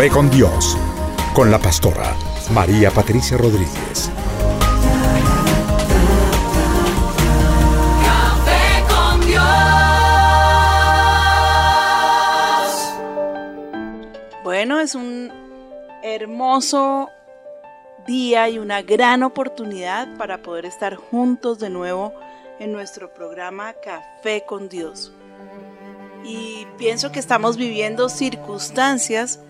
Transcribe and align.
Café 0.00 0.12
con 0.14 0.30
Dios, 0.30 0.78
con 1.34 1.50
la 1.50 1.58
pastora 1.58 2.16
María 2.54 2.90
Patricia 2.90 3.36
Rodríguez. 3.36 4.10
Café 8.02 8.82
con 8.88 9.20
Dios. 9.26 9.44
Bueno, 14.42 14.80
es 14.80 14.94
un 14.94 15.30
hermoso 16.02 17.10
día 18.06 18.48
y 18.48 18.58
una 18.58 18.80
gran 18.80 19.22
oportunidad 19.22 20.08
para 20.16 20.40
poder 20.40 20.64
estar 20.64 20.96
juntos 20.96 21.58
de 21.58 21.68
nuevo 21.68 22.14
en 22.58 22.72
nuestro 22.72 23.12
programa 23.12 23.74
Café 23.74 24.44
con 24.46 24.70
Dios. 24.70 25.12
Y 26.24 26.66
pienso 26.78 27.12
que 27.12 27.18
estamos 27.18 27.58
viviendo 27.58 28.08
circunstancias 28.08 29.40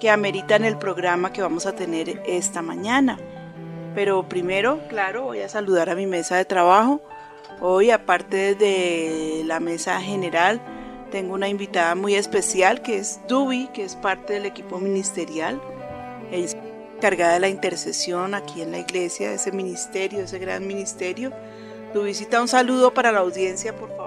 que 0.00 0.10
ameritan 0.10 0.64
el 0.64 0.78
programa 0.78 1.32
que 1.32 1.42
vamos 1.42 1.66
a 1.66 1.74
tener 1.74 2.22
esta 2.26 2.62
mañana. 2.62 3.18
Pero 3.94 4.28
primero, 4.28 4.80
claro, 4.88 5.24
voy 5.24 5.40
a 5.40 5.48
saludar 5.48 5.90
a 5.90 5.94
mi 5.94 6.06
mesa 6.06 6.36
de 6.36 6.44
trabajo. 6.44 7.02
Hoy, 7.60 7.90
aparte 7.90 8.54
de 8.54 9.42
la 9.44 9.60
mesa 9.60 10.00
general, 10.00 10.60
tengo 11.10 11.34
una 11.34 11.48
invitada 11.48 11.94
muy 11.94 12.14
especial 12.14 12.82
que 12.82 12.96
es 12.96 13.20
Dubi, 13.28 13.68
que 13.74 13.84
es 13.84 13.94
parte 13.96 14.32
del 14.32 14.46
equipo 14.46 14.78
ministerial. 14.78 15.60
Ella 16.32 16.46
es 16.46 16.56
encargada 16.96 17.34
de 17.34 17.40
la 17.40 17.48
intercesión 17.48 18.34
aquí 18.34 18.62
en 18.62 18.72
la 18.72 18.78
iglesia, 18.78 19.32
ese 19.32 19.52
ministerio, 19.52 20.20
ese 20.20 20.38
gran 20.38 20.66
ministerio. 20.66 21.32
Dubicita, 21.92 22.40
un 22.40 22.48
saludo 22.48 22.94
para 22.94 23.12
la 23.12 23.18
audiencia, 23.18 23.76
por. 23.76 23.99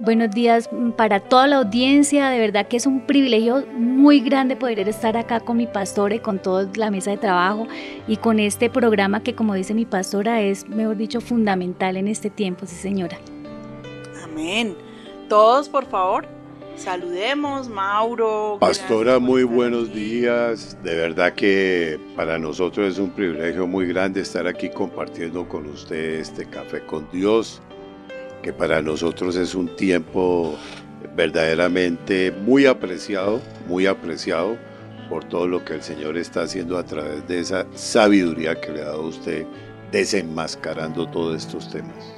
Buenos 0.00 0.30
días 0.30 0.70
para 0.96 1.18
toda 1.18 1.48
la 1.48 1.56
audiencia, 1.56 2.28
de 2.28 2.38
verdad 2.38 2.68
que 2.68 2.76
es 2.76 2.86
un 2.86 3.00
privilegio 3.00 3.66
muy 3.76 4.20
grande 4.20 4.54
poder 4.54 4.88
estar 4.88 5.16
acá 5.16 5.40
con 5.40 5.56
mi 5.56 5.66
pastora 5.66 6.14
y 6.14 6.20
con 6.20 6.38
toda 6.38 6.70
la 6.76 6.92
mesa 6.92 7.10
de 7.10 7.16
trabajo 7.16 7.66
y 8.06 8.16
con 8.16 8.38
este 8.38 8.70
programa 8.70 9.24
que 9.24 9.34
como 9.34 9.54
dice 9.54 9.74
mi 9.74 9.86
pastora 9.86 10.40
es, 10.40 10.68
mejor 10.68 10.96
dicho, 10.96 11.20
fundamental 11.20 11.96
en 11.96 12.06
este 12.06 12.30
tiempo, 12.30 12.64
sí 12.64 12.76
señora. 12.76 13.18
Amén. 14.22 14.76
Todos, 15.28 15.68
por 15.68 15.84
favor, 15.86 16.28
saludemos, 16.76 17.68
Mauro. 17.68 18.58
Pastora, 18.60 19.18
muy 19.18 19.42
buenos 19.42 19.88
aquí. 19.88 19.98
días. 19.98 20.78
De 20.84 20.94
verdad 20.94 21.34
que 21.34 21.98
para 22.14 22.38
nosotros 22.38 22.92
es 22.92 22.98
un 23.00 23.10
privilegio 23.10 23.66
muy 23.66 23.88
grande 23.88 24.20
estar 24.20 24.46
aquí 24.46 24.70
compartiendo 24.70 25.48
con 25.48 25.66
usted 25.66 26.20
este 26.20 26.44
café 26.44 26.86
con 26.86 27.08
Dios, 27.10 27.60
que 28.42 28.52
para 28.52 28.82
nosotros 28.82 29.36
es 29.36 29.54
un 29.54 29.74
tiempo 29.76 30.56
verdaderamente 31.16 32.30
muy 32.30 32.66
apreciado, 32.66 33.40
muy 33.66 33.86
apreciado 33.86 34.56
por 35.08 35.24
todo 35.24 35.48
lo 35.48 35.64
que 35.64 35.74
el 35.74 35.82
Señor 35.82 36.16
está 36.16 36.42
haciendo 36.42 36.78
a 36.78 36.84
través 36.84 37.26
de 37.26 37.40
esa 37.40 37.66
sabiduría 37.74 38.60
que 38.60 38.72
le 38.72 38.82
ha 38.82 38.86
dado 38.86 39.02
a 39.02 39.06
usted 39.06 39.46
desenmascarando 39.90 41.06
todos 41.06 41.36
estos 41.36 41.70
temas. 41.70 42.14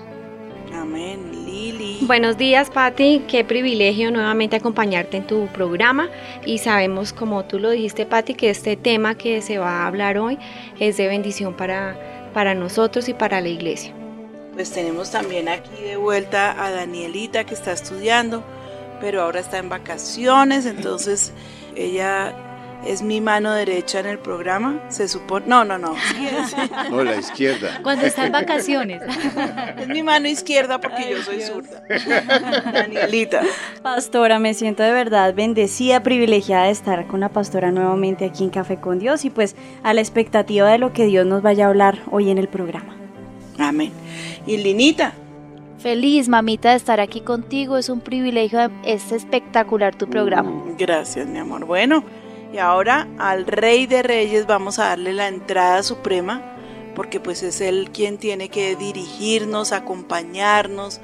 Amén. 0.73 1.45
Lili. 1.45 1.99
Buenos 2.03 2.37
días, 2.37 2.71
Patti. 2.71 3.23
Qué 3.29 3.45
privilegio 3.45 4.11
nuevamente 4.11 4.57
acompañarte 4.57 5.17
en 5.17 5.27
tu 5.27 5.47
programa. 5.49 6.09
Y 6.45 6.59
sabemos, 6.59 7.13
como 7.13 7.45
tú 7.45 7.59
lo 7.59 7.71
dijiste, 7.71 8.07
Patti, 8.07 8.35
que 8.35 8.51
este 8.51 8.77
tema 8.77 9.15
que 9.15 9.41
se 9.43 9.59
va 9.59 9.83
a 9.83 9.87
hablar 9.87 10.19
hoy 10.19 10.39
es 10.79 10.97
de 10.97 11.09
bendición 11.09 11.55
para, 11.55 12.31
para 12.33 12.55
nosotros 12.55 13.09
y 13.09 13.15
para 13.15 13.41
la 13.41 13.49
iglesia. 13.49 13.95
Pues 14.61 14.73
tenemos 14.73 15.11
también 15.11 15.49
aquí 15.49 15.83
de 15.83 15.97
vuelta 15.97 16.63
a 16.63 16.71
Danielita 16.71 17.45
que 17.45 17.55
está 17.55 17.73
estudiando, 17.73 18.45
pero 19.01 19.23
ahora 19.23 19.41
está 19.41 19.57
en 19.57 19.71
vacaciones, 19.71 20.67
entonces 20.67 21.33
ella 21.77 22.35
es 22.85 23.01
mi 23.01 23.23
mano 23.23 23.55
derecha 23.55 24.01
en 24.01 24.07
el 24.07 24.19
programa, 24.19 24.85
se 24.91 25.09
supone. 25.09 25.47
No, 25.47 25.65
no, 25.65 25.79
no. 25.79 25.95
No, 26.91 27.03
la 27.03 27.17
izquierda. 27.17 27.81
Cuando 27.83 28.05
está 28.05 28.27
en 28.27 28.33
vacaciones. 28.33 29.01
es 29.79 29.89
mi 29.89 30.03
mano 30.03 30.29
izquierda 30.29 30.79
porque 30.79 31.11
yo 31.11 31.23
soy 31.23 31.41
zurda. 31.41 31.83
Danielita. 32.71 33.41
Pastora, 33.81 34.39
me 34.41 34.53
siento 34.53 34.83
de 34.83 34.93
verdad 34.93 35.33
bendecida, 35.33 36.03
privilegiada 36.03 36.65
de 36.65 36.73
estar 36.73 37.07
con 37.07 37.21
la 37.21 37.31
pastora 37.31 37.71
nuevamente 37.71 38.27
aquí 38.27 38.45
en 38.45 38.51
Café 38.51 38.77
con 38.77 38.99
Dios 38.99 39.25
y 39.25 39.31
pues 39.31 39.57
a 39.83 39.95
la 39.95 40.03
expectativa 40.03 40.69
de 40.69 40.77
lo 40.77 40.93
que 40.93 41.07
Dios 41.07 41.25
nos 41.25 41.41
vaya 41.41 41.65
a 41.65 41.69
hablar 41.69 42.01
hoy 42.11 42.31
en 42.31 42.37
el 42.37 42.49
programa. 42.49 43.01
Amén. 43.59 43.93
Y 44.47 44.57
Linita. 44.57 45.15
Feliz, 45.79 46.29
mamita, 46.29 46.71
de 46.71 46.77
estar 46.77 47.01
aquí 47.01 47.23
contigo. 47.23 47.79
Es 47.79 47.89
un 47.89 48.01
privilegio, 48.01 48.71
es 48.85 49.13
espectacular 49.13 49.95
tu 49.95 50.09
programa. 50.09 50.51
Mm, 50.51 50.77
Gracias, 50.77 51.27
mi 51.27 51.39
amor. 51.39 51.65
Bueno, 51.65 52.05
y 52.53 52.59
ahora 52.59 53.09
al 53.19 53.47
Rey 53.47 53.87
de 53.87 54.03
Reyes 54.03 54.47
vamos 54.47 54.79
a 54.79 54.89
darle 54.89 55.15
la 55.15 55.29
entrada 55.29 55.83
suprema, 55.83 56.43
porque 56.95 57.19
pues 57.19 57.43
es 57.43 57.61
él 57.61 57.91
quien 57.95 58.19
tiene 58.19 58.51
que 58.51 58.77
dirigirnos, 58.77 59.73
acompañarnos, 59.73 61.01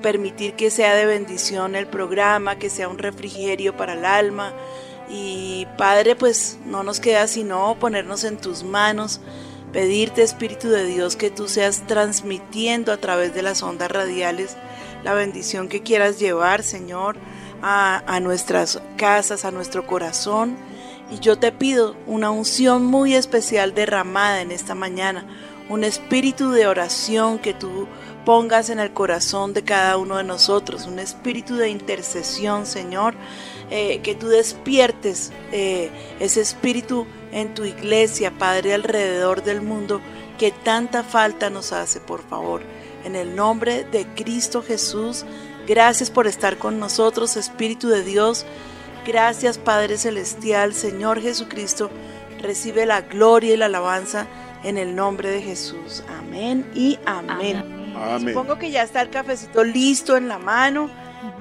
permitir 0.00 0.54
que 0.54 0.70
sea 0.70 0.94
de 0.94 1.06
bendición 1.06 1.74
el 1.74 1.86
programa, 1.86 2.56
que 2.56 2.70
sea 2.70 2.88
un 2.88 2.98
refrigerio 2.98 3.76
para 3.76 3.94
el 3.94 4.04
alma. 4.04 4.52
Y 5.08 5.66
Padre, 5.76 6.14
pues 6.14 6.58
no 6.66 6.84
nos 6.84 7.00
queda 7.00 7.26
sino 7.26 7.76
ponernos 7.80 8.22
en 8.22 8.36
tus 8.36 8.62
manos, 8.62 9.20
pedirte 9.72 10.22
Espíritu 10.22 10.68
de 10.68 10.84
Dios 10.84 11.16
que 11.16 11.30
tú 11.30 11.48
seas 11.48 11.86
transmitiendo 11.86 12.92
a 12.92 12.96
través 12.96 13.34
de 13.34 13.42
las 13.42 13.62
ondas 13.62 13.90
radiales 13.90 14.56
la 15.04 15.14
bendición 15.14 15.68
que 15.68 15.82
quieras 15.82 16.18
llevar, 16.18 16.62
Señor, 16.62 17.16
a, 17.62 18.20
nuestras 18.20 18.80
casas, 18.96 19.44
a 19.44 19.50
nuestro 19.50 19.86
corazón. 19.86 20.56
Y 21.10 21.18
yo 21.18 21.38
te 21.38 21.52
pido 21.52 21.96
una 22.06 22.30
unción 22.30 22.84
muy 22.84 23.14
especial 23.14 23.74
derramada 23.74 24.40
en 24.42 24.50
esta 24.52 24.74
mañana, 24.74 25.26
un 25.68 25.84
espíritu 25.84 26.50
de 26.50 26.66
oración 26.66 27.38
que 27.38 27.54
tú 27.54 27.86
pongas 28.24 28.70
en 28.70 28.78
el 28.78 28.92
corazón 28.92 29.54
de 29.54 29.62
cada 29.62 29.96
uno 29.96 30.18
de 30.18 30.24
nosotros, 30.24 30.86
un 30.86 30.98
espíritu 30.98 31.56
de 31.56 31.70
intercesión, 31.70 32.66
Señor, 32.66 33.14
eh, 33.70 34.00
que 34.02 34.14
tú 34.14 34.28
despiertes 34.28 35.32
eh, 35.52 35.90
ese 36.20 36.40
espíritu 36.40 37.06
en 37.32 37.54
tu 37.54 37.64
iglesia, 37.64 38.32
Padre, 38.32 38.74
alrededor 38.74 39.42
del 39.42 39.62
mundo, 39.62 40.00
que 40.38 40.50
tanta 40.50 41.02
falta 41.02 41.50
nos 41.50 41.72
hace, 41.72 42.00
por 42.00 42.22
favor. 42.22 42.62
En 43.04 43.16
el 43.16 43.34
nombre 43.34 43.84
de 43.84 44.06
Cristo 44.06 44.62
Jesús, 44.62 45.24
gracias 45.66 46.10
por 46.10 46.26
estar 46.26 46.58
con 46.58 46.78
nosotros, 46.78 47.36
Espíritu 47.36 47.88
de 47.88 48.04
Dios. 48.04 48.46
Gracias, 49.06 49.58
Padre 49.58 49.96
Celestial, 49.96 50.74
Señor 50.74 51.20
Jesucristo. 51.20 51.90
Recibe 52.40 52.86
la 52.86 53.02
gloria 53.02 53.54
y 53.54 53.56
la 53.56 53.66
alabanza 53.66 54.26
en 54.62 54.78
el 54.78 54.94
nombre 54.94 55.30
de 55.30 55.42
Jesús. 55.42 56.02
Amén 56.18 56.70
y 56.74 56.98
amén. 57.06 57.94
Amén. 57.96 58.34
Supongo 58.34 58.58
que 58.58 58.70
ya 58.70 58.82
está 58.82 59.02
el 59.02 59.10
cafecito 59.10 59.64
listo 59.64 60.16
en 60.16 60.28
la 60.28 60.38
mano 60.38 60.90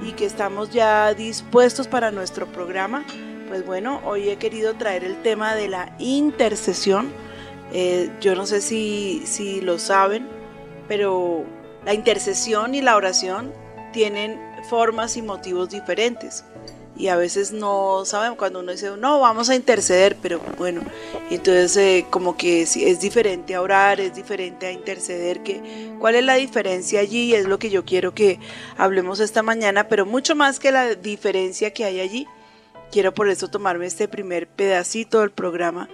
y 0.01 0.13
que 0.13 0.25
estamos 0.25 0.71
ya 0.71 1.13
dispuestos 1.13 1.88
para 1.88 2.12
nuestro 2.12 2.47
programa, 2.47 3.06
pues 3.50 3.66
bueno, 3.66 4.00
hoy 4.06 4.30
he 4.30 4.38
querido 4.38 4.75
traer 4.75 5.04
el 5.04 5.22
tema 5.24 5.56
de 5.56 5.68
la 5.68 5.94
intercesión. 5.98 7.12
Eh, 7.74 8.10
yo 8.22 8.36
no 8.36 8.46
sé 8.46 8.62
si, 8.62 9.24
si 9.25 9.60
lo 9.60 9.80
saben, 9.80 10.28
pero 10.88 11.44
la 11.84 11.94
intercesión 11.96 12.75
y 12.75 12.81
la 12.81 12.96
oración 12.96 13.51
tienen 13.92 14.40
formas 14.69 15.18
y 15.18 15.24
motivos 15.24 15.69
diferentes. 15.69 16.46
Y 16.96 17.07
a 17.07 17.16
veces 17.16 17.51
no 17.51 18.04
saben 18.06 18.36
cuando 18.36 18.60
uno 18.60 18.72
dice, 18.72 18.92
no, 18.98 19.19
vamos 19.19 19.50
a 19.50 19.56
interceder, 19.56 20.16
pero 20.22 20.40
bueno, 20.57 20.81
entonces 21.31 21.75
eh, 21.78 22.06
como 22.10 22.38
que 22.38 22.63
es, 22.63 22.75
es 22.75 23.00
diferente 23.00 23.56
a 23.56 23.62
orar, 23.62 24.00
es 24.00 24.13
diferente 24.13 24.68
a 24.68 24.72
interceder, 24.72 25.42
que, 25.42 25.94
¿cuál 25.98 26.16
es 26.16 26.25
la 26.25 26.36
diferencia 26.36 27.00
allí? 27.00 27.34
Es 27.34 27.48
lo 27.48 27.57
que 27.57 27.69
yo 27.69 27.86
quiero 27.86 28.13
que 28.13 28.40
hablemos 28.78 29.22
esta 29.22 29.42
mañana, 29.42 29.88
pero 29.88 30.06
mucho 30.06 30.36
más 30.36 30.60
que 30.60 30.74
la 30.74 30.94
diferencia 30.95 31.72
que 31.72 31.86
hay 31.86 32.02
allí, 32.02 32.28
quiero 32.91 33.13
por 33.13 33.30
eso 33.30 33.47
tomarme 33.47 33.86
este 33.86 34.07
primer 34.07 34.47
pedacito 34.47 35.21
del 35.21 35.31
programa 35.31 35.89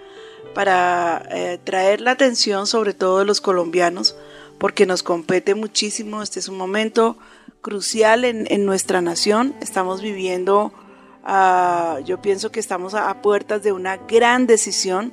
para 0.54 1.24
eh, 1.32 1.60
traer 1.64 2.02
la 2.02 2.12
atención 2.12 2.68
sobre 2.68 2.94
todo 2.94 3.20
de 3.20 3.26
los 3.26 3.42
colombianos, 3.42 4.16
porque 4.58 4.86
nos 4.86 5.04
compete 5.04 5.54
muchísimo, 5.56 6.22
este 6.22 6.40
es 6.40 6.48
un 6.48 6.58
momento 6.58 7.18
crucial 7.62 8.24
en, 8.26 8.66
nuestra 8.66 9.02
nación, 9.02 9.56
estamos 9.60 10.02
viviendo, 10.02 10.72
uh, 11.28 12.00
yo 12.06 12.22
pienso 12.22 12.52
que 12.52 12.60
estamos 12.60 12.94
a, 12.94 13.10
a 13.10 13.22
puertas 13.22 13.64
de 13.64 13.72
una 13.72 13.98
gran 13.98 14.46
decisión 14.46 15.12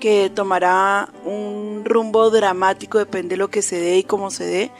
que 0.00 0.32
tomará 0.34 1.12
un 1.24 1.84
rumbo 1.84 2.30
dramático, 2.30 2.98
depende 2.98 3.34
de 3.34 3.36
lo 3.36 3.50
que 3.50 3.62
se 3.62 3.78
dé 3.78 3.98
y 3.98 4.04
cómo 4.04 4.30
se 4.32 4.44
dé, 4.44 4.72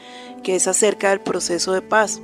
que 0.43 0.57
es 0.57 0.67
acerca 0.67 1.11
del 1.11 1.21
proceso 1.21 1.73
de 1.73 1.83
paz. 1.83 2.21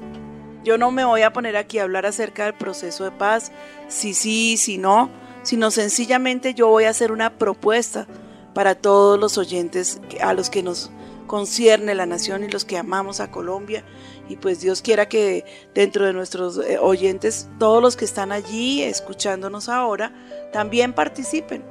Yo 0.64 0.78
no 0.78 0.90
me 0.90 1.04
voy 1.04 1.22
a 1.22 1.32
poner 1.32 1.56
aquí 1.56 1.78
a 1.78 1.84
hablar 1.84 2.06
acerca 2.06 2.44
del 2.44 2.54
proceso 2.54 3.04
de 3.04 3.12
paz, 3.12 3.52
si 3.88 4.14
sí, 4.14 4.56
si 4.56 4.78
no, 4.78 5.10
sino 5.42 5.70
sencillamente 5.70 6.54
yo 6.54 6.68
voy 6.68 6.84
a 6.84 6.90
hacer 6.90 7.10
una 7.10 7.38
propuesta 7.38 8.06
para 8.54 8.74
todos 8.74 9.18
los 9.18 9.38
oyentes 9.38 10.00
a 10.20 10.34
los 10.34 10.50
que 10.50 10.62
nos 10.62 10.90
concierne 11.26 11.94
la 11.94 12.06
nación 12.06 12.42
y 12.42 12.48
los 12.48 12.64
que 12.64 12.76
amamos 12.76 13.20
a 13.20 13.30
Colombia. 13.30 13.84
Y 14.28 14.36
pues 14.36 14.60
Dios 14.60 14.82
quiera 14.82 15.08
que 15.08 15.44
dentro 15.74 16.04
de 16.04 16.12
nuestros 16.12 16.58
eh, 16.58 16.78
oyentes, 16.78 17.48
todos 17.58 17.80
los 17.80 17.96
que 17.96 18.04
están 18.04 18.32
allí 18.32 18.82
escuchándonos 18.82 19.68
ahora, 19.68 20.12
también 20.52 20.92
participen, 20.92 21.64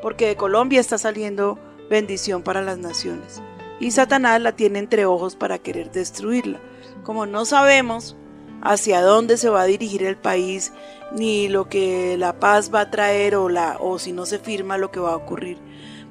porque 0.00 0.26
de 0.26 0.36
Colombia 0.36 0.80
está 0.80 0.98
saliendo 0.98 1.58
bendición 1.90 2.42
para 2.42 2.62
las 2.62 2.78
naciones. 2.78 3.42
Y 3.78 3.90
Satanás 3.90 4.40
la 4.40 4.52
tiene 4.52 4.78
entre 4.78 5.06
ojos 5.06 5.36
para 5.36 5.58
querer 5.58 5.90
destruirla. 5.90 6.60
Como 7.02 7.26
no 7.26 7.44
sabemos 7.44 8.16
hacia 8.62 9.02
dónde 9.02 9.36
se 9.36 9.48
va 9.48 9.62
a 9.62 9.66
dirigir 9.66 10.04
el 10.04 10.16
país, 10.16 10.72
ni 11.12 11.48
lo 11.48 11.68
que 11.68 12.16
la 12.16 12.38
paz 12.38 12.72
va 12.72 12.82
a 12.82 12.90
traer 12.90 13.34
o, 13.36 13.48
la, 13.48 13.76
o 13.80 13.98
si 13.98 14.12
no 14.12 14.24
se 14.24 14.38
firma 14.38 14.78
lo 14.78 14.90
que 14.90 15.00
va 15.00 15.12
a 15.12 15.16
ocurrir. 15.16 15.58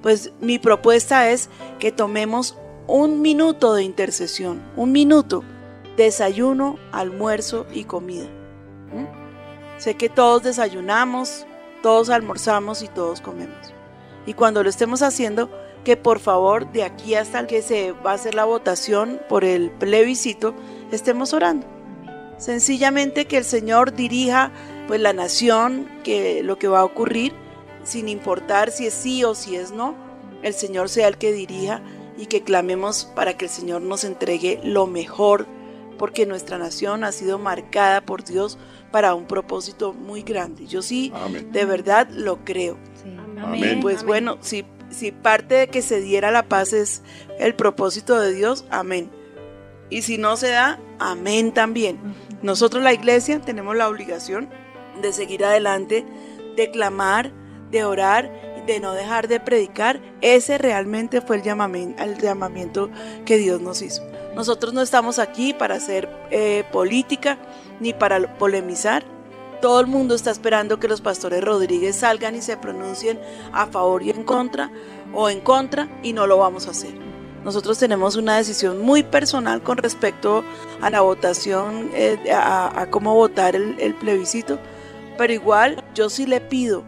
Pues 0.02 0.32
mi 0.42 0.60
propuesta 0.60 1.30
es 1.30 1.50
que 1.80 1.92
tomemos 1.92 2.58
un 2.88 3.22
minuto 3.22 3.74
de 3.74 3.84
intercesión, 3.84 4.62
un 4.76 4.92
minuto, 4.92 5.44
desayuno, 5.96 6.78
almuerzo 6.92 7.66
y 7.74 7.86
comida. 7.86 8.28
¿Mm? 8.94 9.80
Sé 9.80 9.96
que 9.96 10.10
todos 10.10 10.44
desayunamos, 10.44 11.46
todos 11.82 12.10
almorzamos 12.10 12.82
y 12.84 12.88
todos 12.88 13.22
comemos. 13.22 13.74
Y 14.26 14.34
cuando 14.34 14.64
lo 14.64 14.70
estemos 14.70 15.02
haciendo, 15.02 15.50
que 15.84 15.98
por 15.98 16.20
favor 16.20 16.72
de 16.72 16.84
aquí 16.84 17.16
hasta 17.16 17.48
que 17.48 17.62
se 17.62 17.92
va 17.92 18.12
a 18.12 18.16
hacer 18.16 18.36
la 18.36 18.46
votación 18.46 19.20
por 19.30 19.44
el 19.44 19.72
plebiscito, 19.72 20.54
estemos 20.92 21.34
orando. 21.34 21.81
Sencillamente 22.42 23.26
que 23.26 23.38
el 23.38 23.46
Señor 23.46 23.94
dirija 23.94 24.52
pues 24.88 25.00
la 25.00 25.14
nación, 25.14 25.88
que 26.04 26.42
lo 26.42 26.58
que 26.58 26.68
va 26.68 26.80
a 26.80 26.84
ocurrir, 26.84 27.34
sin 27.84 28.10
importar 28.10 28.72
si 28.72 28.88
es 28.88 28.96
sí 28.96 29.24
o 29.24 29.36
si 29.36 29.56
es 29.56 29.72
no, 29.72 29.94
el 30.42 30.56
Señor 30.56 30.90
sea 30.90 31.08
el 31.08 31.20
que 31.20 31.34
dirija 31.34 31.84
y 32.18 32.26
que 32.26 32.42
clamemos 32.42 33.06
para 33.16 33.38
que 33.38 33.46
el 33.46 33.52
Señor 33.52 33.84
nos 33.84 34.04
entregue 34.04 34.60
lo 34.64 34.88
mejor, 34.88 35.46
porque 36.00 36.26
nuestra 36.26 36.58
nación 36.58 37.04
ha 37.04 37.12
sido 37.12 37.38
marcada 37.38 38.02
por 38.02 38.24
Dios 38.24 38.58
para 38.90 39.14
un 39.14 39.28
propósito 39.28 39.94
muy 39.94 40.24
grande. 40.24 40.66
Yo 40.66 40.82
sí, 40.82 41.14
Amén. 41.14 41.52
de 41.52 41.66
verdad 41.66 42.10
lo 42.10 42.44
creo. 42.44 42.76
Amén. 43.40 43.82
Pues 43.82 44.04
bueno, 44.04 44.40
si, 44.42 44.66
si 44.90 45.12
parte 45.12 45.54
de 45.54 45.68
que 45.68 45.84
se 45.84 46.02
diera 46.02 46.32
la 46.32 46.50
paz 46.50 46.74
es 46.74 47.04
el 47.38 47.54
propósito 47.54 48.20
de 48.20 48.34
Dios, 48.34 48.66
amén. 48.72 49.12
Y 49.92 50.02
si 50.04 50.18
no 50.18 50.38
se 50.38 50.50
da, 50.50 50.80
amén 50.98 51.54
también. 51.54 52.00
Nosotros 52.42 52.84
la 52.84 52.94
iglesia 52.94 53.40
tenemos 53.40 53.76
la 53.76 53.88
obligación 53.88 54.50
de 55.02 55.14
seguir 55.14 55.46
adelante, 55.46 56.06
de 56.56 56.72
clamar, 56.72 57.32
de 57.70 57.86
orar, 57.86 58.32
de 58.66 58.80
no 58.80 58.94
dejar 58.94 59.28
de 59.28 59.40
predicar. 59.40 60.02
Ese 60.22 60.58
realmente 60.58 61.22
fue 61.22 61.38
el 61.38 61.44
llamamiento, 61.44 62.90
que 63.26 63.38
Dios 63.38 63.62
nos 63.62 63.82
hizo. 63.82 64.04
Nosotros 64.36 64.74
no 64.74 64.82
estamos 64.82 65.20
aquí 65.20 65.54
para 65.54 65.76
hacer 65.76 66.10
eh, 66.32 66.64
política 66.72 67.38
ni 67.80 67.94
para 67.94 68.38
polemizar. 68.38 69.04
Todo 69.62 69.80
el 69.80 69.88
mundo 69.88 70.16
está 70.16 70.32
esperando 70.32 70.80
que 70.80 70.88
los 70.88 71.02
pastores 71.02 71.44
Rodríguez 71.44 71.98
salgan 71.98 72.36
y 72.36 72.42
se 72.42 72.58
pronuncien 72.58 73.20
a 73.54 73.68
favor 73.68 74.02
y 74.02 74.10
en 74.10 74.24
contra 74.24 74.72
o 75.14 75.30
en 75.30 75.42
contra 75.42 75.88
y 76.02 76.14
no 76.14 76.26
lo 76.26 76.38
vamos 76.38 76.68
a 76.68 76.72
hacer. 76.72 77.11
Nosotros 77.44 77.80
tenemos 77.80 78.16
una 78.16 78.38
decisión 78.38 78.82
muy 78.82 79.04
personal 79.04 79.64
con 79.64 79.78
respecto 79.78 80.44
a 80.82 80.90
la 80.90 81.02
votación, 81.02 81.90
eh, 81.94 82.32
a, 82.32 82.82
a, 82.82 82.90
cómo 82.90 83.16
votar 83.16 83.56
el, 83.56 83.80
el 83.80 83.96
plebiscito, 83.96 84.60
pero 85.18 85.34
igual 85.34 85.84
yo 85.96 86.10
sí 86.10 86.26
le 86.26 86.40
pido 86.40 86.84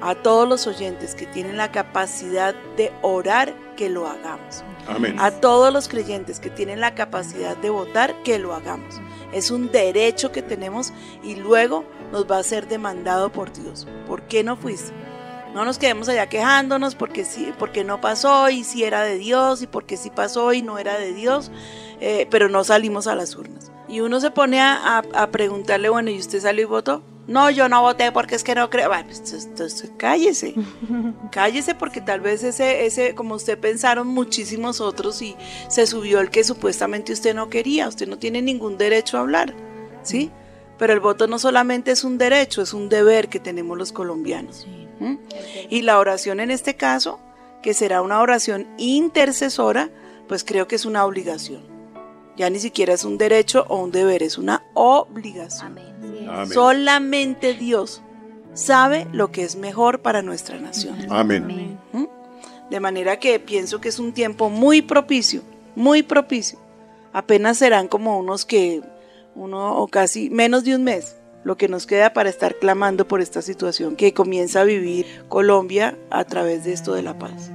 a 0.00 0.14
todos 0.14 0.48
los 0.48 0.66
oyentes 0.66 1.14
que 1.14 1.26
tienen 1.26 1.56
la 1.56 1.72
capacidad 1.72 2.54
de 2.76 2.92
orar 3.02 3.54
que 3.76 3.88
lo 3.88 4.06
hagamos. 4.06 4.64
Amén. 4.86 5.16
A 5.18 5.30
todos 5.30 5.72
los 5.72 5.88
creyentes 5.88 6.40
que 6.40 6.50
tienen 6.50 6.80
la 6.80 6.94
capacidad 6.94 7.56
de 7.56 7.70
votar 7.70 8.22
que 8.22 8.38
lo 8.38 8.54
hagamos. 8.54 9.00
Es 9.32 9.50
un 9.50 9.70
derecho 9.70 10.32
que 10.32 10.42
tenemos 10.42 10.92
y 11.22 11.36
luego 11.36 11.84
nos 12.12 12.30
va 12.30 12.38
a 12.38 12.42
ser 12.42 12.68
demandado 12.68 13.30
por 13.30 13.52
Dios. 13.52 13.86
¿Por 14.06 14.22
qué 14.22 14.42
no 14.42 14.56
fuiste? 14.56 14.92
No 15.54 15.64
nos 15.64 15.78
quedemos 15.78 16.08
allá 16.08 16.28
quejándonos 16.28 16.94
porque 16.94 17.24
sí, 17.24 17.52
porque 17.58 17.84
no 17.84 18.00
pasó 18.00 18.50
y 18.50 18.64
si 18.64 18.84
era 18.84 19.02
de 19.02 19.18
Dios 19.18 19.62
y 19.62 19.66
porque 19.66 19.96
sí 19.96 20.10
pasó 20.10 20.52
y 20.52 20.62
no 20.62 20.78
era 20.78 20.98
de 20.98 21.12
Dios, 21.12 21.50
eh, 22.00 22.26
pero 22.30 22.48
no 22.48 22.64
salimos 22.64 23.06
a 23.06 23.14
las 23.14 23.34
urnas. 23.34 23.72
Y 23.88 24.00
uno 24.00 24.20
se 24.20 24.30
pone 24.30 24.60
a, 24.60 24.74
a, 24.74 24.98
a, 25.14 25.30
preguntarle, 25.30 25.88
bueno, 25.88 26.10
¿y 26.10 26.18
usted 26.18 26.40
salió 26.40 26.62
y 26.62 26.66
votó? 26.66 27.02
No, 27.28 27.50
yo 27.50 27.68
no 27.68 27.82
voté 27.82 28.10
porque 28.10 28.34
es 28.34 28.42
que 28.42 28.54
no 28.54 28.70
creo. 28.70 28.88
Bueno, 28.88 29.10
entonces, 29.10 29.44
entonces, 29.44 29.92
cállese, 29.98 30.54
cállese 31.30 31.74
porque 31.74 32.00
tal 32.00 32.20
vez 32.20 32.42
ese, 32.42 32.86
ese, 32.86 33.14
como 33.14 33.34
usted 33.34 33.58
pensaron 33.58 34.08
muchísimos 34.08 34.80
otros 34.80 35.20
y 35.20 35.36
se 35.68 35.86
subió 35.86 36.20
el 36.20 36.30
que 36.30 36.42
supuestamente 36.42 37.12
usted 37.12 37.34
no 37.34 37.50
quería. 37.50 37.86
Usted 37.86 38.08
no 38.08 38.18
tiene 38.18 38.40
ningún 38.40 38.78
derecho 38.78 39.18
a 39.18 39.20
hablar, 39.20 39.54
¿sí? 40.02 40.30
Pero 40.78 40.94
el 40.94 41.00
voto 41.00 41.26
no 41.26 41.38
solamente 41.38 41.90
es 41.90 42.02
un 42.02 42.16
derecho, 42.16 42.62
es 42.62 42.72
un 42.72 42.88
deber 42.88 43.28
que 43.28 43.40
tenemos 43.40 43.76
los 43.76 43.92
colombianos. 43.92 44.66
¿Mm? 45.00 45.16
Y 45.70 45.82
la 45.82 45.98
oración 45.98 46.40
en 46.40 46.50
este 46.50 46.76
caso, 46.76 47.20
que 47.62 47.74
será 47.74 48.02
una 48.02 48.20
oración 48.20 48.66
intercesora, 48.78 49.90
pues 50.28 50.44
creo 50.44 50.68
que 50.68 50.76
es 50.76 50.84
una 50.84 51.04
obligación. 51.04 51.62
Ya 52.36 52.50
ni 52.50 52.60
siquiera 52.60 52.94
es 52.94 53.04
un 53.04 53.18
derecho 53.18 53.64
o 53.68 53.82
un 53.82 53.90
deber, 53.90 54.22
es 54.22 54.38
una 54.38 54.64
obligación. 54.74 55.78
Amén. 55.78 56.28
Amén. 56.28 56.52
Solamente 56.52 57.54
Dios 57.54 58.02
sabe 58.54 59.06
lo 59.12 59.32
que 59.32 59.42
es 59.42 59.56
mejor 59.56 60.00
para 60.00 60.22
nuestra 60.22 60.58
nación. 60.58 61.06
Amén. 61.10 61.78
¿Mm? 61.92 62.04
De 62.70 62.80
manera 62.80 63.18
que 63.18 63.40
pienso 63.40 63.80
que 63.80 63.88
es 63.88 63.98
un 63.98 64.12
tiempo 64.12 64.50
muy 64.50 64.82
propicio, 64.82 65.42
muy 65.74 66.02
propicio. 66.02 66.58
Apenas 67.12 67.58
serán 67.58 67.88
como 67.88 68.18
unos 68.18 68.44
que, 68.44 68.82
uno 69.34 69.76
o 69.76 69.88
casi 69.88 70.30
menos 70.30 70.64
de 70.64 70.76
un 70.76 70.84
mes, 70.84 71.16
lo 71.44 71.56
que 71.56 71.68
nos 71.68 71.86
queda 71.86 72.12
para 72.12 72.28
estar 72.28 72.56
clamando 72.56 73.06
por 73.06 73.20
esta 73.20 73.42
situación 73.42 73.96
que 73.96 74.12
comienza 74.12 74.60
a 74.60 74.64
vivir 74.64 75.06
Colombia 75.28 75.96
a 76.10 76.24
través 76.24 76.64
de 76.64 76.72
esto 76.72 76.94
de 76.94 77.02
la 77.02 77.18
paz. 77.18 77.50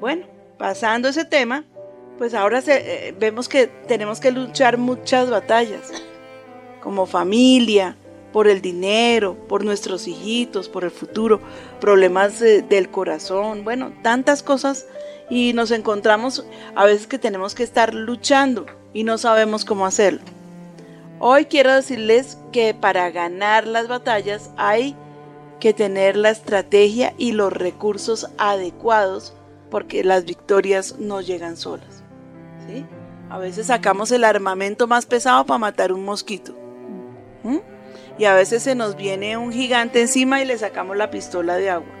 Bueno, 0.00 0.26
pasando 0.58 1.08
ese 1.08 1.24
tema, 1.24 1.64
pues 2.18 2.34
ahora 2.34 2.60
se, 2.60 3.08
eh, 3.08 3.14
vemos 3.18 3.48
que 3.48 3.66
tenemos 3.66 4.20
que 4.20 4.32
luchar 4.32 4.78
muchas 4.78 5.30
batallas, 5.30 5.90
como 6.82 7.06
familia, 7.06 7.96
por 8.32 8.48
el 8.48 8.62
dinero, 8.62 9.36
por 9.48 9.64
nuestros 9.64 10.08
hijitos, 10.08 10.68
por 10.68 10.84
el 10.84 10.90
futuro, 10.90 11.40
problemas 11.80 12.40
de, 12.40 12.62
del 12.62 12.88
corazón, 12.88 13.62
bueno, 13.62 13.92
tantas 14.02 14.42
cosas 14.42 14.86
y 15.28 15.52
nos 15.52 15.70
encontramos 15.70 16.44
a 16.74 16.84
veces 16.84 17.06
que 17.06 17.18
tenemos 17.18 17.54
que 17.54 17.62
estar 17.62 17.94
luchando 17.94 18.66
y 18.92 19.04
no 19.04 19.18
sabemos 19.18 19.64
cómo 19.64 19.86
hacerlo. 19.86 20.20
Hoy 21.24 21.44
quiero 21.44 21.72
decirles 21.72 22.36
que 22.50 22.74
para 22.74 23.08
ganar 23.12 23.64
las 23.68 23.86
batallas 23.86 24.50
hay 24.56 24.96
que 25.60 25.72
tener 25.72 26.16
la 26.16 26.30
estrategia 26.30 27.14
y 27.16 27.30
los 27.30 27.52
recursos 27.52 28.28
adecuados 28.38 29.32
porque 29.70 30.02
las 30.02 30.24
victorias 30.24 30.98
no 30.98 31.20
llegan 31.20 31.56
solas. 31.56 32.02
¿sí? 32.66 32.84
A 33.30 33.38
veces 33.38 33.68
sacamos 33.68 34.10
el 34.10 34.24
armamento 34.24 34.88
más 34.88 35.06
pesado 35.06 35.46
para 35.46 35.58
matar 35.58 35.92
un 35.92 36.04
mosquito. 36.04 36.56
Y 38.18 38.24
a 38.24 38.34
veces 38.34 38.64
se 38.64 38.74
nos 38.74 38.96
viene 38.96 39.36
un 39.36 39.52
gigante 39.52 40.00
encima 40.00 40.42
y 40.42 40.44
le 40.44 40.58
sacamos 40.58 40.96
la 40.96 41.12
pistola 41.12 41.54
de 41.54 41.70
agua. 41.70 41.94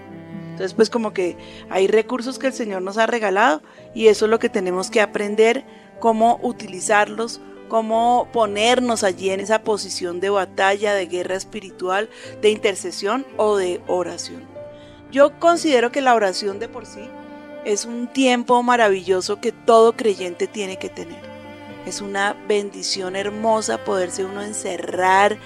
Entonces, 0.50 0.74
pues 0.74 0.90
como 0.90 1.12
que 1.12 1.36
hay 1.70 1.86
recursos 1.86 2.40
que 2.40 2.48
el 2.48 2.54
Señor 2.54 2.82
nos 2.82 2.98
ha 2.98 3.06
regalado 3.06 3.62
y 3.94 4.08
eso 4.08 4.24
es 4.24 4.32
lo 4.32 4.40
que 4.40 4.48
tenemos 4.48 4.90
que 4.90 5.00
aprender, 5.00 5.64
cómo 6.00 6.40
utilizarlos, 6.42 7.40
cómo 7.72 8.28
ponernos 8.34 9.02
allí 9.02 9.30
en 9.30 9.40
esa 9.40 9.64
posición 9.64 10.20
de 10.20 10.28
batalla, 10.28 10.92
de 10.92 11.06
guerra 11.06 11.36
espiritual, 11.36 12.10
de 12.42 12.50
intercesión 12.50 13.24
o 13.38 13.56
de 13.56 13.80
oración. 13.86 14.42
Yo 15.10 15.38
considero 15.38 15.90
que 15.90 16.02
la 16.02 16.14
oración 16.14 16.58
de 16.58 16.68
por 16.68 16.84
sí 16.84 17.00
es 17.64 17.86
un 17.86 18.08
tiempo 18.08 18.62
maravilloso 18.62 19.40
que 19.40 19.52
todo 19.52 19.94
creyente 19.94 20.46
tiene 20.46 20.78
que 20.78 20.90
tener. 20.90 21.22
Es 21.86 22.02
una 22.02 22.36
bendición 22.46 23.16
hermosa 23.16 23.82
poderse 23.84 24.26
uno 24.26 24.42
encerrar 24.42 25.38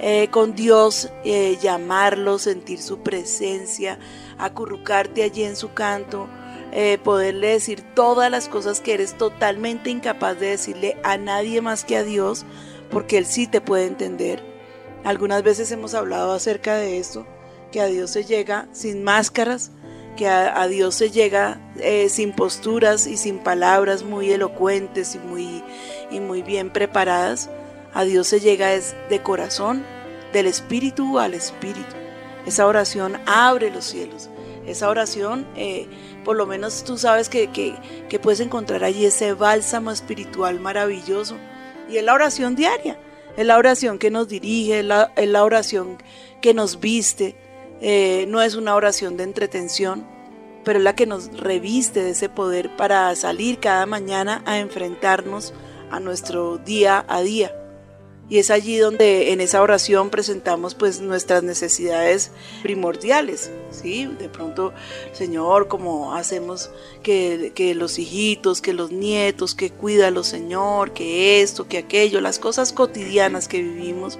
eh, 0.00 0.28
con 0.30 0.54
Dios, 0.54 1.10
eh, 1.24 1.56
llamarlo, 1.62 2.38
sentir 2.38 2.82
su 2.82 2.98
presencia, 2.98 3.98
acurrucarte 4.36 5.22
allí 5.22 5.44
en 5.44 5.56
su 5.56 5.72
canto, 5.72 6.28
eh, 6.72 6.98
poderle 7.02 7.48
decir 7.48 7.82
todas 7.94 8.30
las 8.30 8.48
cosas 8.48 8.80
que 8.80 8.94
eres 8.94 9.16
totalmente 9.16 9.90
incapaz 9.90 10.38
de 10.38 10.50
decirle 10.50 10.96
a 11.02 11.16
nadie 11.16 11.60
más 11.60 11.84
que 11.84 11.96
a 11.96 12.04
Dios, 12.04 12.44
porque 12.90 13.18
Él 13.18 13.26
sí 13.26 13.46
te 13.46 13.60
puede 13.60 13.86
entender. 13.86 14.42
Algunas 15.04 15.42
veces 15.42 15.72
hemos 15.72 15.94
hablado 15.94 16.32
acerca 16.32 16.76
de 16.76 16.98
esto, 16.98 17.26
que 17.72 17.80
a 17.80 17.86
Dios 17.86 18.10
se 18.10 18.24
llega 18.24 18.68
sin 18.72 19.02
máscaras, 19.02 19.72
que 20.16 20.28
a, 20.28 20.66
Dios 20.68 20.96
se 20.96 21.10
llega 21.10 21.60
eh, 21.78 22.08
sin 22.08 22.32
posturas 22.32 23.06
y 23.06 23.16
sin 23.16 23.38
palabras 23.38 24.02
muy 24.02 24.30
elocuentes 24.30 25.14
y 25.14 25.18
muy, 25.18 25.64
y 26.10 26.20
muy 26.20 26.42
bien 26.42 26.70
preparadas. 26.70 27.48
A 27.94 28.04
Dios 28.04 28.26
se 28.26 28.40
llega 28.40 28.74
es 28.74 28.94
de 29.08 29.22
corazón, 29.22 29.82
del 30.32 30.46
espíritu 30.46 31.18
al 31.18 31.34
espíritu. 31.34 31.96
Esa 32.46 32.66
oración 32.66 33.18
abre 33.26 33.70
los 33.70 33.84
cielos. 33.84 34.28
Esa 34.66 34.88
oración, 34.88 35.46
eh, 35.56 35.86
por 36.24 36.36
lo 36.36 36.46
menos 36.46 36.84
tú 36.84 36.98
sabes 36.98 37.28
que, 37.28 37.50
que, 37.50 38.18
puedes 38.18 38.40
encontrar 38.40 38.84
allí 38.84 39.06
ese 39.06 39.32
bálsamo 39.32 39.90
espiritual 39.90 40.60
maravilloso. 40.60 41.36
Y 41.88 41.96
es 41.96 42.04
la 42.04 42.14
oración 42.14 42.56
diaria. 42.56 42.98
Es 43.36 43.46
la 43.46 43.56
oración 43.56 43.98
que 43.98 44.10
nos 44.10 44.28
dirige, 44.28 44.80
es 44.80 44.84
la, 44.84 45.12
es 45.16 45.28
la 45.28 45.44
oración 45.44 45.98
que 46.40 46.52
nos 46.54 46.80
viste. 46.80 47.36
Eh, 47.80 48.26
no 48.28 48.42
es 48.42 48.54
una 48.54 48.74
oración 48.74 49.16
de 49.16 49.24
entretención, 49.24 50.06
pero 50.64 50.78
es 50.78 50.84
la 50.84 50.94
que 50.94 51.06
nos 51.06 51.36
reviste 51.38 52.02
de 52.02 52.10
ese 52.10 52.28
poder 52.28 52.76
para 52.76 53.14
salir 53.16 53.58
cada 53.58 53.86
mañana 53.86 54.42
a 54.44 54.58
enfrentarnos 54.58 55.54
a 55.90 56.00
nuestro 56.00 56.58
día 56.58 57.04
a 57.08 57.22
día. 57.22 57.59
Y 58.30 58.38
es 58.38 58.52
allí 58.52 58.78
donde 58.78 59.32
en 59.32 59.40
esa 59.40 59.60
oración 59.60 60.08
presentamos 60.08 60.76
pues 60.76 61.00
nuestras 61.00 61.42
necesidades 61.42 62.30
primordiales, 62.62 63.50
¿sí? 63.72 64.06
De 64.06 64.28
pronto, 64.28 64.72
Señor, 65.12 65.66
como 65.66 66.14
hacemos 66.14 66.70
que, 67.02 67.50
que 67.56 67.74
los 67.74 67.98
hijitos, 67.98 68.62
que 68.62 68.72
los 68.72 68.92
nietos, 68.92 69.56
que 69.56 69.70
cuídalos, 69.70 70.28
Señor, 70.28 70.92
que 70.92 71.42
esto, 71.42 71.66
que 71.66 71.78
aquello, 71.78 72.20
las 72.20 72.38
cosas 72.38 72.72
cotidianas 72.72 73.48
que 73.48 73.60
vivimos. 73.60 74.16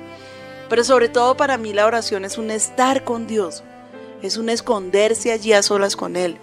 Pero 0.69 0.83
sobre 0.83 1.09
todo 1.09 1.37
para 1.37 1.57
mí 1.57 1.73
la 1.73 1.87
oración 1.87 2.25
es 2.25 2.37
un 2.37 2.50
estar 2.50 3.05
con 3.05 3.29
Dios, 3.29 3.62
es 4.23 4.37
un 4.37 4.49
esconderse 4.49 5.31
allí 5.31 5.52
a 5.52 5.62
solas 5.62 5.95
con 5.95 6.17
Él, 6.17 6.37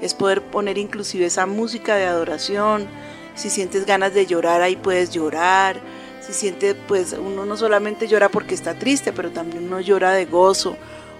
es 0.00 0.12
poder 0.12 0.42
poner 0.42 0.76
inclusive 0.76 1.26
esa 1.26 1.46
música 1.46 1.94
de 1.94 2.06
adoración, 2.06 2.88
si 3.36 3.48
sientes 3.48 3.86
ganas 3.86 4.12
de 4.12 4.26
llorar 4.26 4.60
ahí 4.60 4.74
puedes 4.74 5.10
llorar, 5.10 5.80
si 6.24 6.32
siente, 6.32 6.74
pues 6.74 7.12
uno 7.12 7.44
no 7.44 7.56
solamente 7.56 8.06
llora 8.06 8.28
porque 8.28 8.54
está 8.54 8.74
triste, 8.74 9.12
pero 9.12 9.30
también 9.30 9.64
uno 9.64 9.80
llora 9.80 10.12
de 10.12 10.24
gozo, 10.24 10.76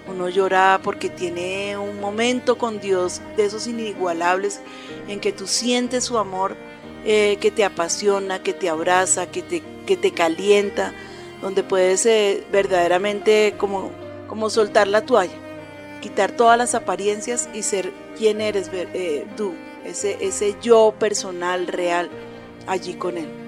uno 0.07 0.29
llora 0.29 0.79
porque 0.83 1.09
tiene 1.09 1.77
un 1.77 1.99
momento 1.99 2.57
con 2.57 2.79
Dios 2.79 3.21
de 3.37 3.45
esos 3.45 3.67
inigualables 3.67 4.61
en 5.07 5.19
que 5.19 5.31
tú 5.31 5.45
sientes 5.47 6.05
su 6.05 6.17
amor, 6.17 6.55
eh, 7.05 7.37
que 7.41 7.51
te 7.51 7.65
apasiona, 7.65 8.41
que 8.41 8.53
te 8.53 8.69
abraza, 8.69 9.27
que 9.27 9.41
te, 9.41 9.61
que 9.85 9.97
te 9.97 10.11
calienta, 10.11 10.93
donde 11.41 11.63
puedes 11.63 12.05
eh, 12.05 12.45
verdaderamente 12.51 13.55
como, 13.57 13.91
como 14.27 14.49
soltar 14.49 14.87
la 14.87 15.05
toalla, 15.05 15.35
quitar 16.01 16.31
todas 16.31 16.57
las 16.57 16.75
apariencias 16.75 17.49
y 17.53 17.63
ser 17.63 17.91
quien 18.17 18.39
eres 18.39 18.69
eh, 18.73 19.25
tú, 19.35 19.53
ese, 19.83 20.17
ese 20.21 20.55
yo 20.61 20.93
personal, 20.97 21.67
real, 21.67 22.09
allí 22.67 22.93
con 22.93 23.17
Él. 23.17 23.42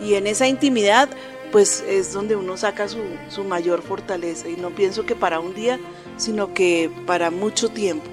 Y 0.00 0.14
en 0.14 0.26
esa 0.26 0.46
intimidad, 0.46 1.08
pues 1.52 1.82
es 1.86 2.12
donde 2.12 2.36
uno 2.36 2.56
saca 2.56 2.88
su, 2.88 2.98
su 3.28 3.44
mayor 3.44 3.82
fortaleza. 3.82 4.48
Y 4.48 4.56
no 4.56 4.70
pienso 4.70 5.06
que 5.06 5.14
para 5.14 5.40
un 5.40 5.54
día, 5.54 5.78
sino 6.16 6.54
que 6.54 6.90
para 7.06 7.30
mucho 7.30 7.68
tiempo. 7.68 8.06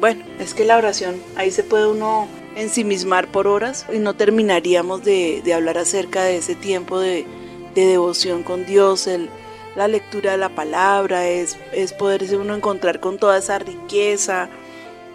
Bueno, 0.00 0.24
es 0.38 0.54
que 0.54 0.64
la 0.64 0.76
oración, 0.76 1.20
ahí 1.36 1.50
se 1.50 1.64
puede 1.64 1.88
uno 1.88 2.28
ensimismar 2.54 3.28
por 3.28 3.46
horas 3.46 3.86
y 3.92 3.98
no 3.98 4.14
terminaríamos 4.14 5.04
de, 5.04 5.42
de 5.44 5.54
hablar 5.54 5.78
acerca 5.78 6.22
de 6.22 6.36
ese 6.36 6.54
tiempo 6.54 7.00
de, 7.00 7.26
de 7.74 7.86
devoción 7.86 8.42
con 8.42 8.64
Dios, 8.64 9.06
el, 9.06 9.28
la 9.74 9.88
lectura 9.88 10.32
de 10.32 10.38
la 10.38 10.48
palabra, 10.50 11.28
es, 11.28 11.56
es 11.72 11.92
poderse 11.92 12.36
uno 12.36 12.54
encontrar 12.54 13.00
con 13.00 13.18
toda 13.18 13.38
esa 13.38 13.58
riqueza, 13.58 14.48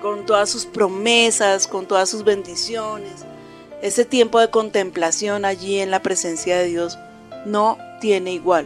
con 0.01 0.25
todas 0.25 0.50
sus 0.50 0.65
promesas, 0.65 1.67
con 1.67 1.86
todas 1.86 2.10
sus 2.10 2.24
bendiciones 2.24 3.25
ese 3.84 4.06
tiempo 4.06 4.40
de 4.40 4.50
contemplación 4.50 5.44
allí 5.44 5.80
en 5.80 5.92
la 5.92 6.02
presencia 6.02 6.58
de 6.58 6.68
Dios 6.68 6.98
no 7.46 7.78
tiene 8.00 8.32
igual 8.32 8.66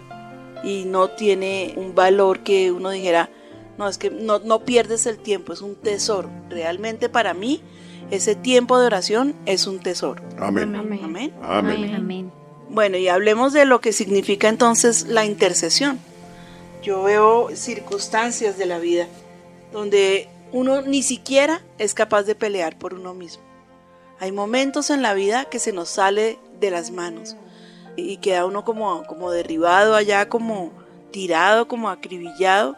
y 0.64 0.86
no 0.86 1.10
tiene 1.10 1.74
un 1.76 1.96
valor 1.96 2.42
que 2.42 2.72
uno 2.72 2.92
dijera, 2.92 3.32
no, 3.80 3.90
es 3.90 3.98
que 3.98 4.12
no, 4.12 4.38
no 4.38 4.64
pierdes 4.64 5.08
el 5.08 5.18
tiempo, 5.18 5.54
es 5.54 5.62
un 5.62 5.76
tesoro. 5.76 6.30
Realmente 6.50 7.10
para 7.10 7.34
mí 7.34 7.64
ese 8.12 8.36
tiempo 8.36 8.80
de 8.80 8.86
oración 8.86 9.36
es 9.48 9.66
un 9.66 9.80
tesoro. 9.80 10.24
Amén. 10.38 10.76
Amén. 10.76 11.02
Amén. 11.04 11.34
Amén. 11.42 11.96
Amén. 11.96 12.32
Bueno, 12.70 12.98
y 12.98 13.08
hablemos 13.08 13.54
de 13.54 13.66
lo 13.66 13.82
que 13.82 13.94
significa 13.94 14.50
entonces 14.50 15.08
la 15.08 15.26
intercesión. 15.26 16.00
Yo 16.84 17.02
veo 17.02 17.50
circunstancias 17.56 18.60
de 18.60 18.68
la 18.68 18.78
vida 18.78 19.08
donde 19.74 20.30
uno 20.52 20.84
ni 20.84 21.02
siquiera 21.02 21.64
es 21.80 21.96
capaz 21.96 22.22
de 22.22 22.36
pelear 22.36 22.78
por 22.78 22.94
uno 22.94 23.16
mismo. 23.16 23.47
Hay 24.20 24.32
momentos 24.32 24.90
en 24.90 25.02
la 25.02 25.14
vida 25.14 25.46
que 25.46 25.60
se 25.60 25.74
nos 25.74 25.90
sale 25.90 26.40
de 26.60 26.72
las 26.72 26.92
manos 26.92 27.36
y 27.96 28.18
queda 28.18 28.46
uno 28.46 28.64
como, 28.64 29.06
como 29.06 29.32
derribado 29.32 29.96
allá, 29.96 30.30
como 30.30 30.72
tirado, 31.12 31.68
como 31.68 31.90
acribillado 31.90 32.76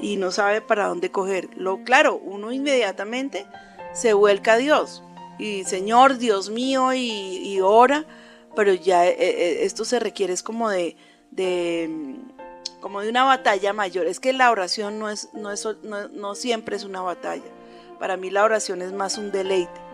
y 0.00 0.16
no 0.16 0.30
sabe 0.30 0.60
para 0.60 0.86
dónde 0.86 1.10
coger. 1.10 1.48
Lo 1.56 1.84
claro, 1.84 2.16
uno 2.16 2.52
inmediatamente 2.52 3.46
se 3.92 4.12
vuelca 4.14 4.54
a 4.54 4.58
Dios 4.58 5.02
y 5.38 5.64
Señor, 5.64 6.18
Dios 6.18 6.50
mío, 6.50 6.92
y, 6.94 7.60
ora, 7.60 8.04
pero 8.56 8.74
ya 8.74 9.06
eh, 9.06 9.16
eh, 9.18 9.58
esto 9.62 9.84
se 9.84 10.00
requiere 10.00 10.32
es 10.32 10.42
como 10.42 10.68
de, 10.68 10.96
de 11.30 12.16
como 12.80 13.00
de 13.00 13.08
una 13.08 13.24
batalla 13.24 13.72
mayor. 13.72 14.06
Es 14.06 14.20
que 14.20 14.32
la 14.32 14.50
oración 14.50 14.98
no 14.98 15.08
es, 15.08 15.28
no 15.32 15.50
es 15.52 15.66
no 15.84 16.34
siempre 16.34 16.76
es 16.76 16.84
una 16.84 17.02
batalla. 17.02 17.50
Para 17.98 18.16
mí 18.16 18.30
la 18.30 18.44
oración 18.44 18.82
es 18.82 18.92
más 18.92 19.18
un 19.18 19.30
deleite. 19.30 19.87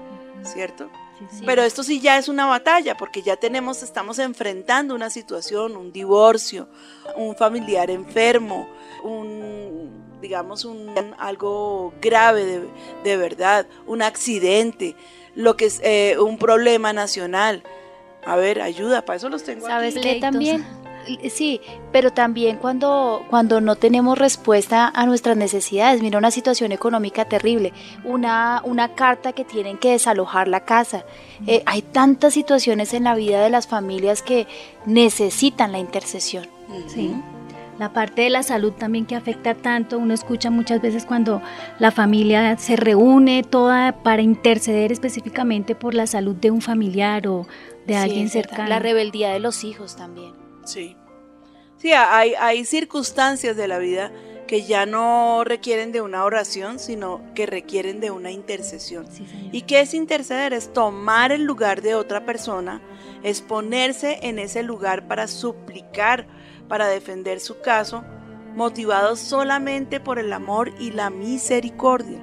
¿Cierto? 0.44 0.90
Pero 1.46 1.62
esto 1.62 1.82
sí 1.82 2.00
ya 2.00 2.18
es 2.18 2.28
una 2.28 2.46
batalla, 2.46 2.96
porque 2.96 3.22
ya 3.22 3.36
tenemos, 3.36 3.82
estamos 3.82 4.18
enfrentando 4.18 4.94
una 4.94 5.10
situación, 5.10 5.76
un 5.76 5.92
divorcio, 5.92 6.68
un 7.16 7.36
familiar 7.36 7.90
enfermo, 7.90 8.68
un, 9.02 10.18
digamos, 10.20 10.64
un, 10.64 10.92
algo 11.18 11.94
grave 12.00 12.44
de, 12.44 12.68
de 13.04 13.16
verdad, 13.16 13.66
un 13.86 14.02
accidente, 14.02 14.96
lo 15.34 15.56
que 15.56 15.66
es 15.66 15.80
eh, 15.84 16.16
un 16.18 16.38
problema 16.38 16.92
nacional. 16.92 17.62
A 18.26 18.36
ver, 18.36 18.60
ayuda, 18.60 19.04
para 19.04 19.16
eso 19.16 19.28
los 19.28 19.44
tengo 19.44 19.66
¿Sabes 19.66 19.96
aquí. 19.96 20.02
qué 20.02 20.20
también? 20.20 20.64
Sí, 21.30 21.60
pero 21.92 22.12
también 22.12 22.56
cuando, 22.56 23.24
cuando 23.30 23.60
no 23.60 23.76
tenemos 23.76 24.18
respuesta 24.18 24.90
a 24.94 25.06
nuestras 25.06 25.36
necesidades, 25.36 26.02
mira 26.02 26.18
una 26.18 26.30
situación 26.30 26.72
económica 26.72 27.24
terrible, 27.24 27.72
una, 28.04 28.62
una 28.64 28.94
carta 28.94 29.32
que 29.32 29.44
tienen 29.44 29.78
que 29.78 29.90
desalojar 29.92 30.48
la 30.48 30.64
casa. 30.64 31.04
Eh, 31.46 31.62
hay 31.66 31.82
tantas 31.82 32.34
situaciones 32.34 32.94
en 32.94 33.04
la 33.04 33.14
vida 33.14 33.42
de 33.42 33.50
las 33.50 33.66
familias 33.66 34.22
que 34.22 34.46
necesitan 34.86 35.72
la 35.72 35.78
intercesión. 35.78 36.46
Sí. 36.86 37.14
La 37.78 37.92
parte 37.92 38.22
de 38.22 38.30
la 38.30 38.44
salud 38.44 38.72
también 38.72 39.04
que 39.04 39.16
afecta 39.16 39.54
tanto, 39.54 39.98
uno 39.98 40.14
escucha 40.14 40.50
muchas 40.50 40.80
veces 40.80 41.04
cuando 41.04 41.42
la 41.80 41.90
familia 41.90 42.56
se 42.56 42.76
reúne 42.76 43.42
toda 43.42 44.02
para 44.02 44.22
interceder 44.22 44.92
específicamente 44.92 45.74
por 45.74 45.94
la 45.94 46.06
salud 46.06 46.36
de 46.36 46.52
un 46.52 46.60
familiar 46.60 47.26
o 47.26 47.48
de 47.86 47.94
Sí, 47.94 48.00
alguien 48.00 48.28
cercano. 48.28 48.68
La 48.68 48.78
rebeldía 48.78 49.30
de 49.30 49.40
los 49.40 49.64
hijos 49.64 49.96
también. 49.96 50.43
Sí. 50.64 50.96
Sí, 51.76 51.92
hay, 51.92 52.34
hay 52.34 52.64
circunstancias 52.64 53.56
de 53.56 53.68
la 53.68 53.78
vida 53.78 54.10
que 54.46 54.62
ya 54.62 54.86
no 54.86 55.42
requieren 55.44 55.92
de 55.92 56.00
una 56.00 56.24
oración, 56.24 56.78
sino 56.78 57.22
que 57.34 57.46
requieren 57.46 58.00
de 58.00 58.10
una 58.10 58.30
intercesión. 58.30 59.06
Sí. 59.10 59.26
¿Y 59.52 59.62
qué 59.62 59.80
es 59.80 59.94
interceder? 59.94 60.52
Es 60.52 60.72
tomar 60.72 61.32
el 61.32 61.44
lugar 61.44 61.82
de 61.82 61.94
otra 61.94 62.24
persona, 62.24 62.82
es 63.22 63.40
ponerse 63.40 64.18
en 64.22 64.38
ese 64.38 64.62
lugar 64.62 65.08
para 65.08 65.26
suplicar, 65.26 66.26
para 66.68 66.88
defender 66.88 67.40
su 67.40 67.60
caso, 67.60 68.04
motivados 68.54 69.18
solamente 69.18 70.00
por 70.00 70.18
el 70.18 70.32
amor 70.32 70.72
y 70.78 70.92
la 70.92 71.10
misericordia. 71.10 72.22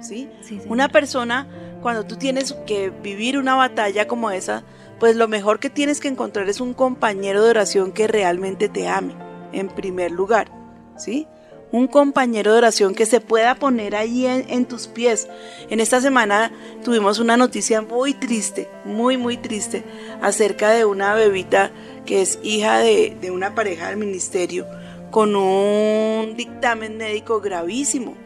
¿Sí? 0.00 0.28
Sí. 0.42 0.60
Una 0.68 0.88
persona, 0.88 1.48
cuando 1.86 2.04
tú 2.04 2.16
tienes 2.16 2.52
que 2.66 2.90
vivir 2.90 3.38
una 3.38 3.54
batalla 3.54 4.08
como 4.08 4.32
esa, 4.32 4.64
pues 4.98 5.14
lo 5.14 5.28
mejor 5.28 5.60
que 5.60 5.70
tienes 5.70 6.00
que 6.00 6.08
encontrar 6.08 6.48
es 6.48 6.60
un 6.60 6.74
compañero 6.74 7.44
de 7.44 7.50
oración 7.50 7.92
que 7.92 8.08
realmente 8.08 8.68
te 8.68 8.88
ame, 8.88 9.14
en 9.52 9.68
primer 9.68 10.10
lugar, 10.10 10.50
¿sí? 10.96 11.28
Un 11.70 11.86
compañero 11.86 12.50
de 12.50 12.58
oración 12.58 12.92
que 12.92 13.06
se 13.06 13.20
pueda 13.20 13.54
poner 13.54 13.94
ahí 13.94 14.26
en, 14.26 14.66
tus 14.66 14.88
pies. 14.88 15.28
En 15.70 15.78
esta 15.78 16.00
semana 16.00 16.50
tuvimos 16.82 17.20
una 17.20 17.36
noticia 17.36 17.82
muy 17.82 18.14
triste, 18.14 18.68
muy, 18.84 19.16
muy 19.16 19.36
triste, 19.36 19.84
acerca 20.20 20.70
de 20.70 20.86
una 20.86 21.14
bebita 21.14 21.70
que 22.04 22.20
es 22.20 22.40
hija 22.42 22.78
de, 22.78 23.16
de 23.20 23.30
una 23.30 23.54
pareja 23.54 23.90
del 23.90 23.98
ministerio 23.98 24.66
con 25.12 25.36
un 25.36 26.34
dictamen 26.36 26.96
médico 26.96 27.40
gravísimo. 27.40 28.25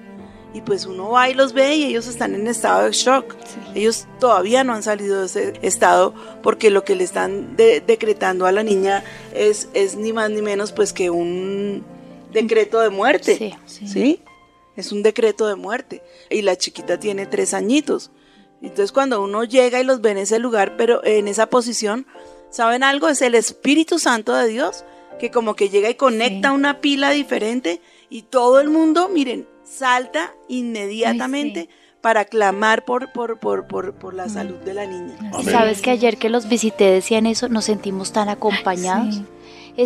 Y 0.53 0.63
pues 0.63 0.85
uno 0.87 1.11
va 1.11 1.29
y 1.31 1.35
los 1.35 1.53
ve 1.53 1.77
y 1.77 1.85
ellos 1.85 2.09
están 2.09 2.35
en 2.35 2.49
estado 2.49 2.87
de 2.87 2.93
shock. 2.93 3.37
Ellos 3.75 4.07
todavía 4.19 4.65
no 4.65 4.73
han 4.75 4.83
salido 4.83 5.21
de 5.21 5.27
ese 5.27 5.53
estado 5.63 6.13
porque 6.43 6.71
lo 6.71 6.83
que 6.85 6.97
le 6.97 7.05
están 7.05 7.57
de- 7.57 7.81
decretando 7.81 8.47
a 8.47 8.53
la 8.53 8.65
niña 8.65 9.05
es, 9.33 9.69
es 9.75 9.95
ni 9.95 10.13
más 10.13 10.29
ni 10.31 10.43
menos 10.43 10.73
pues 10.73 10.93
que 10.93 11.09
un 11.09 11.85
decreto 12.33 12.81
de 12.81 12.91
muerte. 12.91 13.37
Sí, 13.37 13.55
Sí, 13.67 13.87
sí. 13.89 14.23
Es 14.77 14.91
un 14.93 15.03
decreto 15.05 15.47
de 15.47 15.55
muerte. 15.57 16.03
Y 16.31 16.43
la 16.43 16.57
chiquita 16.57 16.99
tiene 16.99 17.27
tres 17.27 17.55
añitos. 17.55 18.11
Entonces 18.63 18.91
cuando 18.93 19.23
uno 19.23 19.45
llega 19.45 19.81
y 19.81 19.85
los 19.85 20.01
ve 20.01 20.11
en 20.11 20.19
ese 20.19 20.39
lugar, 20.41 20.77
pero 20.77 21.05
en 21.05 21.29
esa 21.29 21.47
posición, 21.47 22.07
¿saben 22.51 22.83
algo? 22.83 23.09
Es 23.09 23.23
el 23.23 23.35
Espíritu 23.37 23.99
Santo 24.01 24.35
de 24.35 24.49
Dios 24.49 24.85
que 25.21 25.31
como 25.31 25.55
que 25.55 25.69
llega 25.69 25.91
y 25.91 25.95
conecta 25.95 26.49
Sí. 26.49 26.55
una 26.55 26.81
pila 26.81 27.11
diferente 27.11 27.81
y 28.09 28.23
todo 28.23 28.59
el 28.61 28.69
mundo, 28.71 29.09
miren, 29.09 29.47
salta 29.71 30.33
inmediatamente 30.49 31.61
Ay, 31.61 31.67
sí. 31.67 31.97
para 32.01 32.25
clamar 32.25 32.85
por, 32.85 33.13
por, 33.13 33.39
por, 33.39 33.67
por, 33.67 33.95
por 33.95 34.15
la 34.15 34.29
salud 34.29 34.57
de 34.57 34.75
la 34.75 34.87
niña. 34.87 35.15
Y 35.21 35.27
Amén. 35.35 35.45
sabes 35.51 35.81
que 35.83 35.91
ayer 35.91 36.17
que 36.17 36.29
los 36.29 36.49
visité 36.49 36.85
decían 36.91 37.27
eso, 37.27 37.49
nos 37.49 37.65
sentimos 37.67 38.13
tan 38.13 38.29
acompañados. 38.29 39.17
Sí. 39.17 39.25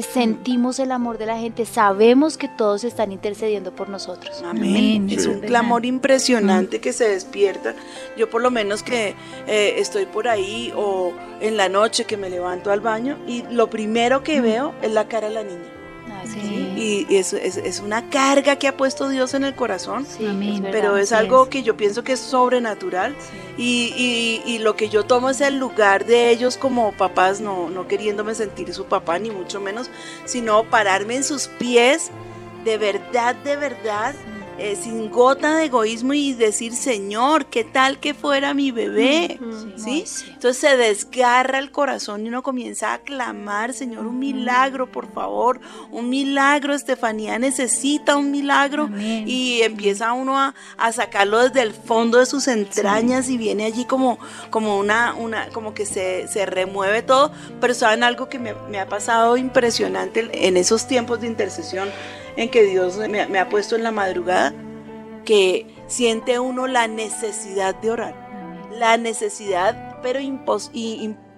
Sentimos 0.02 0.80
el 0.80 0.90
amor 0.90 1.18
de 1.18 1.26
la 1.26 1.38
gente, 1.38 1.64
sabemos 1.66 2.36
que 2.36 2.48
todos 2.48 2.82
están 2.82 3.12
intercediendo 3.12 3.76
por 3.76 3.88
nosotros. 3.88 4.42
Amén. 4.44 4.62
Amén. 4.74 5.10
Es 5.10 5.22
Sí. 5.24 5.28
un 5.28 5.40
clamor 5.40 5.84
impresionante 5.86 6.80
que 6.80 6.92
se 6.92 7.08
despierta. 7.08 7.76
Yo 8.16 8.28
por 8.28 8.42
lo 8.42 8.50
menos 8.50 8.82
que 8.82 9.14
eh, 9.46 9.74
estoy 9.78 10.06
por 10.06 10.26
ahí 10.26 10.72
o 10.74 11.12
en 11.40 11.56
la 11.56 11.68
noche 11.68 12.06
que 12.06 12.16
me 12.16 12.28
levanto 12.28 12.72
al 12.72 12.80
baño 12.80 13.18
y 13.28 13.42
lo 13.50 13.70
primero 13.70 14.24
que 14.24 14.40
veo 14.40 14.74
es 14.82 14.90
la 14.90 15.06
cara 15.06 15.28
de 15.28 15.34
la 15.34 15.44
niña. 15.44 15.70
Sí. 16.26 16.40
sí. 16.40 17.06
Y 17.08 17.16
es, 17.16 17.32
es- 17.32 17.56
es 17.56 17.80
una 17.80 18.08
carga 18.10 18.56
que 18.56 18.68
ha 18.68 18.76
puesto 18.76 19.08
Dios 19.08 19.34
en 19.34 19.44
el 19.44 19.54
corazón. 19.54 20.06
Sí, 20.06 20.26
Amén. 20.26 20.54
es 20.54 20.60
verdad. 20.62 20.70
Pero 20.72 20.96
es 20.96 21.12
algo 21.12 21.44
es. 21.44 21.48
que 21.48 21.62
yo 21.62 21.76
pienso 21.76 22.02
que 22.04 22.12
es 22.12 22.20
sobrenatural 22.20 23.14
y, 23.56 23.92
y- 23.96 24.42
y 24.50 24.58
lo 24.58 24.76
que 24.76 24.88
yo 24.88 25.04
tomo 25.04 25.30
es 25.30 25.40
el 25.40 25.58
lugar 25.58 26.04
de 26.06 26.30
ellos 26.30 26.56
como 26.56 26.92
papás, 26.92 27.40
no, 27.40 27.70
no 27.70 27.86
queriéndome 27.88 28.34
sentir 28.34 28.72
su 28.74 28.84
papá 28.86 29.18
ni 29.18 29.30
mucho 29.30 29.60
menos, 29.60 29.90
sino 30.24 30.64
pararme 30.64 31.16
en 31.16 31.24
sus 31.24 31.46
pies 31.48 32.10
de 32.64 32.78
verdad, 32.78 33.34
de 33.36 33.56
verdad, 33.56 34.14
eh, 34.58 34.76
sin 34.76 35.10
gota 35.10 35.56
de 35.56 35.66
egoísmo 35.66 36.14
y 36.14 36.32
decir, 36.32 36.74
Señor, 36.74 37.46
¿qué 37.46 37.64
tal 37.64 37.98
que 37.98 38.14
fuera 38.14 38.54
mi 38.54 38.70
bebé? 38.70 39.38
¿Sí? 39.76 40.04
Entonces 40.28 40.58
se 40.58 40.76
desgarra 40.76 41.58
el 41.58 41.70
corazón 41.70 42.24
y 42.24 42.28
uno 42.28 42.42
comienza 42.42 42.94
a 42.94 42.98
clamar, 42.98 43.72
Señor, 43.72 44.06
un 44.06 44.18
milagro, 44.18 44.90
por 44.90 45.12
favor, 45.12 45.60
un 45.90 46.08
milagro, 46.08 46.74
Estefanía 46.74 47.38
necesita 47.38 48.16
un 48.16 48.30
milagro. 48.30 48.84
Amén. 48.84 49.24
Y 49.26 49.62
empieza 49.62 50.12
uno 50.12 50.38
a, 50.38 50.54
a 50.76 50.92
sacarlo 50.92 51.42
desde 51.42 51.62
el 51.62 51.72
fondo 51.72 52.18
de 52.18 52.26
sus 52.26 52.48
entrañas 52.48 53.28
y 53.28 53.38
viene 53.38 53.64
allí 53.64 53.84
como, 53.84 54.18
como 54.50 54.78
una, 54.78 55.14
una, 55.14 55.48
como 55.48 55.74
que 55.74 55.86
se, 55.86 56.28
se 56.28 56.46
remueve 56.46 57.02
todo. 57.02 57.32
Pero 57.60 57.74
saben 57.74 58.04
algo 58.04 58.28
que 58.28 58.38
me, 58.38 58.54
me 58.70 58.78
ha 58.78 58.86
pasado 58.86 59.36
impresionante 59.36 60.28
en 60.32 60.56
esos 60.56 60.86
tiempos 60.86 61.20
de 61.20 61.26
intercesión 61.26 61.88
en 62.36 62.48
que 62.50 62.62
Dios 62.64 62.96
me, 62.96 63.26
me 63.26 63.38
ha 63.38 63.48
puesto 63.48 63.76
en 63.76 63.82
la 63.82 63.90
madrugada, 63.92 64.52
que 65.24 65.66
siente 65.86 66.38
uno 66.38 66.66
la 66.66 66.88
necesidad 66.88 67.74
de 67.74 67.90
orar 67.90 68.24
la 68.78 68.96
necesidad, 68.96 70.00
pero 70.02 70.18
impos- 70.18 70.70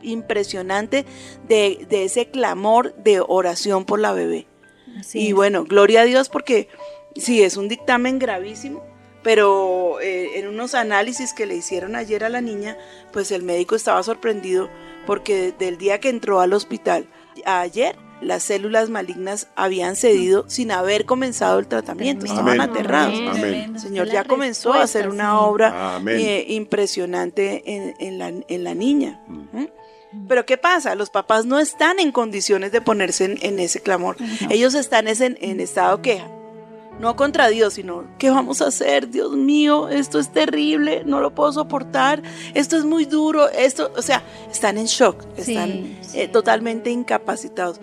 impresionante 0.03 1.05
de, 1.47 1.87
de 1.89 2.05
ese 2.05 2.31
clamor 2.31 2.95
de 2.95 3.21
oración 3.21 3.85
por 3.85 4.01
la 4.01 4.13
bebé. 4.13 4.47
Así 4.99 5.21
y 5.21 5.29
es. 5.29 5.35
bueno, 5.35 5.65
gloria 5.65 6.01
a 6.01 6.05
Dios 6.05 6.29
porque 6.31 6.69
sí, 7.15 7.43
es 7.43 7.59
un 7.59 7.69
dictamen 7.69 8.19
gravísimo, 8.19 8.83
pero 9.23 10.01
eh, 10.01 10.39
en 10.39 10.49
unos 10.49 10.75
análisis 10.75 11.35
que 11.35 11.45
le 11.47 11.57
hicieron 11.57 11.95
ayer 11.95 12.25
a 12.25 12.31
la 12.31 12.41
niña, 12.41 12.79
pues 13.13 13.31
el 13.33 13.43
médico 13.43 13.77
estaba 13.77 14.03
sorprendido 14.03 14.71
porque 15.07 15.53
del 15.59 15.77
día 15.77 16.01
que 16.01 16.09
entró 16.09 16.41
al 16.41 16.55
hospital 16.55 17.07
ayer, 17.45 17.97
las 18.21 18.43
células 18.43 18.89
malignas 18.91 19.49
habían 19.57 19.97
cedido 19.97 20.45
sin 20.49 20.71
haber 20.71 21.05
comenzado 21.05 21.59
el 21.59 21.67
tratamiento, 21.67 22.27
estaban 22.27 22.61
aterrados. 22.61 23.15
Amén. 23.15 23.73
El 23.75 23.81
Señor 23.81 24.09
ya 24.09 24.25
comenzó 24.25 24.73
a 24.73 24.83
hacer 24.83 25.09
una 25.09 25.31
sí. 25.31 25.37
obra 25.39 26.01
eh, 26.07 26.45
impresionante 26.49 27.63
en, 27.67 27.95
en 27.99 28.19
la, 28.19 28.29
en 28.29 28.65
la 28.65 28.75
niña. 28.75 29.21
Mm. 29.29 29.59
¿Mm? 29.59 29.69
Pero 30.29 30.47
¿qué 30.47 30.57
pasa? 30.57 30.95
Los 30.95 31.11
papás 31.11 31.45
no 31.45 31.59
están 31.59 31.99
en 31.99 32.13
condiciones 32.13 32.73
de 32.73 32.81
ponerse 32.81 33.25
en, 33.25 33.39
en 33.43 33.59
ese 33.59 33.81
clamor. 33.81 34.17
Ellos 34.51 34.75
están 34.75 35.09
es 35.09 35.21
en, 35.21 35.37
en 35.41 35.61
estado 35.61 36.01
queja. 36.01 36.31
No 37.01 37.15
contra 37.15 37.49
Dios, 37.49 37.75
sino 37.75 38.05
¿qué 38.19 38.31
vamos 38.31 38.63
a 38.63 38.69
hacer? 38.69 39.11
Dios 39.11 39.33
mío, 39.37 39.89
esto 39.91 40.19
es 40.19 40.31
terrible, 40.31 41.03
no 41.05 41.21
lo 41.21 41.35
puedo 41.35 41.53
soportar, 41.53 42.23
esto 42.55 42.77
es 42.77 42.85
muy 42.85 43.05
duro, 43.05 43.49
esto, 43.51 43.93
o 43.97 44.03
sea, 44.03 44.23
están 44.51 44.79
en 44.79 44.87
shock, 44.87 45.23
están 45.37 45.97
sí. 46.01 46.21
eh, 46.21 46.29
totalmente 46.29 46.91
incapacitados. 46.91 47.81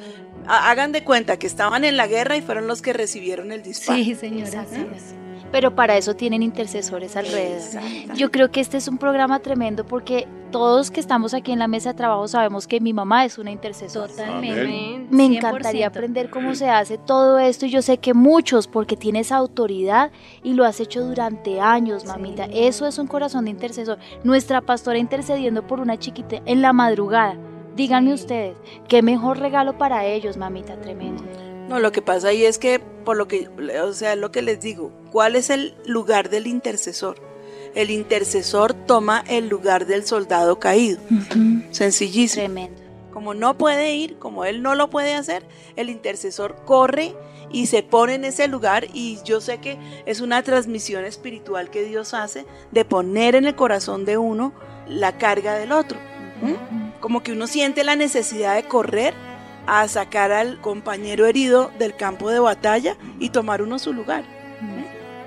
Ha- 0.47 0.71
Hagan 0.71 0.91
de 0.91 1.04
cuenta 1.04 1.38
que 1.38 1.45
estaban 1.47 1.84
en 1.86 1.95
la 1.95 2.08
guerra 2.08 2.36
y 2.38 2.41
fueron 2.41 2.65
los 2.67 2.82
que 2.82 2.91
recibieron 2.93 3.52
el 3.52 3.62
disparo. 3.62 4.04
Sí, 4.04 4.15
señora. 4.15 4.65
Pero 5.53 5.75
para 5.75 5.95
eso 5.95 6.15
tienen 6.15 6.41
intercesores 6.41 7.15
alrededor. 7.15 7.83
Yo 8.15 8.31
creo 8.31 8.49
que 8.49 8.59
este 8.59 8.77
es 8.77 8.87
un 8.87 8.97
programa 8.97 9.37
tremendo 9.37 9.85
porque 9.85 10.27
todos 10.49 10.89
que 10.89 10.99
estamos 10.99 11.35
aquí 11.35 11.51
en 11.51 11.59
la 11.59 11.67
mesa 11.67 11.91
de 11.91 11.95
trabajo 11.95 12.27
sabemos 12.27 12.65
que 12.65 12.81
mi 12.81 12.91
mamá 12.91 13.23
es 13.23 13.37
una 13.37 13.51
intercesora. 13.51 14.07
Totalmente. 14.07 14.61
Amén. 14.61 15.07
Me 15.11 15.27
100%. 15.27 15.37
encantaría 15.37 15.85
aprender 15.85 16.31
cómo 16.31 16.55
se 16.55 16.71
hace 16.71 16.97
todo 16.97 17.37
esto 17.37 17.67
y 17.67 17.69
yo 17.69 17.83
sé 17.83 17.99
que 17.99 18.15
muchos, 18.15 18.67
porque 18.67 18.97
tienes 18.97 19.31
autoridad 19.31 20.11
y 20.41 20.55
lo 20.55 20.65
has 20.65 20.79
hecho 20.79 21.05
durante 21.05 21.61
años, 21.61 22.03
mamita. 22.05 22.45
Eso 22.45 22.87
es 22.87 22.97
un 22.97 23.05
corazón 23.05 23.45
de 23.45 23.51
intercesor. 23.51 23.99
Nuestra 24.23 24.59
pastora 24.61 24.97
intercediendo 24.97 25.67
por 25.67 25.79
una 25.79 25.99
chiquita 25.99 26.41
en 26.47 26.63
la 26.63 26.73
madrugada. 26.73 27.37
Díganme 27.75 28.11
ustedes, 28.11 28.57
qué 28.87 29.03
mejor 29.03 29.37
regalo 29.37 29.77
para 29.77 30.03
ellos, 30.03 30.35
mamita, 30.35 30.81
tremendo. 30.81 31.23
No, 31.73 31.79
lo 31.79 31.91
que 31.91 32.03
pasa 32.03 32.27
ahí 32.27 32.45
es 32.45 32.59
que, 32.59 32.77
por 32.77 33.17
lo 33.17 33.27
que, 33.27 33.49
o 33.83 33.93
sea, 33.93 34.15
lo 34.15 34.31
que 34.31 34.43
les 34.43 34.62
digo, 34.62 34.91
¿cuál 35.12 35.36
es 35.36 35.49
el 35.49 35.73
lugar 35.88 36.29
del 36.29 36.45
intercesor? 36.45 37.19
El 37.73 37.89
intercesor 37.89 38.75
toma 38.75 39.23
el 39.27 39.49
lugar 39.49 39.88
del 39.88 40.05
soldado 40.05 40.59
caído. 40.59 41.01
Sencillísimo. 41.71 42.45
Tremendo. 42.45 42.79
Como 43.12 43.33
no 43.33 43.57
puede 43.57 43.95
ir, 43.95 44.19
como 44.19 44.45
él 44.45 44.62
no 44.62 44.75
lo 44.75 44.91
puede 44.91 45.15
hacer, 45.15 45.47
el 45.75 45.89
intercesor 45.89 46.57
corre 46.63 47.15
y 47.51 47.65
se 47.65 47.81
pone 47.81 48.13
en 48.13 48.25
ese 48.25 48.47
lugar 48.47 48.86
y 48.93 49.17
yo 49.25 49.41
sé 49.41 49.57
que 49.57 49.79
es 50.05 50.21
una 50.21 50.43
transmisión 50.43 51.05
espiritual 51.05 51.71
que 51.71 51.83
Dios 51.86 52.13
hace 52.13 52.45
de 52.69 52.86
poner 52.86 53.33
en 53.33 53.45
el 53.45 53.55
corazón 53.55 54.05
de 54.05 54.19
uno 54.19 54.53
la 54.88 55.17
carga 55.17 55.55
del 55.55 55.71
otro. 55.71 55.97
¿Mm? 56.39 56.99
Como 56.99 57.23
que 57.23 57.31
uno 57.31 57.47
siente 57.47 57.83
la 57.83 57.95
necesidad 57.95 58.53
de 58.53 58.67
correr 58.67 59.15
a 59.67 59.88
sacar 59.88 60.32
al 60.32 60.60
compañero 60.62 61.26
herido 61.26 61.71
del 61.80 61.95
campo 61.95 62.30
de 62.30 62.39
batalla 62.39 62.97
y 63.19 63.30
tomar 63.30 63.62
uno 63.62 63.80
su 63.80 63.93
lugar. 63.93 64.23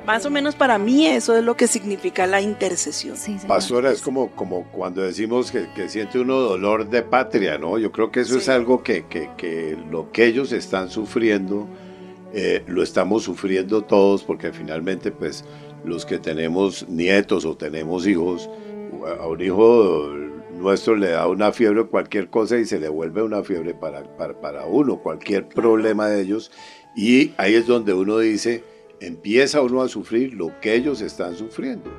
Más 0.06 0.24
o 0.24 0.30
menos 0.30 0.54
para 0.54 0.78
mí 0.78 1.04
eso 1.06 1.36
es 1.36 1.42
lo 1.42 1.56
que 1.56 1.66
significa 1.66 2.28
la 2.28 2.40
intercesión. 2.40 3.16
Sí. 3.16 3.36
Pastora, 3.48 3.90
es 3.90 4.00
como, 4.02 4.30
como 4.30 4.62
cuando 4.70 5.02
decimos 5.02 5.50
que, 5.50 5.66
que 5.74 5.88
siente 5.88 6.20
uno 6.20 6.36
dolor 6.38 6.88
de 6.88 7.02
patria, 7.02 7.58
¿no? 7.58 7.76
Yo 7.76 7.90
creo 7.90 8.12
que 8.12 8.20
eso 8.20 8.34
Sí. 8.34 8.38
es 8.38 8.48
algo 8.48 8.84
que, 8.84 9.06
que- 9.06 9.30
que 9.36 9.76
lo 9.90 10.12
que 10.12 10.26
ellos 10.26 10.52
están 10.52 10.90
sufriendo, 10.90 11.66
eh, 12.32 12.62
lo 12.68 12.84
estamos 12.84 13.24
sufriendo 13.24 13.82
todos, 13.82 14.22
porque 14.22 14.52
finalmente, 14.52 15.10
pues, 15.10 15.44
los 15.84 16.06
que 16.06 16.18
tenemos 16.18 16.88
nietos 16.88 17.44
o 17.44 17.56
tenemos 17.56 18.06
hijos, 18.06 18.48
a 19.20 19.26
un 19.26 19.40
hijo 19.40 20.12
nuestro 20.56 20.96
le 20.96 21.10
da 21.10 21.28
una 21.28 21.52
fiebre 21.52 21.80
o 21.80 21.90
cualquier 21.90 22.28
cosa 22.28 22.58
y 22.58 22.64
se 22.64 22.78
le 22.80 22.88
vuelve 22.88 23.22
una 23.22 23.42
fiebre 23.42 23.74
para, 23.74 24.02
para, 24.16 24.40
para 24.40 24.66
uno, 24.66 24.98
cualquier 24.98 25.48
problema 25.48 26.08
de 26.08 26.22
ellos. 26.22 26.50
Y 26.96 27.32
ahí 27.36 27.54
es 27.54 27.66
donde 27.66 27.92
uno 27.92 28.18
dice, 28.18 28.64
empieza 29.00 29.60
uno 29.60 29.82
a 29.82 29.88
sufrir 29.88 30.34
lo 30.34 30.58
que 30.60 30.74
ellos 30.74 31.00
están 31.00 31.36
sufriendo. 31.36 31.90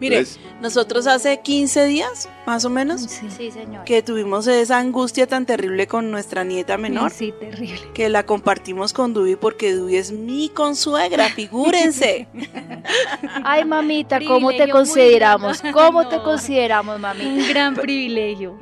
Mire, 0.00 0.24
nosotros 0.60 1.06
hace 1.06 1.40
15 1.40 1.84
días, 1.84 2.28
más 2.46 2.64
o 2.64 2.70
menos, 2.70 3.02
Sí, 3.02 3.26
Sí, 3.36 3.50
señor. 3.50 3.84
que 3.84 4.02
tuvimos 4.02 4.46
esa 4.46 4.78
angustia 4.78 5.26
tan 5.26 5.44
terrible 5.46 5.86
con 5.86 6.10
nuestra 6.10 6.42
nieta 6.42 6.76
menor. 6.78 7.10
Sí, 7.10 7.32
terrible. 7.38 7.80
que 7.94 8.08
la 8.08 8.24
compartimos 8.24 8.92
con 8.92 9.12
Dubi 9.12 9.36
porque 9.36 9.74
Dubi 9.74 9.96
es 9.96 10.10
mi 10.12 10.48
consuegra, 10.48 11.28
figúrense. 11.28 12.28
Ay, 13.44 13.64
mamita, 13.64 14.18
¿cómo 14.18 14.48
te 14.50 14.56
Privilegio 14.56 14.72
consideramos? 14.74 15.62
¿Cómo 15.72 16.02
No. 16.02 16.08
te 16.08 16.18
consideramos, 16.22 16.98
mamita? 17.00 17.26
Un 17.28 17.48
gran 17.48 17.74
privilegio. 17.74 18.58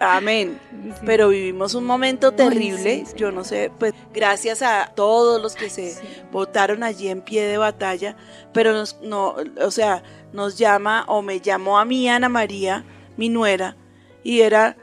Amén. 0.00 0.58
Sí. 0.70 1.02
Pero 1.06 1.28
vivimos 1.28 1.74
un 1.74 1.84
momento 1.84 2.32
terrible, 2.32 3.00
sí, 3.00 3.06
sí. 3.06 3.14
yo 3.16 3.32
no 3.32 3.44
sé, 3.44 3.70
pues 3.78 3.94
gracias 4.12 4.62
a 4.62 4.92
todos 4.94 5.40
los 5.42 5.54
que 5.54 5.70
se 5.70 5.90
Sí. 5.90 6.00
votaron 6.30 6.82
allí 6.82 7.08
en 7.08 7.22
pie 7.22 7.44
de 7.46 7.56
batalla, 7.58 8.16
pero 8.52 8.72
nos, 8.72 9.00
no, 9.02 9.34
o 9.62 9.70
sea, 9.70 10.02
nos 10.36 10.56
llama 10.56 11.04
o 11.08 11.22
me 11.22 11.40
llamó 11.40 11.78
a 11.78 11.84
mí 11.84 12.08
Ana 12.08 12.28
María, 12.28 12.84
mi 13.16 13.28
nuera, 13.28 13.74
y 14.22 14.42
era 14.42 14.76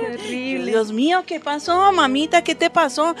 Terrible. 0.00 0.70
Dios 0.70 0.92
mío, 0.92 1.24
¿qué 1.26 1.40
pasó, 1.40 1.92
mamita? 1.92 2.42
¿Qué 2.42 2.54
te 2.54 2.70
pasó? 2.70 3.14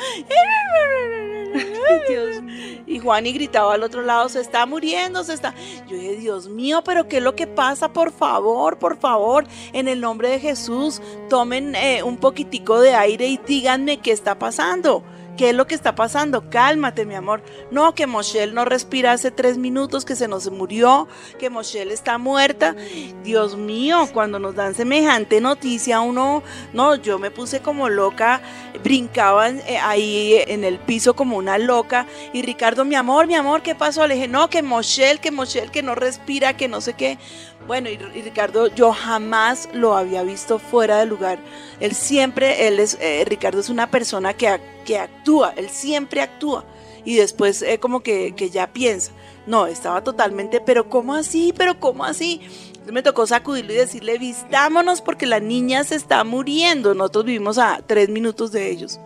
Dios 2.08 2.42
mío. 2.42 2.82
Y 2.86 2.98
Juan 2.98 3.26
y 3.26 3.32
gritaba 3.32 3.74
al 3.74 3.82
otro 3.82 4.02
lado, 4.02 4.28
se 4.28 4.40
está 4.40 4.66
muriendo, 4.66 5.24
se 5.24 5.34
está... 5.34 5.54
Yo 5.88 5.96
dije, 5.96 6.16
Dios 6.16 6.48
mío, 6.48 6.82
pero 6.84 7.08
¿qué 7.08 7.16
es 7.18 7.22
lo 7.22 7.34
que 7.34 7.46
pasa? 7.46 7.92
Por 7.92 8.12
favor, 8.12 8.78
por 8.78 8.98
favor, 8.98 9.46
en 9.72 9.88
el 9.88 10.00
nombre 10.00 10.28
de 10.28 10.38
Jesús, 10.38 11.00
tomen 11.28 11.74
eh, 11.74 12.02
un 12.02 12.16
poquitico 12.18 12.80
de 12.80 12.94
aire 12.94 13.26
y 13.26 13.38
díganme 13.38 13.98
qué 13.98 14.12
está 14.12 14.38
pasando. 14.38 15.02
¿Qué 15.36 15.50
es 15.50 15.56
lo 15.56 15.66
que 15.66 15.74
está 15.74 15.94
pasando? 15.94 16.50
Cálmate, 16.50 17.06
mi 17.06 17.14
amor. 17.14 17.42
No, 17.70 17.94
que 17.94 18.06
Moshel 18.06 18.54
no 18.54 18.64
respira 18.64 19.12
hace 19.12 19.30
tres 19.30 19.56
minutos, 19.56 20.04
que 20.04 20.14
se 20.14 20.28
nos 20.28 20.50
murió, 20.50 21.08
que 21.38 21.48
Moshel 21.48 21.90
está 21.90 22.18
muerta. 22.18 22.76
Dios 23.24 23.56
mío, 23.56 24.08
cuando 24.12 24.38
nos 24.38 24.54
dan 24.54 24.74
semejante 24.74 25.40
noticia, 25.40 26.00
uno, 26.00 26.42
no, 26.74 26.96
yo 26.96 27.18
me 27.18 27.30
puse 27.30 27.60
como 27.60 27.88
loca, 27.88 28.42
brincaba 28.84 29.48
eh, 29.48 29.78
ahí 29.78 30.36
en 30.46 30.64
el 30.64 30.78
piso 30.78 31.14
como 31.14 31.38
una 31.38 31.56
loca. 31.56 32.06
Y 32.34 32.42
Ricardo, 32.42 32.84
mi 32.84 32.94
amor, 32.94 33.26
mi 33.26 33.34
amor, 33.34 33.62
¿qué 33.62 33.74
pasó? 33.74 34.06
Le 34.06 34.14
dije, 34.14 34.28
no, 34.28 34.50
que 34.50 34.62
Moshel, 34.62 35.18
que 35.20 35.30
Moshel, 35.30 35.70
que 35.70 35.82
no 35.82 35.94
respira, 35.94 36.56
que 36.56 36.68
no 36.68 36.82
sé 36.82 36.92
qué. 36.92 37.18
Bueno, 37.66 37.88
y, 37.88 37.96
Ricardo, 37.96 38.66
yo 38.68 38.92
jamás 38.92 39.68
lo 39.72 39.96
había 39.96 40.22
visto 40.22 40.58
fuera 40.58 40.98
de 40.98 41.06
lugar. 41.06 41.38
Él 41.80 41.94
siempre, 41.94 42.66
él 42.66 42.80
es, 42.80 42.98
eh, 43.00 43.24
Ricardo 43.26 43.60
es 43.60 43.68
una 43.68 43.90
persona 43.90 44.34
que, 44.34 44.60
que 44.84 44.98
actúa, 44.98 45.54
él 45.56 45.68
siempre 45.70 46.20
actúa. 46.20 46.64
Y 47.04 47.16
después 47.16 47.62
eh, 47.62 47.78
como 47.78 48.00
que, 48.00 48.34
que 48.34 48.50
ya 48.50 48.72
piensa. 48.72 49.12
No, 49.46 49.66
estaba 49.66 50.04
totalmente, 50.04 50.60
pero 50.60 50.88
¿cómo 50.88 51.14
así? 51.14 51.52
¿Pero 51.56 51.78
cómo 51.80 52.04
así? 52.04 52.40
Entonces 52.82 52.92
me 52.92 53.02
tocó 53.02 53.26
sacudirlo 53.26 53.72
y 53.72 53.76
decirle, 53.76 54.18
vistámonos 54.18 55.00
porque 55.00 55.26
la 55.26 55.40
niña 55.40 55.84
se 55.84 55.94
está 55.94 56.22
muriendo. 56.24 56.94
Nosotros 56.94 57.24
vivimos 57.26 57.58
a 57.58 57.80
tres 57.86 58.08
minutos 58.08 58.52
de 58.52 58.70
ellos. 58.70 59.00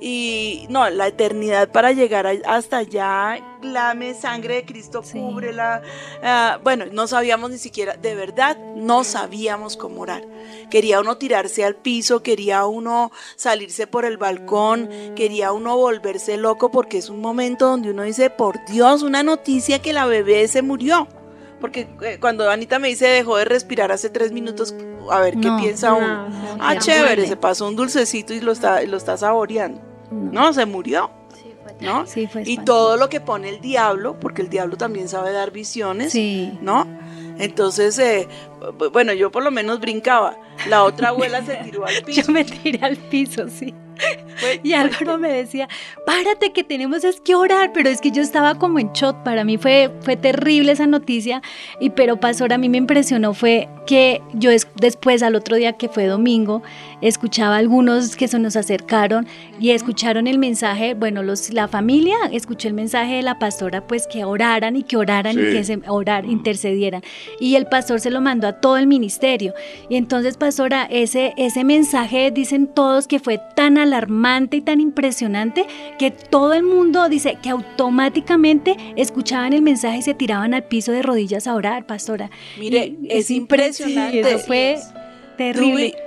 Y 0.00 0.66
no, 0.68 0.88
la 0.90 1.06
eternidad 1.06 1.68
para 1.70 1.92
llegar 1.92 2.26
hasta 2.46 2.78
allá, 2.78 3.38
clame, 3.62 4.14
sangre 4.14 4.56
de 4.56 4.64
Cristo, 4.64 5.02
Sí. 5.02 5.18
cúbrela. 5.18 5.82
Ah, 6.22 6.58
bueno, 6.62 6.84
no 6.92 7.06
sabíamos 7.06 7.50
ni 7.50 7.58
siquiera, 7.58 7.96
de 7.96 8.14
verdad, 8.14 8.56
no 8.76 9.04
sabíamos 9.04 9.76
cómo 9.76 10.02
orar. 10.02 10.22
Quería 10.70 11.00
uno 11.00 11.16
tirarse 11.16 11.64
al 11.64 11.76
piso, 11.76 12.22
quería 12.22 12.66
uno 12.66 13.10
salirse 13.36 13.86
por 13.86 14.04
el 14.04 14.16
balcón, 14.18 14.90
quería 15.16 15.52
uno 15.52 15.76
volverse 15.76 16.36
loco 16.36 16.70
porque 16.70 16.98
es 16.98 17.08
un 17.08 17.20
momento 17.20 17.66
donde 17.68 17.90
uno 17.90 18.02
dice, 18.02 18.28
por 18.30 18.64
Dios, 18.66 19.02
una 19.02 19.22
noticia 19.22 19.80
que 19.80 19.92
la 19.92 20.06
bebé 20.06 20.46
se 20.48 20.62
murió. 20.62 21.08
Porque 21.60 21.88
eh, 22.02 22.18
cuando 22.20 22.50
Anita 22.50 22.78
me 22.78 22.88
dice 22.88 23.06
dejó 23.08 23.38
de 23.38 23.46
respirar 23.46 23.90
hace 23.90 24.10
tres 24.10 24.30
minutos, 24.30 24.74
a 25.10 25.20
ver 25.20 25.38
qué 25.40 25.48
No, 25.48 25.56
piensa 25.58 25.88
no, 25.90 25.96
uno. 25.96 26.28
no, 26.28 26.56
Ah, 26.60 26.76
chévere, 26.78 27.14
duele. 27.14 27.26
se 27.28 27.36
pasó 27.36 27.66
un 27.66 27.76
dulcecito 27.76 28.34
y 28.34 28.40
lo 28.40 28.52
está, 28.52 28.82
lo 28.82 28.98
está 28.98 29.16
saboreando. 29.16 29.80
No. 30.10 30.32
No, 30.32 30.52
se 30.52 30.66
murió, 30.66 31.10
Sí, 31.34 31.52
fue 31.62 31.74
¿no? 31.80 32.06
Sí, 32.06 32.26
fue 32.26 32.42
Y 32.46 32.58
todo 32.58 32.96
lo 32.96 33.08
que 33.08 33.20
pone 33.20 33.48
el 33.48 33.60
diablo, 33.60 34.18
porque 34.20 34.42
el 34.42 34.48
diablo 34.48 34.76
también 34.76 35.08
sabe 35.08 35.32
dar 35.32 35.50
visiones, 35.50 36.12
Sí. 36.12 36.56
¿no? 36.62 36.86
Entonces, 37.38 37.98
eh, 37.98 38.28
bueno, 38.92 39.12
yo 39.12 39.30
por 39.30 39.42
lo 39.44 39.50
menos 39.50 39.80
brincaba. 39.80 40.36
La 40.68 40.84
otra 40.84 41.08
abuela 41.08 41.42
se 41.44 41.54
tiró 41.56 41.86
al 41.86 41.94
piso. 42.04 42.22
Yo 42.22 42.32
me 42.32 42.44
tiré 42.44 42.84
al 42.84 42.96
piso, 42.96 43.48
sí. 43.48 43.74
Y 44.62 44.74
Álvaro 44.74 45.16
me 45.16 45.32
decía, 45.32 45.68
párate 46.04 46.52
que 46.52 46.62
tenemos 46.62 47.02
es 47.02 47.18
que 47.22 47.34
orar, 47.34 47.72
pero 47.72 47.88
es 47.88 48.02
que 48.02 48.10
yo 48.10 48.20
estaba 48.20 48.56
como 48.56 48.78
en 48.78 48.92
shock, 48.92 49.22
para 49.22 49.42
mí 49.42 49.56
fue, 49.56 49.90
fue 50.02 50.16
terrible 50.16 50.72
esa 50.72 50.86
noticia, 50.86 51.40
y 51.80 51.88
pero 51.88 52.20
pastor, 52.20 52.52
a 52.52 52.58
mí 52.58 52.68
me 52.68 52.76
impresionó 52.76 53.32
fue 53.32 53.70
que 53.86 54.20
yo 54.34 54.50
es- 54.50 54.68
después 54.74 55.22
al 55.22 55.34
otro 55.34 55.56
día 55.56 55.72
que 55.78 55.88
fue 55.88 56.04
domingo, 56.04 56.62
escuchaba 57.00 57.54
a 57.54 57.58
algunos 57.58 58.16
que 58.16 58.28
se 58.28 58.38
nos 58.38 58.56
acercaron 58.56 59.26
y 59.58 59.70
escucharon 59.70 60.26
el 60.26 60.38
mensaje, 60.38 60.92
bueno, 60.92 61.22
los, 61.22 61.50
la 61.54 61.66
familia 61.66 62.16
escuchó 62.32 62.68
el 62.68 62.74
mensaje 62.74 63.14
de 63.14 63.22
la 63.22 63.38
pastora, 63.38 63.86
pues 63.86 64.06
que 64.06 64.24
oraran 64.24 64.76
y 64.76 64.82
que 64.82 64.98
oraran 64.98 65.38
y 65.38 65.52
que 65.54 65.64
se 65.64 65.78
orar, 65.88 66.26
intercedieran, 66.26 67.02
y 67.40 67.54
el 67.56 67.64
pastor 67.66 68.00
se 68.00 68.10
lo 68.10 68.20
mandó 68.20 68.46
a 68.46 68.55
todo 68.60 68.76
el 68.78 68.86
ministerio, 68.86 69.54
y 69.88 69.96
entonces 69.96 70.36
pastora, 70.36 70.84
ese, 70.90 71.34
ese 71.36 71.62
mensaje 71.64 72.30
dicen 72.30 72.66
todos 72.66 73.06
que 73.06 73.18
fue 73.20 73.40
tan 73.54 73.78
alarmante 73.78 74.56
y 74.58 74.60
tan 74.60 74.80
impresionante 74.80 75.66
que 75.98 76.10
todo 76.10 76.54
el 76.54 76.62
mundo 76.62 77.08
dice 77.08 77.38
que 77.42 77.50
automáticamente 77.50 78.76
escuchaban 78.96 79.52
el 79.52 79.62
mensaje 79.62 79.98
y 79.98 80.02
se 80.02 80.14
tiraban 80.14 80.54
al 80.54 80.64
piso 80.64 80.92
de 80.92 81.02
rodillas 81.02 81.46
a 81.46 81.54
orar, 81.54 81.86
pastora. 81.86 82.30
Mire, 82.58 82.96
Y 83.00 83.08
es 83.10 83.30
impre- 83.30 83.36
impresionante. 83.36 84.20
eso 84.20 84.38
fue 84.40 84.78
terrible. 85.36 85.90
Tuve- 85.90 86.02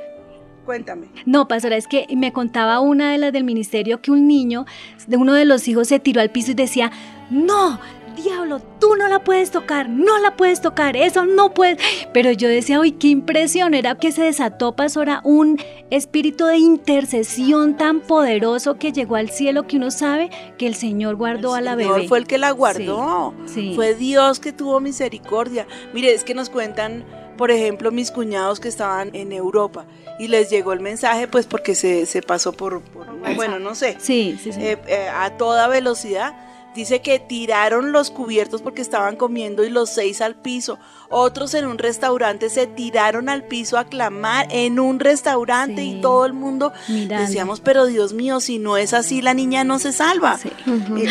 Cuéntame. 0.65 1.07
No, 1.25 1.47
pastora, 1.47 1.77
es 1.77 1.87
que 1.87 2.05
me 2.15 2.31
contaba 2.31 2.79
una 2.79 3.11
de 3.11 3.17
las 3.17 3.33
del 3.33 3.43
ministerio 3.43 4.01
que 4.01 4.11
un 4.11 4.27
niño, 4.27 4.65
de 5.07 5.17
uno 5.17 5.33
de 5.33 5.43
los 5.45 5.67
hijos, 5.67 5.87
se 5.87 5.99
tiró 5.99 6.21
al 6.21 6.29
piso 6.29 6.51
y 6.51 6.53
decía, 6.53 6.91
no, 7.31 7.79
diablo, 8.21 8.59
tú 8.79 8.95
no 8.95 9.07
la 9.07 9.23
puedes 9.23 9.51
tocar, 9.51 9.89
no 9.89 10.17
la 10.19 10.35
puedes 10.35 10.61
tocar, 10.61 10.95
eso 10.97 11.25
no 11.25 11.53
puedes. 11.53 11.77
Pero 12.13 12.31
yo 12.31 12.47
decía, 12.47 12.79
uy, 12.79 12.91
qué 12.93 13.07
impresión, 13.07 13.73
era 13.73 13.95
que 13.95 14.11
se 14.11 14.23
desató, 14.23 14.75
pastora, 14.75 15.21
un 15.23 15.59
espíritu 15.89 16.45
de 16.45 16.57
intercesión 16.57 17.77
tan 17.77 18.01
poderoso 18.01 18.77
que 18.77 18.91
llegó 18.91 19.15
al 19.15 19.29
cielo 19.29 19.67
que 19.67 19.77
uno 19.77 19.91
sabe 19.91 20.29
que 20.57 20.67
el 20.67 20.75
Señor 20.75 21.15
guardó 21.15 21.55
a 21.55 21.61
la 21.61 21.75
Señor 21.75 21.95
bebé. 21.95 22.07
fue 22.07 22.17
el 22.19 22.27
que 22.27 22.37
la 22.37 22.51
guardó. 22.51 23.33
Sí. 23.45 23.73
Fue 23.75 23.95
Dios 23.95 24.39
que 24.39 24.51
tuvo 24.53 24.79
misericordia. 24.79 25.65
Mire, 25.93 26.13
es 26.13 26.23
que 26.23 26.33
nos 26.35 26.49
cuentan, 26.49 27.05
por 27.37 27.51
ejemplo, 27.51 27.91
mis 27.91 28.11
cuñados 28.11 28.59
que 28.59 28.67
estaban 28.67 29.09
en 29.13 29.31
Europa 29.31 29.85
y 30.19 30.27
les 30.27 30.49
llegó 30.49 30.73
el 30.73 30.81
mensaje, 30.81 31.27
pues 31.27 31.45
porque 31.45 31.75
se, 31.75 32.05
se 32.05 32.21
pasó 32.21 32.51
por, 32.53 32.81
por- 32.81 33.07
bueno, 33.35 33.59
no 33.59 33.73
sé, 33.75 33.95
Sí, 33.99 34.37
sí, 34.41 34.51
sí. 34.51 34.59
eh, 34.61 34.77
eh, 34.87 35.07
a 35.13 35.31
toda 35.37 35.67
velocidad. 35.67 36.33
Dice 36.75 37.01
que 37.01 37.17
tiraron 37.19 37.91
los 37.91 38.11
cubiertos 38.11 38.61
porque 38.61 38.81
estaban 38.81 39.15
comiendo 39.15 39.63
y 39.63 39.69
los 39.69 39.89
seis 39.89 40.21
al 40.21 40.35
piso. 40.35 40.77
Otros 41.09 41.53
en 41.55 41.65
un 41.65 41.79
restaurante 41.79 42.49
se 42.49 42.67
tiraron 42.67 43.27
al 43.27 43.43
piso 43.43 43.77
a 43.77 43.85
clamar 43.85 44.47
en 44.51 44.79
un 44.79 44.99
restaurante 44.99 45.81
Sí. 45.81 45.95
y 45.97 46.01
todo 46.01 46.25
el 46.27 46.33
mundo 46.33 46.71
Mirando. 46.87 47.25
decíamos, 47.25 47.59
pero 47.59 47.87
Dios 47.87 48.13
mío, 48.13 48.39
si 48.39 48.59
no 48.59 48.77
es 48.77 48.93
así, 48.93 49.21
la 49.21 49.33
niña 49.33 49.63
no 49.63 49.79
se 49.79 49.91
salva. 49.91 50.37
Sí. 50.37 50.51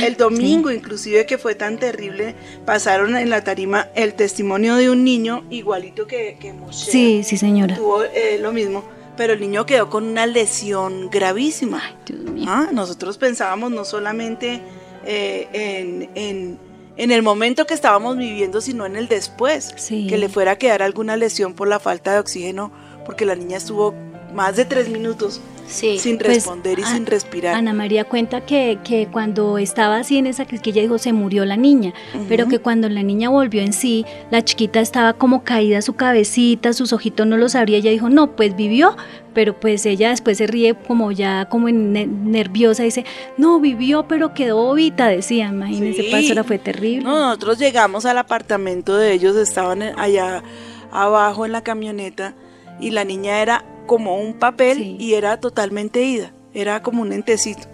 El 0.03 0.17
domingo, 0.17 0.71
inclusive 0.71 1.27
que 1.27 1.39
fue 1.39 1.55
tan 1.57 1.77
terrible, 1.79 2.35
pasaron 2.65 3.17
en 3.17 3.29
la 3.29 3.43
tarima 3.43 3.89
el 3.97 4.15
testimonio 4.15 4.77
de 4.77 4.91
un 4.91 5.03
niño 5.05 5.45
igualito 5.51 6.07
que, 6.07 6.37
que 6.41 6.53
Moshe. 6.53 6.91
Sí, 6.91 7.23
sí, 7.25 7.37
señora. 7.37 7.75
Tuvo 7.75 8.05
eh, 8.05 8.39
lo 8.41 8.53
mismo, 8.53 8.85
pero 9.17 9.33
el 9.33 9.41
niño 9.41 9.67
quedó 9.67 9.91
con 9.91 10.05
una 10.05 10.27
lesión 10.27 11.11
gravísima. 11.11 11.83
Dios 12.07 12.21
mío. 12.21 12.47
Ah, 12.49 12.69
Nosotros 12.73 13.19
pensábamos 13.19 13.73
no 13.73 13.85
solamente 13.85 14.63
eh, 15.09 15.49
en, 15.53 16.11
en- 16.15 16.59
en 16.97 17.13
el 17.13 17.23
momento 17.23 17.65
que 17.65 17.75
estábamos 17.75 18.17
viviendo, 18.17 18.61
sino 18.61 18.85
en 18.85 18.97
el 18.97 19.07
después, 19.09 19.73
Sí. 19.77 20.07
que 20.09 20.19
le 20.19 20.29
fuera 20.29 20.53
a 20.53 20.57
quedar 20.57 20.83
alguna 20.83 21.17
lesión 21.17 21.55
por 21.55 21.69
la 21.69 21.79
falta 21.79 22.13
de 22.13 22.19
oxígeno, 22.19 22.73
porque 23.07 23.25
la 23.25 23.37
niña 23.37 23.57
estuvo 23.57 23.95
más 24.35 24.57
de 24.57 24.65
tres 24.65 24.89
minutos 24.89 25.41
Sí. 25.69 25.99
sin 25.99 26.17
Pues, 26.17 26.37
responder 26.37 26.79
y 26.79 26.83
sin 26.85 27.05
respirar. 27.05 27.55
Ana 27.55 27.73
María 27.75 28.05
cuenta 28.05 28.41
que, 28.47 28.79
que 28.85 29.07
cuando 29.13 29.59
estaba 29.59 29.99
así 29.99 30.17
en 30.17 30.27
esa 30.27 30.47
ella 30.51 30.83
dijo 30.83 30.97
se 30.99 31.13
murió 31.13 31.45
la 31.45 31.57
niña, 31.57 31.93
pero 32.29 32.49
que 32.49 32.59
cuando 32.59 32.89
la 32.89 33.03
niña 33.03 33.29
volvió 33.29 33.61
en 33.63 33.73
sí, 33.73 34.05
la 34.31 34.43
chiquita 34.43 34.81
estaba 34.81 35.13
como 35.13 35.45
caída 35.45 35.83
su 35.83 35.93
cabecita, 35.95 36.73
sus 36.73 36.93
ojitos 36.93 37.27
no 37.27 37.37
los 37.37 37.55
abría, 37.55 37.79
ella 37.79 37.91
dijo, 37.91 38.09
no, 38.09 38.35
pues 38.35 38.57
vivió, 38.57 38.97
pero 39.35 39.61
pues 39.61 39.85
ella 39.87 40.09
después 40.11 40.39
se 40.39 40.47
ríe 40.47 40.75
como 40.75 41.13
ya 41.13 41.49
como 41.51 41.69
en- 41.69 41.93
ne- 41.93 42.07
nerviosa, 42.07 42.83
dice, 42.83 43.05
no, 43.37 43.61
vivió, 43.61 44.09
pero 44.09 44.33
quedó 44.35 44.57
bobita, 44.57 45.09
decía, 45.09 45.49
imagínense, 45.49 46.03
Sí. 46.03 46.09
pastora, 46.11 46.45
fue 46.45 46.59
terrible. 46.59 47.05
No, 47.05 47.19
nosotros 47.27 47.59
llegamos 47.59 48.07
al 48.07 48.17
apartamento 48.19 48.97
de 48.97 49.13
ellos, 49.13 49.37
estaban 49.37 49.83
en- 49.83 49.99
allá 49.99 50.43
abajo 50.91 51.45
en 51.45 51.53
la 51.53 51.63
camioneta 51.63 52.35
y 52.81 52.91
la 52.91 53.05
niña 53.05 53.41
era 53.43 53.65
como 53.87 54.17
un 54.21 54.35
papel 54.35 54.79
Sí. 54.79 54.97
y 55.01 55.15
era 55.15 55.41
totalmente 55.41 56.03
ida, 56.03 56.33
era 56.55 56.83
como 56.83 57.03
un 57.03 57.13
entecito. 57.13 57.67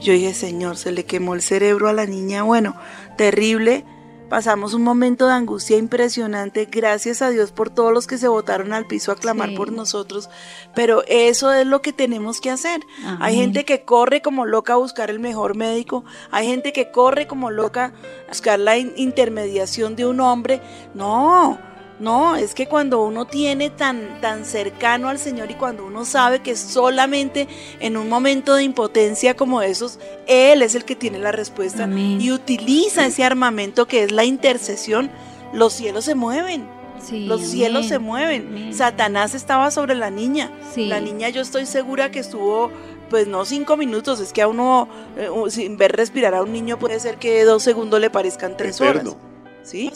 Yo 0.00 0.12
dije, 0.14 0.32
Señor, 0.32 0.76
se 0.76 0.92
le 0.92 1.04
quemó 1.04 1.34
el 1.34 1.42
cerebro 1.42 1.88
a 1.88 1.92
la 1.92 2.06
niña, 2.06 2.42
bueno, 2.42 2.74
terrible, 3.16 3.84
pasamos 4.30 4.74
un 4.74 4.82
momento 4.82 5.26
de 5.26 5.32
angustia 5.32 5.76
impresionante, 5.78 6.66
gracias 6.70 7.20
a 7.22 7.30
Dios 7.30 7.50
por 7.50 7.70
todos 7.70 7.92
los 7.92 8.06
que 8.06 8.18
se 8.18 8.28
botaron 8.28 8.72
al 8.74 8.86
piso 8.86 9.10
a 9.10 9.16
clamar 9.16 9.50
Sí. 9.50 9.56
por 9.56 9.72
nosotros, 9.72 10.28
pero 10.74 11.02
eso 11.08 11.52
es 11.52 11.66
lo 11.66 11.80
que 11.82 11.92
tenemos 11.94 12.40
que 12.40 12.50
hacer. 12.50 12.80
Hay 13.20 13.36
gente 13.36 13.64
que 13.64 13.82
corre 13.84 14.20
como 14.22 14.44
loca 14.46 14.74
a 14.74 14.76
buscar 14.76 15.08
el 15.10 15.18
mejor 15.18 15.56
médico, 15.56 16.04
hay 16.30 16.46
gente 16.46 16.72
que 16.74 16.90
corre 16.90 17.26
como 17.26 17.50
loca 17.50 17.92
a 18.26 18.28
buscar 18.28 18.58
la 18.58 18.76
in- 18.76 18.92
intermediación 18.96 19.96
de 19.96 20.06
un 20.06 20.20
hombre. 20.20 20.60
No, 20.94 21.58
no, 22.00 22.36
es 22.36 22.54
que 22.54 22.66
cuando 22.66 23.02
uno 23.02 23.26
tiene 23.26 23.70
tan, 23.70 24.20
tan 24.20 24.44
cercano 24.44 25.08
al 25.08 25.18
Señor 25.18 25.50
y 25.50 25.54
cuando 25.54 25.84
uno 25.84 26.04
sabe 26.04 26.40
que 26.40 26.54
solamente 26.56 27.48
en 27.80 27.96
un 27.96 28.08
momento 28.08 28.54
de 28.54 28.62
impotencia 28.62 29.34
como 29.34 29.62
esos, 29.62 29.98
Él 30.26 30.62
es 30.62 30.74
el 30.74 30.84
que 30.84 30.94
tiene 30.96 31.18
la 31.18 31.32
respuesta 31.32 31.84
Amén. 31.84 32.20
y 32.20 32.30
utiliza 32.30 33.04
ese 33.06 33.24
armamento 33.24 33.86
que 33.86 34.04
es 34.04 34.12
la 34.12 34.24
intercesión, 34.24 35.10
los 35.52 35.72
cielos 35.72 36.04
se 36.04 36.14
mueven. 36.14 36.66
Sí, 37.04 37.26
Los 37.26 37.42
cielos 37.42 37.86
se 37.86 37.98
mueven. 38.00 38.46
Amén. 38.48 38.74
Satanás 38.74 39.34
estaba 39.34 39.70
sobre 39.70 39.94
la 39.94 40.10
niña. 40.10 40.50
Sí. 40.74 40.86
La 40.86 41.00
niña 41.00 41.28
yo 41.28 41.40
estoy 41.40 41.64
segura 41.64 42.10
que 42.10 42.18
estuvo, 42.18 42.72
pues 43.08 43.28
no 43.28 43.44
cinco 43.44 43.76
minutos, 43.76 44.18
es 44.20 44.32
que 44.32 44.42
a 44.42 44.48
uno, 44.48 44.88
eh, 45.16 45.28
sin 45.48 45.76
ver 45.76 45.92
respirar 45.92 46.34
a 46.34 46.42
un 46.42 46.52
niño 46.52 46.78
puede 46.78 46.98
ser 46.98 47.16
que 47.18 47.44
dos 47.44 47.62
segundos 47.62 48.00
le 48.00 48.10
parezcan 48.10 48.56
tres 48.56 48.80
Eterno. 48.80 49.10
horas. 49.12 49.16
¿Sí? 49.62 49.92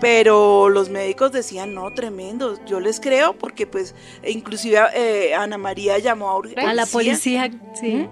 Pero 0.00 0.68
los 0.68 0.90
médicos 0.90 1.32
decían, 1.32 1.72
no, 1.74 1.90
tremendo, 1.94 2.58
yo 2.66 2.80
les 2.80 3.00
creo 3.00 3.32
porque 3.32 3.66
pues 3.66 3.94
e 4.22 4.30
inclusive 4.30 4.78
eh, 4.94 5.34
Ana 5.34 5.56
María 5.56 5.98
llamó 5.98 6.30
a, 6.30 6.36
ur- 6.36 6.58
A 6.58 6.74
la 6.74 6.84
policía, 6.84 7.50
sí. 7.74 8.06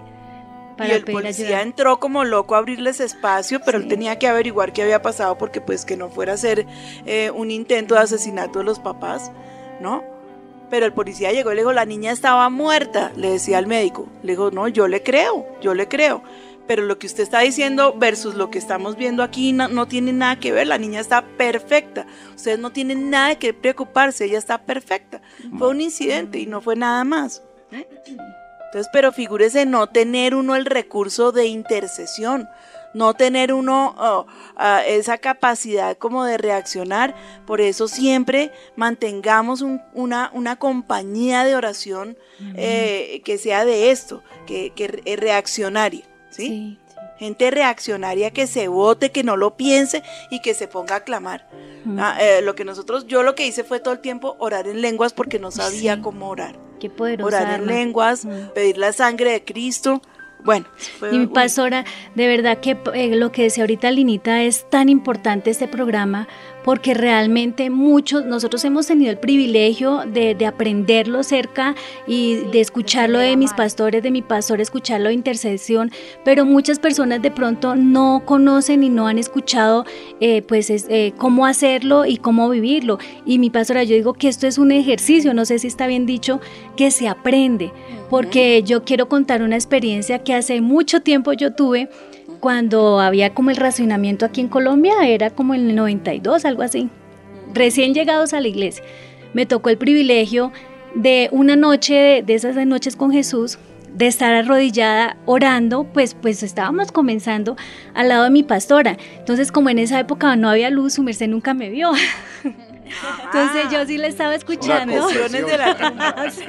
y 0.79 0.91
el 0.91 1.03
policía 1.05 1.45
ayuda. 1.47 1.61
entró 1.61 1.99
como 1.99 2.23
loco 2.23 2.55
a 2.55 2.57
abrirles 2.57 2.99
espacio, 2.99 3.61
pero 3.63 3.77
él 3.77 3.87
tenía 3.87 4.17
que 4.17 4.27
averiguar 4.27 4.73
qué 4.73 4.81
había 4.81 5.03
pasado 5.03 5.37
porque 5.37 5.61
pues 5.61 5.85
que 5.85 5.95
no 5.95 6.09
fuera 6.09 6.33
a 6.33 6.37
ser 6.37 6.65
eh, 7.05 7.29
un 7.29 7.51
intento 7.51 7.93
de 7.93 8.01
asesinato 8.01 8.59
de 8.59 8.65
los 8.65 8.79
papás, 8.79 9.31
¿no? 9.79 10.03
Pero 10.71 10.87
el 10.87 10.93
policía 10.93 11.31
llegó 11.31 11.51
y 11.51 11.55
le 11.55 11.61
dijo, 11.61 11.71
la 11.71 11.85
niña 11.85 12.11
estaba 12.11 12.49
muerta, 12.49 13.11
le 13.15 13.29
decía 13.29 13.59
al 13.59 13.67
médico. 13.67 14.07
Le 14.23 14.31
dijo, 14.31 14.49
no, 14.49 14.67
yo 14.67 14.87
le 14.87 15.03
creo, 15.03 15.45
yo 15.61 15.75
le 15.75 15.87
creo. 15.87 16.23
Pero 16.67 16.83
lo 16.83 16.97
que 16.97 17.07
usted 17.07 17.23
está 17.23 17.39
diciendo 17.41 17.93
versus 17.97 18.35
lo 18.35 18.49
que 18.49 18.57
estamos 18.57 18.95
viendo 18.95 19.21
aquí 19.23 19.53
no, 19.53 19.67
no 19.67 19.87
tiene 19.87 20.13
nada 20.13 20.39
que 20.39 20.51
ver, 20.51 20.67
la 20.67 20.77
niña 20.77 20.99
está 20.99 21.23
perfecta. 21.37 22.07
Ustedes 22.35 22.57
no 22.59 22.71
tienen 22.71 23.09
nada 23.09 23.35
que 23.35 23.53
preocuparse, 23.53 24.25
ella 24.25 24.39
está 24.39 24.57
perfecta. 24.63 25.21
Fue 25.57 25.69
un 25.69 25.79
incidente 25.81 26.39
y 26.39 26.45
no 26.47 26.61
fue 26.61 26.75
nada 26.75 27.03
más. 27.03 27.43
Entonces, 27.71 28.89
pero 28.91 29.11
figúrese 29.11 29.65
no 29.65 29.87
tener 29.87 30.35
uno 30.35 30.55
el 30.55 30.65
recurso 30.65 31.31
de 31.31 31.45
intercesión, 31.45 32.49
no 32.93 33.13
tener 33.13 33.53
uno 33.53 33.95
oh, 33.97 34.25
ah, 34.57 34.81
esa 34.85 35.17
capacidad 35.17 35.97
como 35.97 36.25
de 36.25 36.37
reaccionar. 36.37 37.13
Por 37.45 37.61
eso 37.61 37.87
siempre 37.87 38.51
mantengamos 38.75 39.61
un- 39.61 39.81
una, 39.93 40.29
una 40.33 40.55
compañía 40.57 41.43
de 41.45 41.55
oración 41.55 42.17
eh, 42.55 43.21
que 43.23 43.37
sea 43.37 43.65
de 43.65 43.91
esto, 43.91 44.23
que, 44.47 44.71
que 44.75 45.01
eh, 45.05 45.15
reaccionaria. 45.15 46.05
¿Sí? 46.35 46.47
Sí. 46.47 46.79
Gente 47.17 47.49
reaccionaria 47.49 48.31
que 48.31 48.45
se 48.45 48.67
vote, 48.67 49.09
que 49.11 49.23
no 49.23 49.37
lo 49.37 49.55
piense 49.55 50.03
y 50.31 50.41
que 50.41 50.53
se 50.53 50.67
ponga 50.67 50.97
a 50.97 50.99
clamar. 51.05 51.47
Mm. 51.85 51.97
Ah, 51.99 52.17
eh, 52.19 52.41
lo 52.41 52.55
que 52.55 52.65
nosotros, 52.65 53.07
yo 53.07 53.23
lo 53.23 53.35
que 53.35 53.47
hice 53.47 53.63
fue 53.63 53.79
todo 53.79 53.93
el 53.93 53.99
tiempo 54.01 54.35
orar 54.39 54.67
en 54.67 54.81
lenguas 54.81 55.13
porque 55.13 55.39
no 55.39 55.49
sabía 55.51 55.95
Sí. 55.95 56.01
cómo 56.01 56.27
orar 56.29 56.57
Qué 56.79 56.89
poderosa 56.89 57.27
orar 57.41 57.59
en 57.61 57.67
lenguas, 57.67 58.25
Mm. 58.25 58.49
pedir 58.53 58.77
la 58.77 58.91
sangre 58.91 59.31
de 59.31 59.43
Cristo. 59.45 60.01
Bueno, 60.43 60.67
fue 60.99 61.15
Y 61.15 61.17
mi 61.17 61.25
pastora, 61.27 61.85
de 62.13 62.27
verdad 62.27 62.59
que 62.59 62.77
eh, 62.93 63.15
lo 63.15 63.31
que 63.31 63.43
decía 63.43 63.63
ahorita 63.63 63.89
Linita 63.91 64.43
es 64.43 64.69
tan 64.69 64.89
importante 64.89 65.49
este 65.49 65.67
programa 65.67 66.27
porque 66.65 66.95
realmente 66.95 67.69
muchos, 67.69 68.25
nosotros 68.25 68.65
hemos 68.65 68.87
tenido 68.87 69.11
el 69.11 69.19
privilegio 69.19 70.01
de, 70.11 70.33
de 70.33 70.47
aprenderlo 70.47 71.21
cerca 71.21 71.75
y 72.07 72.37
de 72.51 72.59
escucharlo 72.59 73.19
de 73.19 73.37
mis 73.37 73.53
pastores, 73.53 74.01
de 74.01 74.09
mi 74.09 74.23
pastor, 74.23 74.59
escucharlo 74.59 75.09
de 75.09 75.13
intercesión, 75.13 75.91
pero 76.23 76.43
muchas 76.43 76.79
personas 76.79 77.21
de 77.21 77.29
pronto 77.29 77.75
no 77.75 78.23
conocen 78.25 78.83
y 78.83 78.89
no 78.89 79.05
han 79.07 79.19
escuchado 79.19 79.85
eh, 80.19 80.41
pues 80.41 80.71
es, 80.71 80.87
eh, 80.89 81.13
cómo 81.17 81.45
hacerlo 81.45 82.07
y 82.07 82.17
cómo 82.17 82.49
vivirlo. 82.49 82.97
Y 83.27 83.37
mi 83.37 83.51
pastora, 83.51 83.83
yo 83.83 83.95
digo 83.95 84.13
que 84.15 84.27
esto 84.27 84.47
es 84.47 84.57
un 84.57 84.71
ejercicio, 84.71 85.35
no 85.35 85.45
sé 85.45 85.59
si 85.59 85.67
está 85.67 85.85
bien 85.85 86.07
dicho, 86.07 86.41
que 86.75 86.89
se 86.89 87.07
aprende, 87.07 87.71
porque 88.09 88.63
yo 88.63 88.83
quiero 88.83 89.07
contar 89.07 89.43
una 89.43 89.55
experiencia 89.55 90.23
que 90.23 90.33
hace 90.33 90.61
mucho 90.61 91.01
tiempo 91.01 91.31
yo 91.33 91.53
tuve 91.53 91.89
cuando 92.39 92.99
había 92.99 93.33
como 93.33 93.49
el 93.49 93.57
racionamiento 93.57 94.25
aquí 94.25 94.41
en 94.41 94.47
Colombia, 94.47 94.93
era 95.05 95.29
como 95.29 95.53
en 95.53 95.69
el 95.69 95.75
92, 95.75 96.45
algo 96.45 96.61
así, 96.61 96.89
recién 97.53 97.93
llegados 97.93 98.33
a 98.33 98.41
la 98.41 98.47
iglesia. 98.47 98.83
Me 99.33 99.45
tocó 99.45 99.69
el 99.69 99.77
privilegio 99.77 100.51
de 100.93 101.29
una 101.31 101.55
noche, 101.55 102.23
de, 102.25 102.33
esas 102.33 102.55
noches 102.65 102.95
con 102.95 103.11
Jesús, 103.11 103.57
de 103.93 104.07
estar 104.07 104.33
arrodillada 104.33 105.17
orando, 105.25 105.85
pues, 105.85 106.13
pues 106.13 106.43
estábamos 106.43 106.91
comenzando 106.91 107.55
al 107.93 108.09
lado 108.09 108.25
de 108.25 108.29
mi 108.29 108.43
pastora. 108.43 108.97
Entonces, 109.17 109.51
como 109.51 109.69
en 109.69 109.79
esa 109.79 109.99
época 109.99 110.35
no 110.35 110.49
había 110.49 110.69
luz, 110.69 110.93
su 110.93 111.03
merced 111.03 111.27
nunca 111.27 111.53
me 111.53 111.69
vio. 111.69 111.91
Entonces 112.85 113.71
yo 113.71 113.85
sí 113.85 113.97
le 113.97 114.07
estaba 114.07 114.35
escuchando. 114.35 115.07
De 115.07 115.57
la. 115.57 116.31
Sí. 116.31 116.45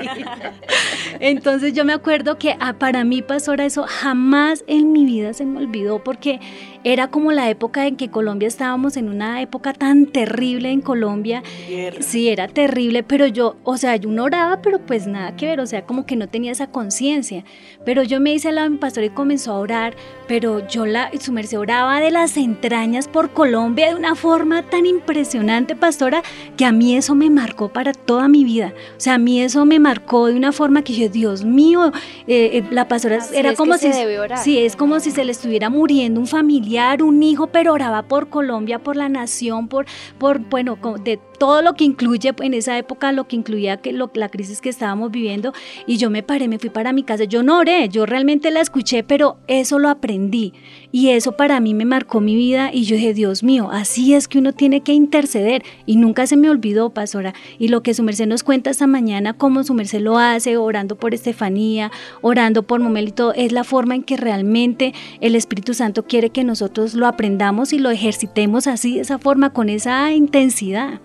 Entonces 1.20 1.72
yo 1.72 1.84
me 1.84 1.92
acuerdo 1.92 2.38
que 2.38 2.56
ah, 2.60 2.74
para 2.74 3.04
mí, 3.04 3.22
pastora, 3.22 3.64
eso 3.64 3.84
jamás 3.86 4.64
en 4.66 4.92
mi 4.92 5.04
vida 5.04 5.32
se 5.32 5.44
me 5.44 5.58
olvidó 5.58 6.02
porque 6.02 6.40
era 6.86 7.08
como 7.08 7.32
la 7.32 7.50
época 7.50 7.88
en 7.88 7.96
que 7.96 8.10
Colombia 8.12 8.46
estábamos 8.46 8.96
en 8.96 9.08
una 9.08 9.42
época 9.42 9.72
tan 9.72 10.06
terrible 10.06 10.70
en 10.70 10.80
Colombia. 10.80 11.42
Guerra. 11.68 12.00
Sí, 12.00 12.28
era 12.28 12.46
terrible, 12.46 13.02
pero 13.02 13.26
yo, 13.26 13.56
o 13.64 13.76
sea, 13.76 13.96
yo 13.96 14.08
no 14.08 14.22
oraba, 14.22 14.62
pero 14.62 14.78
pues 14.78 15.08
nada 15.08 15.34
que 15.34 15.46
ver, 15.46 15.58
o 15.58 15.66
sea, 15.66 15.82
como 15.82 16.06
que 16.06 16.14
no 16.14 16.28
tenía 16.28 16.52
esa 16.52 16.68
conciencia. 16.68 17.42
Pero 17.84 18.04
yo 18.04 18.20
me 18.20 18.32
hice 18.32 18.50
al 18.50 18.54
lado 18.54 18.66
de 18.66 18.70
mi 18.70 18.78
pastor 18.78 19.02
y 19.02 19.10
comenzó 19.10 19.50
a 19.50 19.58
orar, 19.58 19.96
pero 20.28 20.64
yo 20.68 20.86
la, 20.86 21.10
su 21.18 21.32
merced 21.32 21.58
oraba 21.58 21.98
de 21.98 22.12
las 22.12 22.36
entrañas 22.36 23.08
por 23.08 23.30
Colombia 23.30 23.88
de 23.88 23.96
una 23.96 24.14
forma 24.14 24.62
tan 24.62 24.86
impresionante, 24.86 25.74
pastora, 25.74 26.22
que 26.56 26.66
a 26.66 26.70
mí 26.70 26.94
eso 26.94 27.16
me 27.16 27.30
marcó 27.30 27.68
para 27.68 27.94
toda 27.94 28.28
mi 28.28 28.44
vida. 28.44 28.74
O 28.96 29.00
sea, 29.00 29.14
a 29.14 29.18
mí 29.18 29.42
eso 29.42 29.64
me 29.64 29.80
marcó 29.80 30.28
de 30.28 30.36
una 30.36 30.52
forma 30.52 30.82
que 30.82 30.94
yo, 30.94 31.08
Dios 31.08 31.44
mío, 31.44 31.90
eh, 32.28 32.58
eh, 32.58 32.64
la 32.70 32.86
pastora 32.86 33.16
Así 33.16 33.34
era 33.36 33.54
como 33.54 33.76
si... 33.76 33.90
Sí, 34.36 34.60
es 34.60 34.76
como 34.76 35.00
si 35.00 35.10
se 35.10 35.24
le 35.24 35.32
estuviera 35.32 35.68
muriendo 35.68 36.20
un 36.20 36.28
familiar, 36.28 36.75
un 37.02 37.22
hijo, 37.22 37.48
pero 37.48 37.72
oraba 37.72 38.02
por 38.02 38.28
Colombia, 38.28 38.78
por 38.78 38.96
la 38.96 39.08
nación, 39.08 39.68
por, 39.68 39.86
por 40.18 40.38
bueno, 40.38 40.78
de 41.02 41.18
todo 41.38 41.62
lo 41.62 41.74
que 41.74 41.84
incluye 41.84 42.34
en 42.40 42.54
esa 42.54 42.76
época, 42.78 43.12
lo 43.12 43.28
que 43.28 43.36
incluía 43.36 43.76
que 43.78 43.92
la 43.92 44.28
crisis 44.28 44.60
que 44.60 44.68
estábamos 44.68 45.10
viviendo. 45.10 45.52
Y 45.86 45.96
yo 45.96 46.10
me 46.10 46.22
paré, 46.22 46.48
me 46.48 46.58
fui 46.58 46.70
para 46.70 46.92
mi 46.92 47.02
casa. 47.02 47.24
Yo 47.24 47.42
no 47.42 47.58
oré, 47.58 47.88
yo 47.88 48.06
realmente 48.06 48.50
la 48.50 48.60
escuché, 48.60 49.02
pero 49.02 49.36
eso 49.46 49.78
lo 49.78 49.88
aprendí. 49.88 50.52
Y 50.92 51.10
eso 51.10 51.32
para 51.32 51.60
mí 51.60 51.74
me 51.74 51.84
marcó 51.84 52.20
mi 52.20 52.34
vida. 52.34 52.70
Y 52.72 52.84
yo 52.84 52.96
dije, 52.96 53.14
Dios 53.14 53.42
mío, 53.42 53.68
así 53.70 54.14
es 54.14 54.28
que 54.28 54.38
uno 54.38 54.52
tiene 54.52 54.80
que 54.82 54.92
interceder. 54.92 55.62
Y 55.84 55.96
nunca 55.96 56.26
se 56.26 56.36
me 56.36 56.50
olvidó, 56.50 56.90
pastora. 56.90 57.34
Y 57.58 57.68
lo 57.68 57.82
que 57.82 57.94
su 57.94 58.02
merced 58.02 58.26
nos 58.26 58.42
cuenta 58.42 58.70
esta 58.70 58.86
mañana, 58.86 59.34
cómo 59.34 59.64
su 59.64 59.74
merced 59.74 60.00
lo 60.00 60.18
hace, 60.18 60.56
orando 60.56 60.96
por 60.96 61.14
Estefanía, 61.14 61.90
orando 62.22 62.62
por 62.62 62.80
Momel 62.80 63.08
y 63.08 63.12
todo, 63.12 63.32
es 63.34 63.52
la 63.52 63.64
forma 63.64 63.94
en 63.94 64.02
que 64.02 64.16
realmente 64.16 64.94
el 65.20 65.34
Espíritu 65.34 65.74
Santo 65.74 66.04
quiere 66.04 66.30
que 66.30 66.44
nosotros 66.44 66.94
lo 66.94 67.06
aprendamos 67.06 67.72
y 67.72 67.78
lo 67.78 67.90
ejercitemos 67.90 68.66
así, 68.66 68.96
de 68.96 69.02
esa 69.02 69.18
forma, 69.18 69.52
con 69.52 69.68
esa 69.68 70.12
intensidad. 70.12 71.00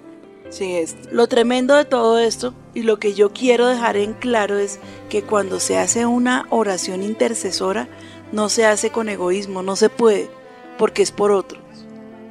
Sí, 0.52 0.76
es. 0.76 0.96
Lo 1.12 1.28
tremendo 1.28 1.76
de 1.76 1.86
todo 1.86 2.20
esto 2.20 2.54
y 2.74 2.84
lo 2.84 3.00
que 3.00 3.14
yo 3.14 3.32
quiero 3.32 3.66
dejar 3.68 3.98
en 3.98 4.14
claro 4.14 4.60
es 4.60 4.80
que 5.10 5.24
cuando 5.24 5.60
se 5.60 5.78
hace 5.78 6.06
una 6.06 6.46
oración 6.52 7.02
intercesora, 7.04 7.88
no 8.32 8.50
se 8.50 8.66
hace 8.66 8.92
con 8.92 9.10
egoísmo, 9.10 9.64
no 9.64 9.76
se 9.76 9.90
puede, 9.90 10.30
porque 10.78 11.02
es 11.02 11.12
por 11.12 11.32
otros, 11.32 11.62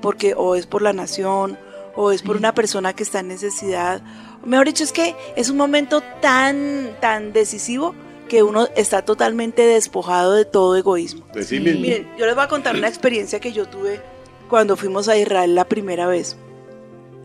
porque 0.03 0.35
o 0.37 0.55
es 0.55 0.67
por 0.67 0.83
la 0.83 0.93
nación, 0.93 1.59
o 1.97 2.13
es 2.13 2.23
por 2.23 2.37
una 2.37 2.55
persona 2.55 2.93
que 2.95 3.03
está 3.03 3.21
en 3.21 3.29
necesidad. 3.29 4.03
Mejor 4.45 4.67
dicho, 4.67 4.85
es 4.85 4.93
que 4.93 5.17
es 5.37 5.51
un 5.51 5.57
momento 5.57 6.03
tan, 6.23 6.97
tan 7.01 7.33
decisivo 7.33 7.95
que 8.29 8.43
uno 8.43 8.69
está 8.77 9.03
totalmente 9.03 9.63
despojado 9.63 10.35
de 10.35 10.45
todo 10.45 10.77
egoísmo. 10.77 11.27
De 11.35 11.43
sí 11.43 11.57
Sí. 11.57 11.61
mismo. 11.61 11.81
Miren, 11.81 12.09
yo 12.17 12.27
les 12.27 12.35
voy 12.35 12.45
a 12.45 12.49
contar 12.49 12.77
una 12.77 12.87
experiencia 12.89 13.41
que 13.41 13.53
yo 13.53 13.67
tuve 13.67 14.01
cuando 14.49 14.77
fuimos 14.77 15.09
a 15.09 15.17
Israel 15.19 15.55
la 15.55 15.65
primera 15.65 16.07
vez. 16.07 16.37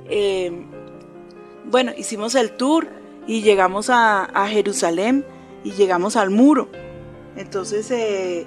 Eh, 0.10 0.66
bueno, 1.70 1.92
hicimos 1.98 2.36
el 2.36 2.52
tour 2.52 2.88
y 3.28 3.42
llegamos 3.42 3.90
a, 3.90 4.48
Jerusalén 4.48 5.26
y 5.64 5.72
llegamos 5.72 6.16
al 6.16 6.30
muro. 6.30 6.70
Entonces, 7.36 7.90
eh, 7.92 8.46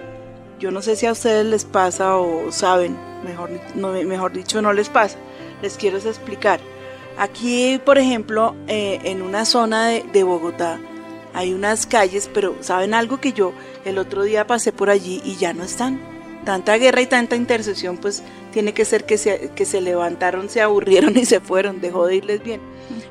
yo 0.59 0.71
no 0.71 0.83
sé 0.83 0.97
si 0.97 1.07
a 1.07 1.13
ustedes 1.13 1.45
les 1.47 1.65
pasa 1.65 2.17
o 2.17 2.51
saben, 2.53 2.97
mejor, 3.25 3.51
no, 3.75 3.93
mejor 3.93 4.33
dicho, 4.33 4.63
no 4.63 4.73
les 4.73 4.89
pasa. 4.89 5.19
Les 5.63 5.77
quiero 5.77 5.99
explicar. 5.99 6.61
Aquí, 7.19 7.81
por 7.85 7.99
ejemplo, 7.99 8.55
eh, 8.69 9.01
en 9.05 9.23
una 9.23 9.45
zona 9.45 9.89
de 9.89 10.23
Bogotá, 10.23 10.81
hay 11.35 11.53
unas 11.53 11.87
calles, 11.87 12.31
pero 12.33 12.57
¿saben 12.61 12.95
algo 12.95 13.21
que 13.21 13.33
yo 13.33 13.53
el 13.85 13.99
otro 13.99 14.23
día 14.23 14.47
pasé 14.47 14.73
por 14.73 14.89
allí 14.89 15.21
y 15.25 15.37
ya 15.37 15.53
no 15.53 15.65
están? 15.65 16.18
Tanta 16.45 16.77
guerra 16.77 17.01
y 17.01 17.07
tanta 17.07 17.37
intercesión, 17.37 17.97
pues 17.99 18.23
tiene 18.53 18.73
que 18.73 18.85
ser 18.85 19.05
que 19.05 19.19
se, 19.19 19.51
que 19.55 19.65
se 19.65 19.81
levantaron, 19.81 20.49
se 20.49 20.61
aburrieron 20.63 21.17
y 21.17 21.25
se 21.27 21.41
fueron, 21.41 21.81
dejó 21.81 22.07
de 22.07 22.17
irles 22.17 22.43
bien. 22.43 22.61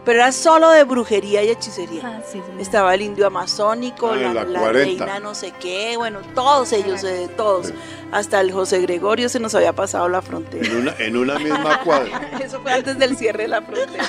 Pero 0.04 0.20
era 0.20 0.32
solo 0.32 0.72
de 0.72 0.84
brujería 0.86 1.44
y 1.44 1.50
hechicería. 1.50 2.02
Ah, 2.04 2.22
sí, 2.26 2.40
sí. 2.44 2.62
Estaba 2.62 2.96
el 2.96 3.02
indio 3.02 3.28
amazónico, 3.28 4.10
Ah, 4.12 4.16
la, 4.16 4.34
la 4.34 4.44
la 4.46 4.60
40. 4.60 5.06
reina 5.06 5.20
no 5.20 5.36
sé 5.36 5.54
qué, 5.60 5.96
bueno, 5.98 6.20
todos 6.34 6.74
ellos, 6.74 7.04
eh, 7.04 7.30
todos. 7.38 7.74
Hasta 8.12 8.42
el 8.42 8.52
José 8.52 8.80
Gregorio 8.82 9.30
se 9.30 9.40
nos 9.40 9.54
había 9.54 9.74
pasado 9.74 10.10
la 10.10 10.22
frontera. 10.24 10.66
En 10.66 10.78
una, 10.78 10.96
en 10.98 11.18
una 11.18 11.38
misma 11.38 11.82
cuadra. 11.84 12.32
Eso 12.44 12.60
fue 12.62 12.72
antes 12.72 12.98
del 12.98 13.16
cierre 13.18 13.44
de 13.44 13.50
la 13.50 13.62
frontera. 13.62 14.06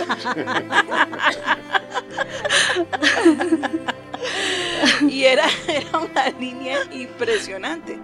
y 5.08 5.24
era, 5.24 5.46
era 5.66 5.98
una 5.98 6.28
línea 6.38 6.78
impresionante. 6.92 7.98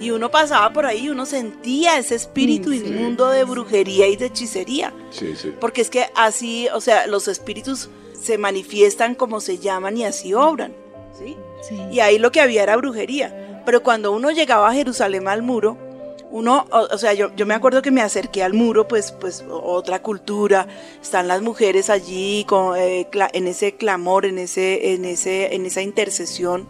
Y 0.00 0.10
uno 0.10 0.30
pasaba 0.30 0.72
por 0.72 0.84
ahí 0.86 1.06
y 1.06 1.08
uno 1.10 1.24
sentía 1.26 1.98
ese 1.98 2.14
espíritu 2.14 2.70
Sí. 2.72 2.78
inmundo 2.86 3.28
de 3.30 3.44
brujería 3.44 4.06
y 4.08 4.16
de 4.16 4.26
hechicería. 4.26 4.92
Sí, 5.10 5.34
sí. 5.36 5.52
Porque 5.60 5.80
es 5.80 5.90
que 5.90 6.06
así, 6.14 6.68
o 6.74 6.80
sea, 6.80 7.06
los 7.06 7.28
espíritus 7.28 7.88
se 8.20 8.38
manifiestan 8.38 9.14
como 9.14 9.40
se 9.40 9.58
llaman 9.58 9.96
y 9.96 10.04
así 10.04 10.34
obran. 10.34 10.72
¿sí? 11.18 11.36
Sí. 11.66 11.78
Y 11.90 12.00
ahí 12.00 12.18
lo 12.18 12.30
que 12.30 12.40
había 12.40 12.62
era 12.62 12.76
brujería. 12.76 13.62
Pero 13.64 13.82
cuando 13.82 14.12
uno 14.12 14.30
llegaba 14.30 14.68
a 14.68 14.74
Jerusalén 14.74 15.28
al 15.28 15.42
muro, 15.42 15.78
uno, 16.30 16.66
o, 16.70 16.80
o 16.92 16.98
sea, 16.98 17.14
yo, 17.14 17.34
yo 17.36 17.46
me 17.46 17.54
acuerdo 17.54 17.80
que 17.82 17.90
me 17.90 18.02
acerqué 18.02 18.42
al 18.42 18.52
muro, 18.52 18.86
pues, 18.88 19.12
pues 19.12 19.44
otra 19.48 20.02
cultura, 20.02 20.66
están 21.00 21.28
las 21.28 21.40
mujeres 21.40 21.88
allí 21.88 22.44
con, 22.46 22.76
eh, 22.76 23.08
en 23.32 23.46
ese 23.46 23.76
clamor, 23.76 24.26
en, 24.26 24.38
ese, 24.38 24.92
en, 24.92 25.04
ese, 25.04 25.54
en 25.54 25.64
esa 25.66 25.82
intercesión, 25.82 26.66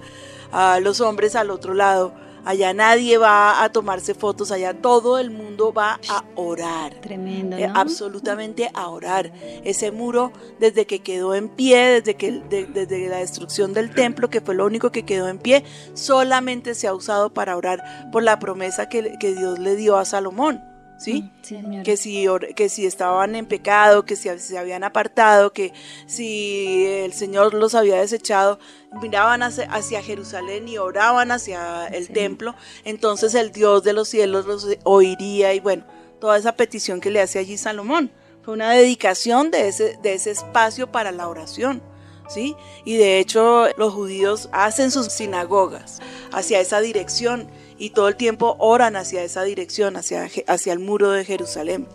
a 0.53 0.79
los 0.81 1.01
hombres 1.01 1.35
al 1.35 1.51
otro 1.51 1.75
lado. 1.75 2.13
Allá 2.47 2.73
nadie 2.73 3.19
va 3.19 3.63
a 3.63 3.69
tomarse 3.73 4.15
fotos, 4.15 4.51
allá 4.53 4.73
todo 4.73 5.19
el 5.19 5.31
mundo 5.31 5.73
va 5.73 6.01
a 6.09 6.25
orar. 6.37 6.95
Tremendo, 7.01 7.57
Eh, 7.59 7.69
absolutamente 7.75 8.71
a 8.73 8.89
orar. 8.89 9.33
Ese 9.65 9.91
muro, 9.91 10.33
desde 10.61 10.87
que 10.87 11.01
quedó 11.01 11.35
en 11.35 11.49
pie, 11.49 12.01
desde, 12.01 12.15
que, 12.15 12.31
de- 12.33 12.67
desde 12.67 13.09
la 13.09 13.19
destrucción 13.19 13.75
del 13.75 13.91
templo, 13.95 14.31
que 14.31 14.41
fue 14.41 14.55
lo 14.55 14.65
único 14.65 14.93
que 14.93 15.05
quedó 15.05 15.29
en 15.29 15.39
pie, 15.39 15.65
solamente 15.95 16.75
se 16.75 16.87
ha 16.87 16.95
usado 16.95 17.35
para 17.35 17.57
orar 17.57 17.83
por 18.13 18.23
la 18.23 18.39
promesa 18.39 18.89
que, 18.89 19.15
que 19.19 19.35
Dios 19.35 19.59
le 19.59 19.75
dio 19.77 19.97
a 19.97 20.05
Salomón. 20.05 20.63
¿Sí? 20.99 21.31
Sí, 21.43 21.57
señora. 21.57 21.83
que 21.83 21.97
si, 21.97 22.27
que 22.55 22.69
si 22.71 22.87
estaban 22.87 23.35
en 23.37 23.45
pecado, 23.47 24.05
que 24.07 24.17
si 24.17 24.31
se 24.39 24.57
habían 24.59 24.83
apartado, 24.83 25.53
que 25.53 25.73
si 26.07 26.87
el 26.87 27.13
Señor 27.13 27.53
los 27.53 27.75
había 27.75 27.97
desechado, 28.01 28.59
miraban 29.03 29.43
hacia, 29.43 29.65
hacia 29.73 30.03
Jerusalén 30.03 30.69
y 30.69 30.79
oraban 30.79 31.31
hacia 31.33 31.87
el 31.89 32.07
Sí. 32.07 32.13
templo, 32.15 32.55
entonces 32.85 33.35
el 33.35 33.53
Dios 33.53 33.83
de 33.85 33.93
los 33.93 34.09
cielos 34.09 34.47
los 34.47 34.67
oiría 34.85 35.53
y 35.53 35.61
bueno, 35.61 35.85
toda 36.19 36.39
esa 36.39 36.53
petición 36.53 37.01
que 37.01 37.11
le 37.11 37.21
hace 37.21 37.39
allí 37.39 37.59
Salomón. 37.59 38.11
Fue 38.43 38.55
una 38.55 38.71
dedicación 38.71 39.51
de 39.51 39.69
ese, 39.69 39.99
de 40.03 40.15
ese 40.15 40.31
espacio 40.31 40.91
para 40.93 41.13
la 41.13 41.29
oración. 41.29 41.83
¿Sí? 42.29 42.57
Y 42.85 42.97
de 42.97 43.21
hecho 43.21 43.69
los 43.77 43.95
judíos 43.95 44.49
hacen 44.51 44.91
sus 44.91 45.07
sinagogas 45.13 46.01
hacia 46.33 46.59
esa 46.59 46.81
dirección 46.81 47.49
y 47.79 47.91
todo 47.91 48.09
el 48.09 48.17
tiempo 48.17 48.57
oran 48.59 48.97
hacia 48.97 49.23
esa 49.23 49.43
dirección, 49.45 49.97
hacia, 49.97 50.29
hacia 50.47 50.73
el 50.73 50.79
muro 50.79 51.11
de 51.11 51.25
Jerusalén, 51.25 51.87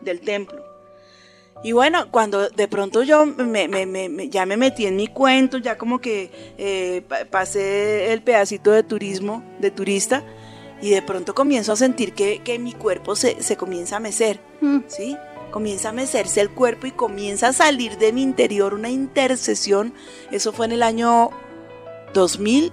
del 0.00 0.20
templo. 0.20 0.64
Y 1.64 1.72
bueno, 1.72 2.10
cuando 2.12 2.48
de 2.50 2.68
pronto 2.68 3.02
yo 3.02 3.26
me, 3.26 3.66
me- 3.66 3.84
me- 3.86 4.08
me- 4.08 4.28
ya 4.28 4.46
me 4.46 4.56
metí 4.56 4.86
en 4.86 4.94
mi 4.96 5.08
cuento, 5.08 5.58
ya 5.58 5.76
como 5.76 6.00
que 6.00 6.30
eh, 6.56 7.02
pa- 7.08 7.24
pasé 7.24 8.12
el 8.12 8.22
pedacito 8.22 8.70
de 8.70 8.84
turismo, 8.84 9.42
de 9.58 9.70
turista, 9.72 10.22
y 10.80 10.90
de 10.90 11.02
pronto 11.02 11.34
comienzo 11.34 11.72
a 11.72 11.76
sentir 11.76 12.12
que, 12.12 12.40
que 12.44 12.60
mi 12.60 12.72
cuerpo 12.72 13.16
se, 13.16 13.42
se 13.42 13.56
comienza 13.56 13.96
a 13.96 14.00
mecer, 14.00 14.38
Mm. 14.60 14.78
¿sí? 14.86 15.16
Comienza 15.50 15.88
a 15.88 15.92
mecerse 15.92 16.40
el 16.42 16.50
cuerpo 16.50 16.86
y 16.86 16.92
comienza 16.92 17.48
a 17.48 17.52
salir 17.52 17.96
de 17.98 18.12
mi 18.12 18.22
interior 18.22 18.74
una 18.74 18.90
intercesión. 18.90 19.94
Eso 20.30 20.52
fue 20.52 20.66
en 20.66 20.72
el 20.72 20.82
año 20.84 21.30
2000, 22.14 22.70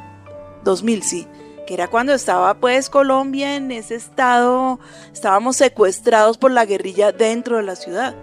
2000 0.63 1.01
sí, 1.03 1.27
que 1.65 1.73
era 1.73 1.87
cuando 1.87 2.13
estaba 2.13 2.53
pues 2.55 2.89
Colombia 2.89 3.55
en 3.55 3.71
ese 3.71 3.95
estado, 3.95 4.79
estábamos 5.13 5.57
secuestrados 5.57 6.37
por 6.37 6.51
la 6.51 6.65
guerrilla 6.65 7.11
dentro 7.11 7.57
de 7.57 7.63
la 7.63 7.75
ciudad. 7.75 8.15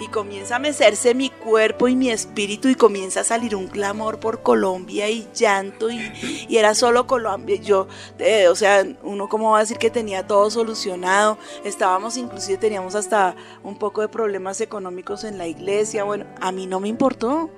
Y 0.00 0.08
comienza 0.08 0.56
a 0.56 0.58
mecerse 0.58 1.14
mi 1.14 1.30
cuerpo 1.30 1.86
y 1.86 1.94
mi 1.94 2.10
espíritu 2.10 2.68
y 2.68 2.74
comienza 2.74 3.20
a 3.20 3.24
salir 3.24 3.54
un 3.54 3.68
clamor 3.68 4.18
por 4.18 4.42
Colombia 4.42 5.08
y 5.08 5.28
llanto 5.32 5.88
y, 5.88 6.46
y 6.48 6.56
era 6.56 6.74
solo 6.74 7.06
Colombia. 7.06 7.56
Yo, 7.56 7.86
eh, 8.18 8.48
o 8.48 8.56
sea, 8.56 8.84
uno 9.04 9.28
como 9.28 9.52
va 9.52 9.58
a 9.58 9.60
decir 9.60 9.78
que 9.78 9.90
tenía 9.90 10.26
todo 10.26 10.50
solucionado. 10.50 11.38
Estábamos 11.64 12.16
inclusive 12.16 12.58
teníamos 12.58 12.96
hasta 12.96 13.36
un 13.62 13.78
poco 13.78 14.00
de 14.00 14.08
problemas 14.08 14.60
económicos 14.60 15.22
en 15.22 15.38
la 15.38 15.46
iglesia. 15.46 16.02
Bueno, 16.02 16.26
a 16.40 16.50
mí 16.50 16.66
no 16.66 16.80
me 16.80 16.88
importó. 16.88 17.48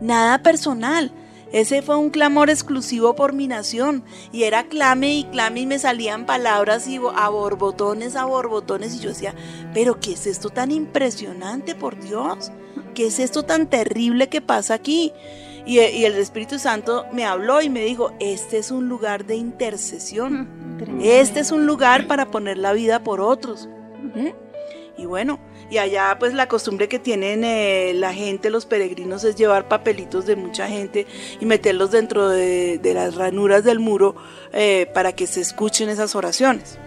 Nada 0.00 0.42
personal. 0.42 1.12
Ese 1.52 1.80
fue 1.82 1.96
un 1.96 2.10
clamor 2.10 2.50
exclusivo 2.50 3.14
por 3.14 3.32
mi 3.32 3.46
nación. 3.46 4.04
Y 4.32 4.44
era 4.44 4.68
clame 4.68 5.14
y 5.14 5.24
clame 5.24 5.60
y 5.60 5.66
me 5.66 5.78
salían 5.78 6.26
palabras 6.26 6.86
y 6.88 6.98
a 7.14 7.28
borbotones, 7.28 8.16
a 8.16 8.24
borbotones. 8.24 8.94
Y 8.94 9.00
yo 9.00 9.10
decía, 9.10 9.34
pero 9.72 10.00
¿qué 10.00 10.12
es 10.12 10.26
esto 10.26 10.50
tan 10.50 10.70
impresionante, 10.70 11.74
por 11.74 11.98
Dios? 12.00 12.50
¿Qué 12.94 13.06
es 13.06 13.18
esto 13.18 13.44
tan 13.44 13.68
terrible 13.68 14.28
que 14.28 14.40
pasa 14.40 14.74
aquí? 14.74 15.12
Y, 15.64 15.80
y 15.80 16.04
el 16.04 16.14
Espíritu 16.14 16.58
Santo 16.58 17.06
me 17.12 17.24
habló 17.24 17.60
y 17.60 17.68
me 17.68 17.84
dijo, 17.84 18.12
este 18.20 18.58
es 18.58 18.70
un 18.70 18.88
lugar 18.88 19.26
de 19.26 19.36
intercesión. 19.36 20.76
Tremendo. 20.78 21.04
Este 21.04 21.40
es 21.40 21.52
un 21.52 21.66
lugar 21.66 22.06
para 22.06 22.30
poner 22.30 22.58
la 22.58 22.72
vida 22.72 23.02
por 23.02 23.20
otros. 23.20 23.68
¿Mm? 24.14 24.28
Y 24.98 25.04
bueno, 25.04 25.38
y 25.70 25.78
allá 25.78 26.16
pues 26.18 26.34
la 26.34 26.48
costumbre 26.48 26.88
que 26.88 26.98
tienen 26.98 27.44
eh, 27.44 27.92
la 27.94 28.12
gente, 28.12 28.50
los 28.50 28.66
peregrinos, 28.66 29.24
es 29.24 29.36
llevar 29.36 29.68
papelitos 29.68 30.26
de 30.26 30.36
mucha 30.36 30.68
gente 30.68 31.06
y 31.40 31.46
meterlos 31.46 31.90
dentro 31.90 32.28
de, 32.28 32.78
de 32.78 32.94
las 32.94 33.14
ranuras 33.14 33.64
del 33.64 33.80
muro 33.80 34.16
eh, 34.52 34.90
para 34.94 35.12
que 35.12 35.26
se 35.26 35.40
escuchen 35.40 35.88
esas 35.88 36.14
oraciones. 36.14 36.78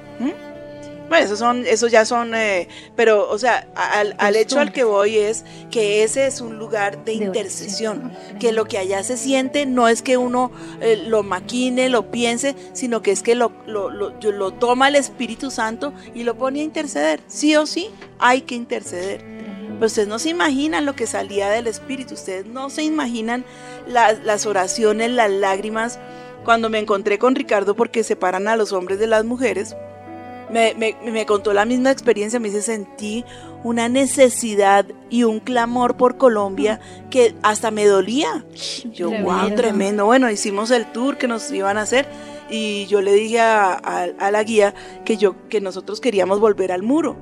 Bueno, 1.10 1.26
esos 1.26 1.40
son, 1.40 1.66
esos 1.66 1.92
ya 1.92 2.06
son, 2.06 2.36
eh, 2.36 2.68
pero, 2.96 3.28
o 3.30 3.38
sea, 3.40 3.68
al, 3.76 4.16
al 4.20 4.36
hecho 4.36 4.60
al 4.60 4.72
que 4.72 4.84
voy 4.84 5.18
es 5.18 5.44
que 5.72 6.04
ese 6.04 6.28
es 6.28 6.40
un 6.40 6.58
lugar 6.60 7.04
de 7.04 7.14
De 7.18 7.26
intercesión, 7.26 8.14
que 8.40 8.52
lo 8.52 8.66
que 8.66 8.78
allá 8.78 9.04
se 9.04 9.18
siente 9.18 9.66
no 9.66 9.88
es 9.88 10.02
que 10.04 10.18
uno 10.18 10.52
eh, 10.82 11.02
lo 11.08 11.24
maquine, 11.24 11.90
lo 11.90 12.12
piense, 12.12 12.56
sino 12.74 13.02
que 13.02 13.12
es 13.12 13.24
que 13.24 13.34
lo, 13.36 13.52
lo, 13.66 13.90
lo- 13.90 14.52
toma 14.54 14.88
el 14.88 14.96
Espíritu 14.96 15.50
Santo 15.52 15.94
y 16.14 16.24
lo 16.24 16.36
pone 16.38 16.60
a 16.60 16.64
interceder. 16.64 17.22
Sí 17.28 17.56
o 17.56 17.66
sí, 17.66 17.90
hay 18.20 18.42
que 18.42 18.54
interceder. 18.56 19.26
Pero 19.76 19.86
ustedes 19.88 20.08
no 20.08 20.20
se 20.20 20.30
imaginan 20.30 20.86
lo 20.86 20.96
que 20.96 21.08
salía 21.08 21.50
del 21.50 21.66
Espíritu, 21.68 22.14
ustedes 22.14 22.46
no 22.46 22.70
se 22.70 22.84
imaginan 22.84 23.46
la- 23.88 24.14
las 24.14 24.46
oraciones, 24.46 25.10
las 25.12 25.32
lágrimas. 25.32 26.00
Cuando 26.46 26.70
me 26.70 26.80
encontré 26.80 27.18
con 27.18 27.34
Ricardo 27.36 27.76
porque 27.76 28.04
separan 28.04 28.48
a 28.48 28.56
los 28.56 28.72
hombres 28.74 29.00
de 29.00 29.08
las 29.08 29.26
mujeres, 29.26 29.76
me, 30.52 30.74
me- 30.76 30.96
me 31.12 31.26
contó 31.26 31.54
la 31.54 31.66
misma 31.66 31.92
experiencia, 31.92 32.40
me 32.40 32.50
dice, 32.50 32.62
sentí 32.62 33.24
una 33.64 33.90
necesidad 33.90 34.86
y 35.10 35.24
un 35.24 35.40
clamor 35.40 35.98
por 35.98 36.18
Colombia 36.18 36.80
que 37.10 37.36
hasta 37.44 37.72
me 37.72 37.86
dolía. 37.86 38.46
Yo, 38.94 39.10
wow, 39.10 39.20
Tremendo. 39.22 39.56
tremendo. 39.56 40.06
Bueno, 40.06 40.30
hicimos 40.32 40.72
el 40.72 40.86
tour 40.92 41.18
que 41.18 41.28
nos 41.28 41.52
iban 41.52 41.78
a 41.78 41.82
hacer 41.82 42.08
y 42.50 42.86
yo 42.88 43.02
le 43.02 43.14
dije 43.14 43.40
a, 43.42 43.74
a- 43.74 44.08
a 44.20 44.32
la 44.32 44.44
guía 44.44 44.74
que, 45.06 45.18
yo, 45.18 45.36
que 45.50 45.62
nosotros 45.62 46.00
queríamos 46.02 46.40
volver 46.40 46.72
al 46.72 46.84
muro. 46.84 47.16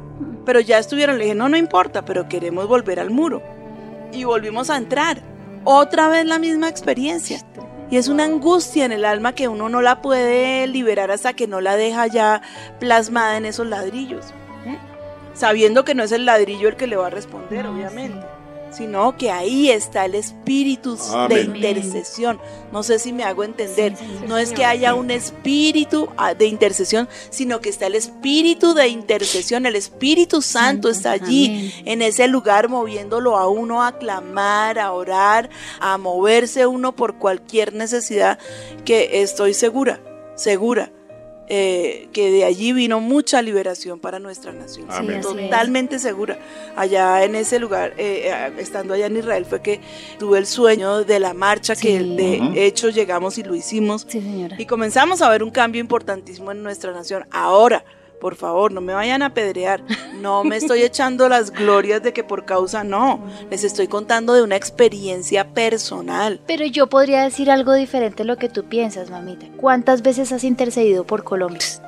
Pero 0.45 0.59
ya 0.61 0.77
estuvieron, 0.79 1.17
le 1.17 1.25
dije, 1.25 1.35
no, 1.35 1.49
no 1.49 1.57
importa, 1.57 2.05
pero 2.05 2.29
queremos 2.29 2.67
volver 2.67 2.99
al 2.99 3.09
muro. 3.09 3.41
Y 4.13 4.23
volvimos 4.23 4.69
a 4.69 4.77
entrar. 4.77 5.21
Otra 5.65 6.07
vez 6.07 6.23
la 6.25 6.39
misma 6.39 6.69
experiencia. 6.69 7.41
Y 7.89 7.97
es 7.97 8.09
una 8.09 8.25
angustia 8.25 8.85
en 8.85 8.91
el 8.91 9.05
alma 9.05 9.33
que 9.33 9.47
uno 9.47 9.69
no 9.69 9.81
la 9.81 10.01
puede 10.01 10.67
liberar 10.67 11.09
hasta 11.11 11.33
que 11.33 11.47
no 11.47 11.61
la 11.61 11.77
deja 11.77 12.07
ya 12.07 12.41
plasmada 12.79 13.37
en 13.37 13.45
esos 13.45 13.67
ladrillos. 13.67 14.25
¿eh? 14.65 14.77
Sabiendo 15.33 15.85
que 15.85 15.95
no 15.95 16.03
es 16.03 16.11
el 16.11 16.25
ladrillo 16.25 16.67
el 16.67 16.75
que 16.75 16.87
le 16.87 16.97
va 16.97 17.07
a 17.07 17.11
responder, 17.11 17.63
No, 17.63 17.71
obviamente. 17.71 18.36
Sino 18.77 19.17
que 19.17 19.31
ahí 19.31 19.71
está 19.71 20.05
el 20.05 20.13
espíritu 20.13 20.97
de 21.29 21.41
intercesión. 21.41 22.39
No 22.71 22.83
sé 22.83 22.99
si 22.99 23.11
me 23.11 23.23
hago 23.23 23.43
entender. 23.43 23.95
Sí, 23.97 24.05
sí, 24.05 24.25
no 24.27 24.37
es 24.37 24.51
que 24.53 24.65
haya 24.65 24.93
un 24.93 25.09
espíritu 25.09 26.09
ah, 26.17 26.35
de 26.35 26.45
intercesión, 26.45 27.09
sino 27.31 27.59
que 27.59 27.69
está 27.69 27.87
el 27.87 27.95
espíritu 27.95 28.75
de 28.75 28.87
intercesión. 28.87 29.65
El 29.65 29.75
Espíritu 29.75 30.41
Santo 30.41 30.57
Santo, 30.57 30.89
está 30.89 31.11
allí 31.11 31.45
amén. 31.45 31.71
en 31.85 32.01
ese 32.01 32.27
lugar 32.27 32.69
moviéndolo 32.69 33.37
a 33.37 33.47
uno 33.47 33.83
a 33.83 33.97
clamar, 33.97 34.79
a 34.79 34.91
orar, 34.91 35.49
a 35.79 35.97
moverse 35.97 36.67
uno 36.67 36.95
por 36.95 37.17
cualquier 37.17 37.73
necesidad 37.73 38.37
que 38.85 39.21
estoy 39.21 39.53
segura, 39.53 39.99
segura 40.35 40.91
eh, 41.49 42.09
que 42.11 42.29
de 42.29 42.43
allí 42.43 42.73
vino 42.73 42.99
mucha 42.99 43.41
liberación 43.41 43.99
para 43.99 44.19
nuestra 44.19 44.51
nación. 44.51 44.87
Sí. 44.91 45.07
Totalmente 45.21 45.97
segura. 45.97 46.37
Allá 46.75 47.23
en 47.23 47.35
ese 47.35 47.57
lugar, 47.59 47.93
eh, 47.97 48.23
eh, 48.25 48.53
estando 48.57 48.93
allá 48.93 49.05
en 49.05 49.17
Israel, 49.17 49.45
fue 49.45 49.61
que 49.61 49.79
tuve 50.19 50.39
el 50.39 50.45
sueño 50.45 51.05
de 51.05 51.19
la 51.19 51.33
marcha, 51.33 51.75
que 51.75 51.99
de 51.99 52.65
hecho 52.65 52.89
llegamos 52.89 53.37
y 53.37 53.43
lo 53.43 53.55
hicimos. 53.55 54.05
Sí, 54.07 54.21
señora. 54.21 54.55
Y 54.59 54.65
comenzamos 54.65 55.21
a 55.21 55.29
ver 55.29 55.41
un 55.41 55.51
cambio 55.51 55.79
importantísimo 55.79 56.51
en 56.51 56.63
nuestra 56.63 56.91
nación. 56.91 57.25
Ahora, 57.31 57.85
por 58.19 58.35
favor, 58.35 58.71
no 58.71 58.81
me 58.81 58.93
vayan 58.93 59.21
a 59.21 59.27
apedrear. 59.27 59.83
No 60.19 60.43
me 60.43 60.57
estoy 60.57 60.81
echando 60.81 61.29
las 61.29 61.51
glorias 61.51 62.01
de 62.01 62.13
que 62.13 62.23
por 62.23 62.45
causa 62.45 62.83
no. 62.83 63.23
Les 63.49 63.63
estoy 63.63 63.87
contando 63.87 64.33
de 64.33 64.41
una 64.41 64.55
experiencia 64.55 65.53
personal. 65.53 66.39
Pero 66.47 66.65
yo 66.65 66.87
podría 66.87 67.23
decir 67.23 67.51
algo 67.51 67.73
diferente 67.73 68.23
a 68.23 68.25
lo 68.25 68.37
que 68.37 68.49
tú 68.49 68.65
piensas, 68.65 69.09
mamita. 69.09 69.47
¿Cuántas 69.57 70.01
veces 70.01 70.31
has 70.31 70.43
intercedido 70.43 71.05
por 71.05 71.23
Colombia? 71.23 71.86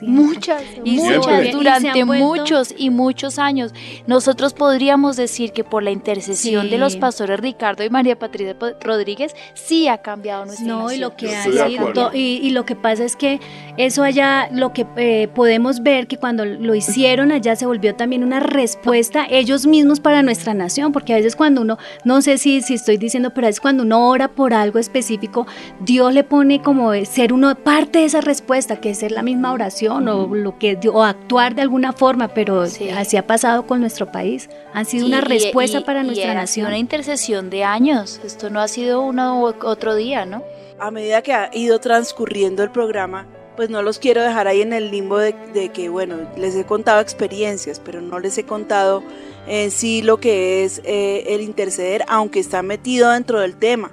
Sí. 0.00 0.06
Muchas, 0.06 0.62
Y 0.84 0.96
muchas, 0.96 1.24
siempre. 1.24 1.52
Durante 1.52 2.04
muchos 2.04 2.74
y 2.76 2.90
muchos 2.90 3.38
años. 3.38 3.72
Nosotros 4.06 4.54
podríamos 4.54 5.16
decir 5.16 5.52
que 5.52 5.62
por 5.62 5.82
la 5.82 5.90
intercesión 5.90 6.64
Sí. 6.64 6.70
de 6.70 6.78
los 6.78 6.96
pastores 6.96 7.38
Ricardo 7.38 7.84
y 7.84 7.90
María 7.90 8.18
Patricia 8.18 8.56
Rodríguez 8.82 9.34
sí 9.54 9.88
ha 9.88 9.98
cambiado 9.98 10.46
nuestra 10.46 10.66
No, 10.66 10.90
y 10.90 10.98
lo 10.98 11.14
que 11.16 11.36
ha 11.36 11.44
sido 11.44 12.10
y, 12.14 12.40
y 12.42 12.50
lo 12.50 12.64
que 12.64 12.74
pasa 12.76 13.04
es 13.04 13.14
que 13.14 13.40
eso 13.76 14.02
allá, 14.02 14.48
lo 14.52 14.72
que 14.72 14.86
eh, 14.96 15.28
podemos 15.34 15.82
ver 15.82 16.06
que 16.06 16.16
cuando 16.16 16.44
lo 16.44 16.74
hicieron 16.74 17.30
allá 17.30 17.54
se 17.56 17.66
volvió 17.66 17.94
también 17.94 18.24
una 18.24 18.40
respuesta 18.40 19.26
ellos 19.28 19.66
mismos 19.66 20.00
para 20.00 20.22
nuestra 20.22 20.54
nación, 20.54 20.92
porque 20.92 21.12
a 21.12 21.16
veces 21.16 21.36
cuando 21.36 21.60
uno, 21.60 21.78
no 22.04 22.22
sé 22.22 22.38
si, 22.38 22.62
si 22.62 22.74
estoy 22.74 22.96
diciendo, 22.96 23.30
pero 23.34 23.46
a 23.46 23.48
veces 23.50 23.60
cuando 23.60 23.82
uno 23.82 24.08
ora 24.08 24.28
por 24.28 24.54
algo 24.54 24.78
específico, 24.78 25.46
Dios 25.80 26.14
le 26.14 26.24
pone 26.24 26.62
como 26.62 26.92
ser 27.04 27.32
uno 27.32 27.54
parte 27.54 27.98
de 28.00 28.04
esa 28.06 28.20
respuesta, 28.20 28.80
que 28.80 28.90
es 28.90 28.98
ser 28.98 29.12
la 29.12 29.22
misma 29.22 29.52
oración 29.52 29.89
o 29.96 30.34
lo 30.34 30.58
que 30.58 30.78
o 30.92 31.02
actuar 31.02 31.54
de 31.54 31.62
alguna 31.62 31.92
forma, 31.92 32.28
pero 32.28 32.66
Sí. 32.66 32.88
así 32.90 33.16
ha 33.16 33.26
pasado 33.26 33.66
con 33.66 33.80
nuestro 33.80 34.10
país. 34.12 34.48
Han 34.72 34.84
sido 34.86 35.06
Sí, 35.06 35.12
una 35.12 35.18
y- 35.18 35.22
respuesta 35.28 35.78
y- 35.80 35.84
para 35.84 36.02
y 36.02 36.06
nuestra 36.06 36.34
nación. 36.34 36.66
una 36.66 36.78
intercesión 36.78 37.50
de 37.50 37.64
años. 37.64 38.20
Esto 38.24 38.50
no 38.50 38.60
ha 38.60 38.68
sido 38.68 39.02
uno 39.02 39.40
u 39.40 39.46
otro 39.66 39.94
día, 39.94 40.24
¿no? 40.26 40.42
A 40.78 40.90
medida 40.90 41.22
que 41.22 41.32
ha 41.32 41.50
ido 41.52 41.78
transcurriendo 41.80 42.62
el 42.62 42.70
programa, 42.70 43.26
pues 43.56 43.68
no 43.68 43.82
los 43.82 43.98
quiero 43.98 44.22
dejar 44.22 44.48
ahí 44.48 44.62
en 44.62 44.72
el 44.72 44.90
limbo 44.90 45.18
de, 45.18 45.34
de 45.52 45.68
que, 45.70 45.88
bueno, 45.90 46.16
les 46.36 46.54
he 46.56 46.64
contado 46.64 47.00
experiencias, 47.00 47.78
pero 47.84 48.00
no 48.00 48.18
les 48.18 48.38
he 48.38 48.44
contado 48.44 49.02
en 49.46 49.70
sí 49.70 50.00
lo 50.00 50.18
que 50.20 50.64
es 50.64 50.80
eh, 50.84 51.24
el 51.34 51.42
interceder, 51.42 52.04
aunque 52.08 52.38
está 52.40 52.62
metido 52.62 53.10
dentro 53.10 53.40
del 53.40 53.56
tema. 53.56 53.90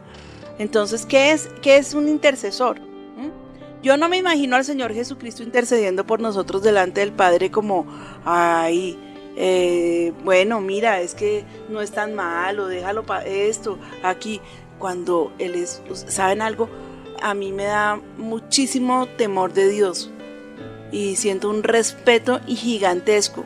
Entonces, 0.59 1.05
¿qué 1.05 1.31
es, 1.31 1.49
qué 1.61 1.77
es 1.77 1.93
un 1.93 2.07
intercesor? 2.07 2.79
Yo 3.87 3.95
no 3.95 4.09
me 4.09 4.17
imagino 4.17 4.57
al 4.57 4.65
Señor 4.65 4.93
Jesucristo 4.93 5.43
intercediendo 5.43 6.05
por 6.05 6.19
nosotros 6.19 6.61
delante 6.61 6.99
del 6.99 7.13
Padre 7.13 7.51
como, 7.51 7.87
ay, 8.25 8.99
eh, 9.37 10.11
bueno, 10.25 10.59
mira, 10.59 10.99
es 10.99 11.15
que 11.15 11.45
no 11.69 11.79
es 11.79 11.91
tan 11.91 12.13
malo, 12.13 12.67
déjalo 12.67 13.05
para 13.05 13.25
esto, 13.25 13.79
aquí, 14.03 14.41
cuando 14.77 15.31
Él 15.39 15.55
es, 15.55 15.81
¿saben 16.07 16.41
algo? 16.41 16.67
A 17.21 17.33
mí 17.33 17.53
me 17.53 17.63
da 17.63 18.01
muchísimo 18.17 19.07
temor 19.17 19.53
de 19.53 19.69
Dios 19.69 20.11
y 20.91 21.15
siento 21.15 21.49
un 21.49 21.63
respeto 21.63 22.41
gigantesco. 22.45 23.45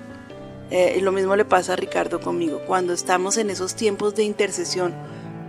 Eh, 0.71 0.97
lo 1.03 1.11
mismo 1.11 1.35
le 1.35 1.45
pasa 1.45 1.73
a 1.73 1.75
Ricardo 1.75 2.19
conmigo. 2.19 2.61
Cuando 2.65 2.93
estamos 2.93 3.37
en 3.37 3.51
esos 3.51 3.75
tiempos 3.75 4.15
de 4.15 4.23
intercesión, 4.23 4.95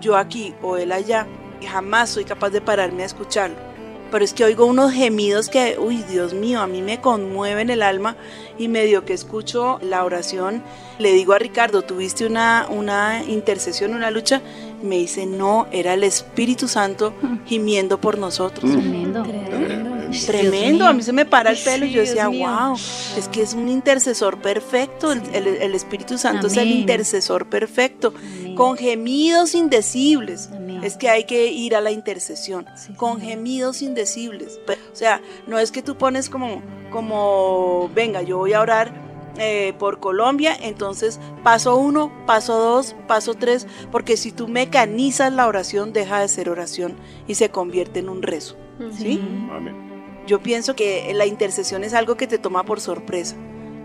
yo 0.03 0.19
aquí 0.19 0.55
o 0.61 0.77
él 0.77 0.93
allá, 0.93 1.27
jamás 1.67 2.11
soy 2.11 2.27
capaz 2.27 2.51
de 2.51 2.61
pararme 2.61 3.05
a 3.05 3.07
escucharlo. 3.07 3.72
Pero 4.13 4.25
es 4.25 4.33
que 4.35 4.45
oigo 4.45 4.67
unos 4.67 4.93
gemidos 4.93 5.49
que, 5.49 5.77
uy, 5.81 6.05
Dios 6.09 6.33
mío, 6.35 6.61
a 6.61 6.67
mí 6.69 6.83
me 6.83 7.01
conmueven 7.01 7.71
el 7.71 7.83
alma 7.83 8.15
y 8.59 8.69
medio 8.69 9.05
que 9.05 9.15
escucho 9.15 9.81
la 9.83 10.05
oración, 10.05 10.63
le 11.01 11.13
digo 11.13 11.33
a 11.33 11.39
Ricardo, 11.39 11.83
¿tuviste 11.83 12.27
una, 12.27 12.67
una 12.71 13.25
intercesión, 13.27 13.95
una 13.95 14.11
lucha? 14.13 14.41
Me 14.83 14.99
dice, 14.99 15.27
no, 15.27 15.67
era 15.73 15.95
el 15.95 16.05
Espíritu 16.05 16.69
Santo 16.69 17.15
gimiendo 17.47 18.01
por 18.01 18.19
nosotros. 18.19 18.71
Tremendo. 18.71 19.23
Tremendo. 19.25 19.93
Tremendo, 20.27 20.87
a 20.87 20.93
mí 20.93 21.03
se 21.03 21.15
me 21.15 21.25
para 21.25 21.51
el 21.53 21.57
pelo 21.57 21.87
y 21.87 21.93
yo 21.93 22.01
decía, 22.03 22.29
Dios 22.29 22.33
mío. 22.33 22.51
wow, 22.51 22.75
es 23.17 23.29
que 23.33 23.41
es 23.41 23.55
un 23.55 23.71
intercesor 23.71 24.43
perfecto, 24.43 25.11
el, 25.11 25.23
el- 25.33 25.47
el 25.63 25.75
Espíritu 25.75 26.19
Santo 26.19 26.49
es 26.49 26.57
el 26.59 26.71
intercesor 26.71 27.47
perfecto, 27.47 28.13
Amén. 28.15 28.55
con 28.55 28.77
gemidos 28.77 29.55
indecibles. 29.55 30.51
Amén. 30.53 30.62
Es 30.83 30.97
que 30.97 31.09
hay 31.09 31.25
que 31.25 31.47
ir 31.47 31.77
a 31.77 31.81
la 31.81 31.91
intercesión, 31.91 32.67
Sí, 32.77 32.93
con 32.95 33.21
gemidos 33.21 33.83
indecibles. 33.83 34.61
O 34.93 34.97
sea, 34.97 35.21
no 35.47 35.59
es 35.59 35.71
que 35.71 35.83
tú 35.83 35.97
pones 35.97 36.29
como, 36.29 36.63
como, 36.91 37.89
venga, 37.95 38.23
yo 38.23 38.39
voy 38.39 38.53
a 38.53 38.61
orar 38.61 38.93
eh, 39.39 39.75
por 39.79 40.01
Colombia, 40.01 40.57
entonces 40.61 41.19
paso 41.43 41.77
uno, 41.77 42.13
paso 42.27 42.59
dos, 42.59 42.95
paso 43.07 43.35
tres, 43.35 43.67
porque 43.91 44.17
si 44.17 44.33
tú 44.33 44.49
mecanizas 44.49 45.33
la 45.33 45.47
oración, 45.47 45.93
deja 45.93 46.21
de 46.21 46.29
ser 46.29 46.51
oración 46.51 46.97
y 47.27 47.37
se 47.37 47.51
convierte 47.51 48.01
en 48.01 48.09
un 48.09 48.23
rezo. 48.23 48.57
¿sí? 48.99 49.21
Amén. 49.51 49.93
Yo 50.27 50.43
pienso 50.43 50.77
que 50.77 51.13
la 51.15 51.27
intercesión 51.27 51.83
es 51.83 51.95
algo 51.95 52.17
que 52.17 52.27
te 52.27 52.39
toma 52.39 52.65
por 52.65 52.81
sorpresa. 52.81 53.37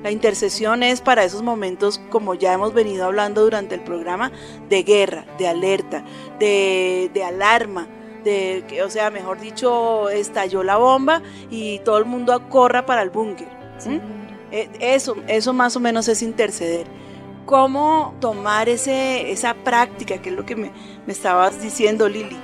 La 0.03 0.11
intercesión 0.11 0.83
es 0.83 1.01
para 1.01 1.23
esos 1.23 1.41
momentos, 1.41 1.99
como 2.09 2.35
ya 2.35 2.53
hemos 2.53 2.73
venido 2.73 3.05
hablando 3.05 3.41
durante 3.41 3.75
el 3.75 3.81
programa, 3.81 4.31
de 4.69 4.83
guerra, 4.83 5.25
de 5.37 5.47
alerta, 5.47 6.03
de, 6.39 7.09
de 7.13 7.23
alarma, 7.23 7.87
de 8.23 8.63
que, 8.67 8.83
o 8.83 8.89
sea, 8.89 9.09
mejor 9.09 9.39
dicho, 9.39 10.09
estalló 10.09 10.63
la 10.63 10.77
bomba 10.77 11.21
y 11.49 11.79
todo 11.79 11.97
el 11.97 12.05
mundo 12.05 12.47
corra 12.49 12.85
para 12.85 13.01
el 13.01 13.09
búnker. 13.09 13.47
Eh, 14.51 14.69
Eso, 14.79 15.15
eso 15.27 15.53
más 15.53 15.75
o 15.75 15.79
menos 15.79 16.07
es 16.07 16.21
interceder. 16.21 16.85
¿Cómo 17.45 18.13
tomar 18.19 18.69
ese, 18.69 19.31
esa 19.31 19.53
práctica, 19.53 20.21
que 20.21 20.29
es 20.29 20.35
lo 20.35 20.45
que 20.45 20.55
me, 20.55 20.71
me 21.05 21.13
estabas 21.13 21.61
diciendo, 21.61 22.07
Lili? 22.07 22.37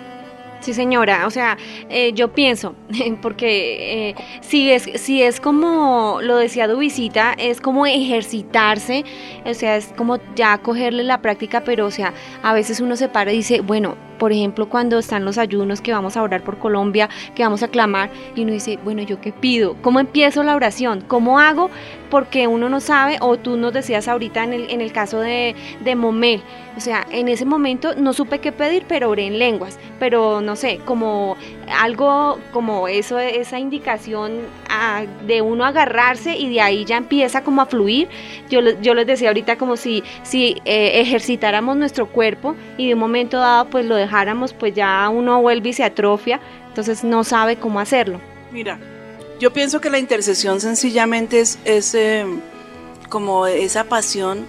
Sí, 0.63 0.73
señora, 0.73 1.27
o 1.27 1.29
sea, 1.29 1.57
eh, 1.89 2.13
yo 2.13 2.29
pienso, 2.29 2.73
porque 3.21 4.11
eh, 4.11 4.15
si, 4.39 4.71
es, 4.71 4.83
si 4.95 5.21
es 5.21 5.41
como 5.41 6.19
lo 6.21 6.37
decía 6.37 6.69
Dubicita, 6.69 7.33
es 7.33 7.59
como 7.59 7.85
ejercitarse, 7.85 9.03
o 9.45 9.53
sea, 9.53 9.75
es 9.75 9.93
como 9.97 10.19
ya 10.35 10.57
cogerle 10.59 11.03
la 11.03 11.21
práctica, 11.21 11.65
pero 11.65 11.85
o 11.85 11.91
sea, 11.91 12.13
a 12.43 12.53
veces 12.53 12.79
uno 12.79 12.95
se 12.95 13.09
para 13.09 13.33
y 13.33 13.37
dice, 13.37 13.59
bueno, 13.59 13.97
por 14.19 14.31
ejemplo, 14.31 14.69
cuando 14.69 14.99
están 14.99 15.25
los 15.25 15.37
ayunos 15.37 15.81
que 15.81 15.91
vamos 15.91 16.15
a 16.15 16.23
orar 16.23 16.45
por 16.45 16.57
Colombia, 16.57 17.09
que 17.35 17.43
vamos 17.43 17.61
a 17.61 17.67
clamar, 17.67 18.09
y 18.33 18.43
uno 18.43 18.53
dice, 18.53 18.79
bueno, 18.81 19.01
¿yo 19.01 19.19
qué 19.19 19.33
pido? 19.33 19.75
¿Cómo 19.81 19.99
empiezo 19.99 20.43
la 20.43 20.55
oración? 20.55 21.03
¿Cómo 21.05 21.39
hago? 21.39 21.69
Porque 22.13 22.45
uno 22.45 22.69
no 22.69 22.79
sabe, 22.79 23.17
o 23.21 23.37
tú 23.37 23.57
nos 23.57 23.73
decías 23.73 24.07
ahorita 24.07 24.43
en 24.43 24.53
el, 24.53 24.69
en 24.69 24.81
el 24.81 24.91
caso 24.91 25.19
de, 25.19 25.55
de 25.83 25.95
Momel, 25.95 26.43
o 26.77 26.79
sea, 26.79 27.07
en 27.09 27.27
ese 27.27 27.43
momento 27.43 27.95
no 27.95 28.13
supe 28.13 28.37
qué 28.37 28.51
pedir, 28.51 28.85
pero 28.87 29.09
oré 29.09 29.25
en 29.25 29.39
lenguas, 29.39 29.79
pero 29.97 30.39
no 30.39 30.55
sé, 30.55 30.79
como 30.85 31.35
algo 31.79 32.37
como 32.51 32.87
eso, 32.87 33.17
esa 33.17 33.57
indicación 33.57 34.41
de 35.25 35.41
uno 35.41 35.65
agarrarse 35.65 36.37
y 36.37 36.53
de 36.53 36.61
ahí 36.61 36.85
ya 36.85 36.97
empieza 36.97 37.43
como 37.43 37.63
a 37.63 37.65
fluir. 37.65 38.09
Yo, 38.47 38.59
yo 38.79 38.93
les 38.93 39.07
decía 39.07 39.29
ahorita 39.29 39.57
como 39.57 39.75
si, 39.75 40.03
si 40.21 40.61
eh, 40.65 41.01
ejercitáramos 41.01 41.77
nuestro 41.77 42.05
cuerpo 42.05 42.55
y 42.77 42.89
de 42.89 42.93
un 42.93 42.99
momento 42.99 43.39
dado 43.39 43.65
pues 43.65 43.87
lo 43.87 43.95
dejáramos, 43.95 44.53
pues 44.53 44.75
ya 44.75 45.09
uno 45.09 45.41
vuelve 45.41 45.69
y 45.69 45.73
se 45.73 45.83
atrofia, 45.83 46.39
entonces 46.67 47.03
no 47.03 47.23
sabe 47.23 47.55
cómo 47.55 47.79
hacerlo. 47.79 48.19
Mira, 48.51 48.79
yo 49.39 49.51
pienso 49.53 49.81
que 49.81 49.89
la 49.89 49.99
intercesión 49.99 50.59
sencillamente 50.61 51.39
es, 51.39 51.59
es, 51.65 51.93
eh, 51.95 52.25
como 53.09 53.47
esa 53.47 53.85
pasión, 53.85 54.45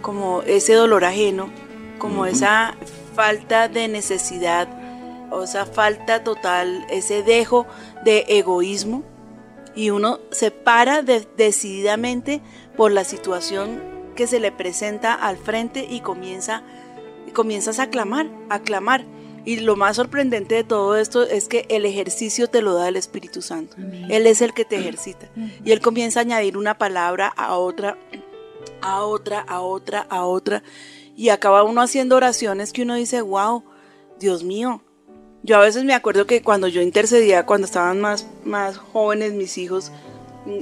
como 0.00 0.42
ese 0.42 0.74
dolor 0.74 1.04
ajeno, 1.04 1.50
como 1.98 2.26
esa 2.26 2.74
falta 3.14 3.68
de 3.68 3.88
necesidad, 3.88 4.68
o 5.30 5.44
esa 5.44 5.64
falta 5.64 6.24
total, 6.24 6.84
ese 6.90 7.22
dejo 7.22 7.66
de 8.04 8.24
egoísmo, 8.28 9.02
y 9.74 9.90
uno 9.90 10.18
se 10.30 10.50
para 10.50 11.02
de- 11.02 11.26
decididamente 11.36 12.42
por 12.76 12.92
la 12.92 13.04
situación 13.04 13.80
que 14.16 14.26
se 14.26 14.40
le 14.40 14.52
presenta 14.52 15.14
al 15.14 15.38
frente 15.38 15.86
y 15.88 16.00
comienza, 16.00 16.62
comienzas 17.32 17.78
a 17.78 17.88
clamar, 17.88 18.26
a 18.50 18.58
clamar. 18.58 19.06
Y 19.44 19.60
lo 19.60 19.76
más 19.76 19.96
sorprendente 19.96 20.54
de 20.54 20.64
todo 20.64 20.96
esto 20.96 21.24
es 21.24 21.48
que 21.48 21.66
el 21.68 21.84
ejercicio 21.84 22.48
te 22.48 22.62
lo 22.62 22.74
da 22.74 22.88
el 22.88 22.96
Espíritu 22.96 23.42
Santo. 23.42 23.76
Él 24.08 24.26
es 24.26 24.40
el 24.40 24.54
que 24.54 24.64
te 24.64 24.76
ejercita. 24.76 25.28
Y 25.64 25.72
Él 25.72 25.80
comienza 25.80 26.20
a 26.20 26.22
añadir 26.22 26.56
una 26.56 26.78
palabra 26.78 27.28
a 27.28 27.56
otra, 27.56 27.98
a 28.80 29.02
otra, 29.02 29.40
a 29.40 29.60
otra, 29.60 30.06
a 30.08 30.24
otra. 30.24 30.62
Y 31.16 31.30
acaba 31.30 31.64
uno 31.64 31.80
haciendo 31.80 32.16
oraciones 32.16 32.72
que 32.72 32.82
uno 32.82 32.94
dice, 32.94 33.20
wow, 33.20 33.64
Dios 34.18 34.44
mío. 34.44 34.82
Yo 35.42 35.56
a 35.56 35.60
veces 35.60 35.82
me 35.82 35.94
acuerdo 35.94 36.26
que 36.26 36.42
cuando 36.42 36.68
yo 36.68 36.80
intercedía, 36.80 37.46
cuando 37.46 37.64
estaban 37.64 38.00
más, 38.00 38.28
más 38.44 38.76
jóvenes 38.76 39.32
mis 39.32 39.58
hijos, 39.58 39.90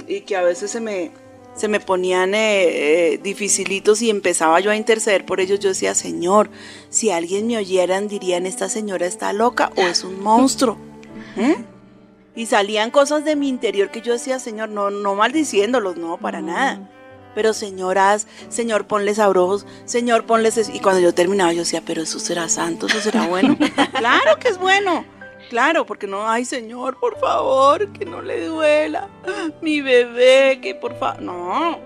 y 0.07 0.21
que 0.21 0.35
a 0.35 0.41
veces 0.41 0.71
se 0.71 0.79
me, 0.79 1.11
se 1.55 1.67
me 1.67 1.79
ponían 1.79 2.33
eh, 2.33 3.13
eh, 3.13 3.19
dificilitos 3.21 4.01
y 4.01 4.09
empezaba 4.09 4.59
yo 4.59 4.71
a 4.71 4.75
interceder 4.75 5.25
por 5.25 5.39
ellos, 5.39 5.59
yo 5.59 5.69
decía, 5.69 5.93
Señor, 5.95 6.49
si 6.89 7.11
alguien 7.11 7.47
me 7.47 7.57
oyeran 7.57 8.07
dirían, 8.07 8.45
esta 8.45 8.69
señora 8.69 9.05
está 9.05 9.33
loca 9.33 9.71
o 9.75 9.81
es 9.81 10.03
un 10.03 10.21
monstruo. 10.21 10.77
¿Mm? 11.35 11.63
Y 12.35 12.45
salían 12.45 12.91
cosas 12.91 13.25
de 13.25 13.35
mi 13.35 13.49
interior 13.49 13.91
que 13.91 14.01
yo 14.01 14.13
decía, 14.13 14.39
Señor, 14.39 14.69
no, 14.69 14.89
no 14.89 15.15
maldiciéndolos, 15.15 15.97
no, 15.97 16.17
para 16.17 16.41
nada. 16.41 16.89
Pero 17.35 17.53
Señor, 17.53 17.97
haz, 17.97 18.27
Señor, 18.49 18.87
ponles 18.87 19.19
abrojos, 19.19 19.65
Señor, 19.85 20.25
ponles... 20.25 20.57
eso. 20.57 20.71
Y 20.73 20.79
cuando 20.79 21.01
yo 21.01 21.13
terminaba, 21.13 21.53
yo 21.53 21.59
decía, 21.59 21.81
pero 21.85 22.01
eso 22.01 22.19
será 22.19 22.49
santo, 22.49 22.87
eso 22.87 22.99
será 22.99 23.27
bueno. 23.27 23.57
claro 23.97 24.37
que 24.39 24.49
es 24.49 24.57
bueno. 24.57 25.05
Claro, 25.51 25.85
porque 25.85 26.07
no, 26.07 26.29
ay 26.29 26.45
Señor, 26.45 26.97
por 26.97 27.19
favor, 27.19 27.91
que 27.91 28.05
no 28.05 28.21
le 28.21 28.45
duela. 28.45 29.09
Mi 29.61 29.81
bebé, 29.81 30.61
que 30.61 30.73
por 30.75 30.97
favor. 30.97 31.21
No. 31.21 31.77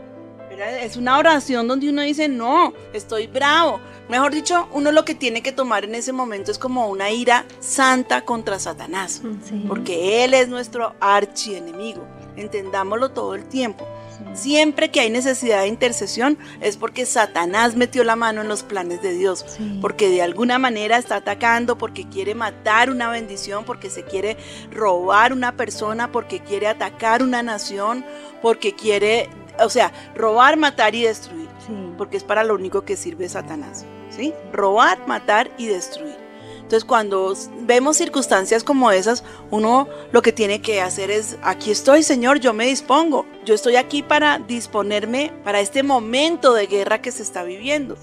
Es 0.84 0.96
una 0.98 1.18
oración 1.18 1.68
donde 1.68 1.90
uno 1.90 2.04
dice, 2.04 2.28
no, 2.28 2.76
estoy 2.94 3.26
bravo. 3.26 3.80
Mejor 4.08 4.36
dicho, 4.36 4.70
uno 4.72 4.92
lo 4.92 5.04
que 5.04 5.16
tiene 5.16 5.42
que 5.42 5.52
tomar 5.52 5.84
en 5.84 5.96
ese 5.96 6.14
momento 6.14 6.52
es 6.52 6.60
como 6.60 6.90
una 6.90 7.10
ira 7.10 7.48
santa 7.60 8.22
contra 8.22 8.60
Satanás. 8.60 9.24
Sí. 9.44 9.66
Porque 9.68 10.24
Él 10.24 10.36
es 10.36 10.48
nuestro 10.48 10.94
archienemigo. 11.00 12.06
Entendámoslo 12.36 13.10
todo 13.14 13.34
el 13.34 13.46
tiempo. 13.46 13.88
Siempre 14.34 14.92
que 14.92 15.00
hay 15.00 15.10
necesidad 15.10 15.62
de 15.62 15.68
intercesión 15.68 16.38
es 16.62 16.78
porque 16.78 17.06
Satanás 17.06 17.76
metió 17.76 18.04
la 18.04 18.16
mano 18.16 18.42
en 18.42 18.48
los 18.48 18.64
planes 18.64 19.02
de 19.02 19.14
Dios. 19.14 19.46
Sí. 19.48 19.80
Porque 19.82 20.10
de 20.10 20.22
alguna 20.22 20.60
manera 20.60 20.98
está 20.98 21.18
atacando, 21.18 21.78
porque 21.78 22.08
quiere 22.08 22.36
matar 22.36 22.90
una 22.90 23.10
bendición, 23.10 23.64
porque 23.66 23.90
se 23.90 24.04
quiere 24.04 24.38
robar 24.72 25.34
una 25.34 25.56
persona, 25.56 26.12
porque 26.12 26.40
quiere 26.40 26.68
atacar 26.68 27.24
una 27.24 27.44
nación, 27.44 28.06
porque 28.42 28.74
quiere, 28.76 29.30
o 29.60 29.70
sea, 29.70 29.92
robar, 30.16 30.58
matar 30.58 30.96
y 30.96 31.04
destruir. 31.04 31.48
Sí. 31.66 31.74
Porque 31.98 32.18
es 32.18 32.24
para 32.24 32.44
lo 32.44 32.56
único 32.56 32.84
que 32.84 32.96
sirve 32.96 33.30
Satanás. 33.30 33.86
¿Sí? 34.10 34.34
Robar, 34.54 35.06
matar 35.08 35.52
y 35.58 35.68
destruir. 35.68 36.25
Entonces 36.66 36.84
cuando 36.84 37.32
vemos 37.62 37.96
circunstancias 37.96 38.64
como 38.64 38.90
esas, 38.92 39.24
uno 39.52 39.88
lo 40.12 40.24
que 40.24 40.32
tiene 40.32 40.62
que 40.62 40.82
hacer 40.82 41.12
es, 41.12 41.38
aquí 41.44 41.70
estoy 41.70 42.02
Señor, 42.02 42.40
yo 42.40 42.54
me 42.54 42.66
dispongo, 42.66 43.28
yo 43.46 43.54
estoy 43.54 43.76
aquí 43.76 44.02
para 44.02 44.40
disponerme 44.40 45.32
para 45.44 45.60
este 45.60 45.84
momento 45.84 46.56
de 46.56 46.66
guerra 46.66 47.04
que 47.04 47.12
se 47.12 47.22
está 47.22 47.44
viviendo. 47.44 47.98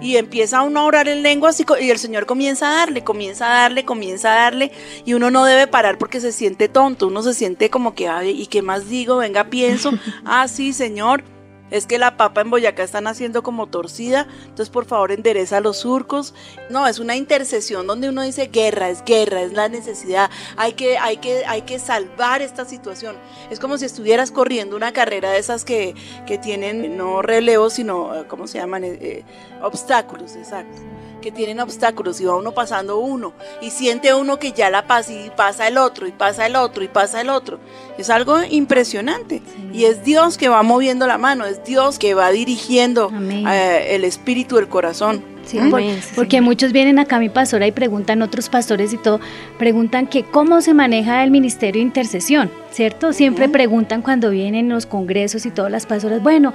Y 0.00 0.16
empieza 0.16 0.62
uno 0.62 0.80
a 0.80 0.84
orar 0.84 1.06
en 1.06 1.22
lenguas 1.22 1.60
y 1.60 1.90
el 1.90 1.98
Señor 1.98 2.26
comienza 2.26 2.68
a 2.68 2.74
darle, 2.74 3.04
comienza 3.04 3.46
a 3.46 3.62
darle, 3.62 3.84
comienza 3.84 4.32
a 4.32 4.42
darle. 4.42 4.72
Y 5.04 5.14
uno 5.14 5.30
no 5.30 5.44
debe 5.44 5.68
parar 5.68 5.96
porque 5.96 6.20
se 6.20 6.32
siente 6.32 6.68
tonto, 6.68 7.06
uno 7.06 7.22
se 7.22 7.34
siente 7.34 7.70
como 7.70 7.94
que, 7.94 8.08
"Ay, 8.08 8.30
¿y 8.30 8.46
qué 8.46 8.62
más 8.62 8.88
digo? 8.88 9.18
Venga, 9.18 9.44
pienso. 9.44 9.90
ah, 10.24 10.46
sí, 10.48 10.72
Señor, 10.72 11.22
es 11.70 11.86
que 11.86 11.98
la 11.98 12.16
papa 12.16 12.40
en 12.40 12.50
Boyacá 12.50 12.82
están 12.82 13.06
haciendo 13.06 13.42
como 13.42 13.66
torcida, 13.66 14.26
entonces 14.42 14.70
por 14.70 14.86
favor 14.86 15.12
endereza 15.12 15.60
los 15.60 15.78
surcos. 15.78 16.34
No, 16.70 16.86
es 16.86 16.98
una 16.98 17.16
intercesión 17.16 17.86
donde 17.86 18.08
uno 18.08 18.22
dice 18.22 18.46
guerra, 18.46 18.90
es 18.90 19.04
guerra, 19.04 19.42
es 19.42 19.52
la 19.52 19.68
necesidad, 19.68 20.30
hay 20.56 20.72
que, 20.72 20.98
hay 20.98 21.18
que, 21.18 21.44
hay 21.46 21.62
que 21.62 21.78
salvar 21.78 22.42
esta 22.42 22.64
situación. 22.64 23.16
Es 23.50 23.60
como 23.60 23.78
si 23.78 23.84
estuvieras 23.84 24.30
corriendo 24.30 24.76
una 24.76 24.92
carrera 24.92 25.30
de 25.30 25.38
esas 25.38 25.64
que, 25.64 25.94
que 26.26 26.38
tienen 26.38 26.96
no 26.96 27.22
relevos, 27.22 27.74
sino, 27.74 28.24
¿cómo 28.28 28.46
se 28.46 28.58
llaman? 28.58 28.84
Eh, 28.84 28.98
eh, 29.00 29.24
obstáculos, 29.62 30.36
exacto. 30.36 30.82
Que 31.20 31.32
tienen 31.32 31.58
obstáculos 31.60 32.20
y 32.20 32.24
va 32.24 32.36
uno 32.36 32.52
pasando 32.52 32.98
uno 32.98 33.32
y 33.60 33.70
siente 33.70 34.14
uno 34.14 34.38
que 34.38 34.52
ya 34.52 34.70
la 34.70 34.86
pasa 34.86 35.12
y 35.12 35.30
pasa 35.36 35.66
el 35.66 35.76
otro 35.76 36.06
y 36.06 36.12
pasa 36.12 36.46
el 36.46 36.54
otro 36.56 36.84
y 36.84 36.88
pasa 36.88 37.20
el 37.20 37.28
otro. 37.28 37.58
Es 37.98 38.08
algo 38.10 38.38
impresionante 38.48 39.42
y 39.72 39.84
es 39.84 40.04
Dios 40.04 40.38
que 40.38 40.48
va 40.48 40.62
moviendo 40.62 41.06
la 41.06 41.18
mano, 41.18 41.44
es 41.44 41.64
Dios 41.64 41.98
que 41.98 42.14
va 42.14 42.30
dirigiendo 42.30 43.10
eh, 43.50 43.88
el 43.96 44.04
espíritu 44.04 44.56
del 44.56 44.68
corazón. 44.68 45.24
Sí, 45.44 45.58
¿Mm? 45.58 45.70
por- 45.70 45.82
porque 46.14 46.40
muchos 46.42 46.72
vienen 46.72 46.98
acá 46.98 47.16
a 47.16 47.20
mi 47.20 47.30
pastora 47.30 47.66
y 47.66 47.72
preguntan, 47.72 48.20
otros 48.20 48.50
pastores 48.50 48.92
y 48.92 48.98
todo, 48.98 49.18
preguntan 49.58 50.06
que 50.06 50.22
cómo 50.22 50.60
se 50.60 50.74
maneja 50.74 51.24
el 51.24 51.30
ministerio 51.30 51.80
de 51.80 51.86
intercesión, 51.86 52.50
¿cierto? 52.70 53.14
Siempre 53.14 53.48
preguntan 53.48 54.02
cuando 54.02 54.28
vienen 54.28 54.68
los 54.68 54.84
congresos 54.84 55.46
y 55.46 55.50
todas 55.50 55.72
las 55.72 55.86
pastoras, 55.86 56.22
bueno, 56.22 56.52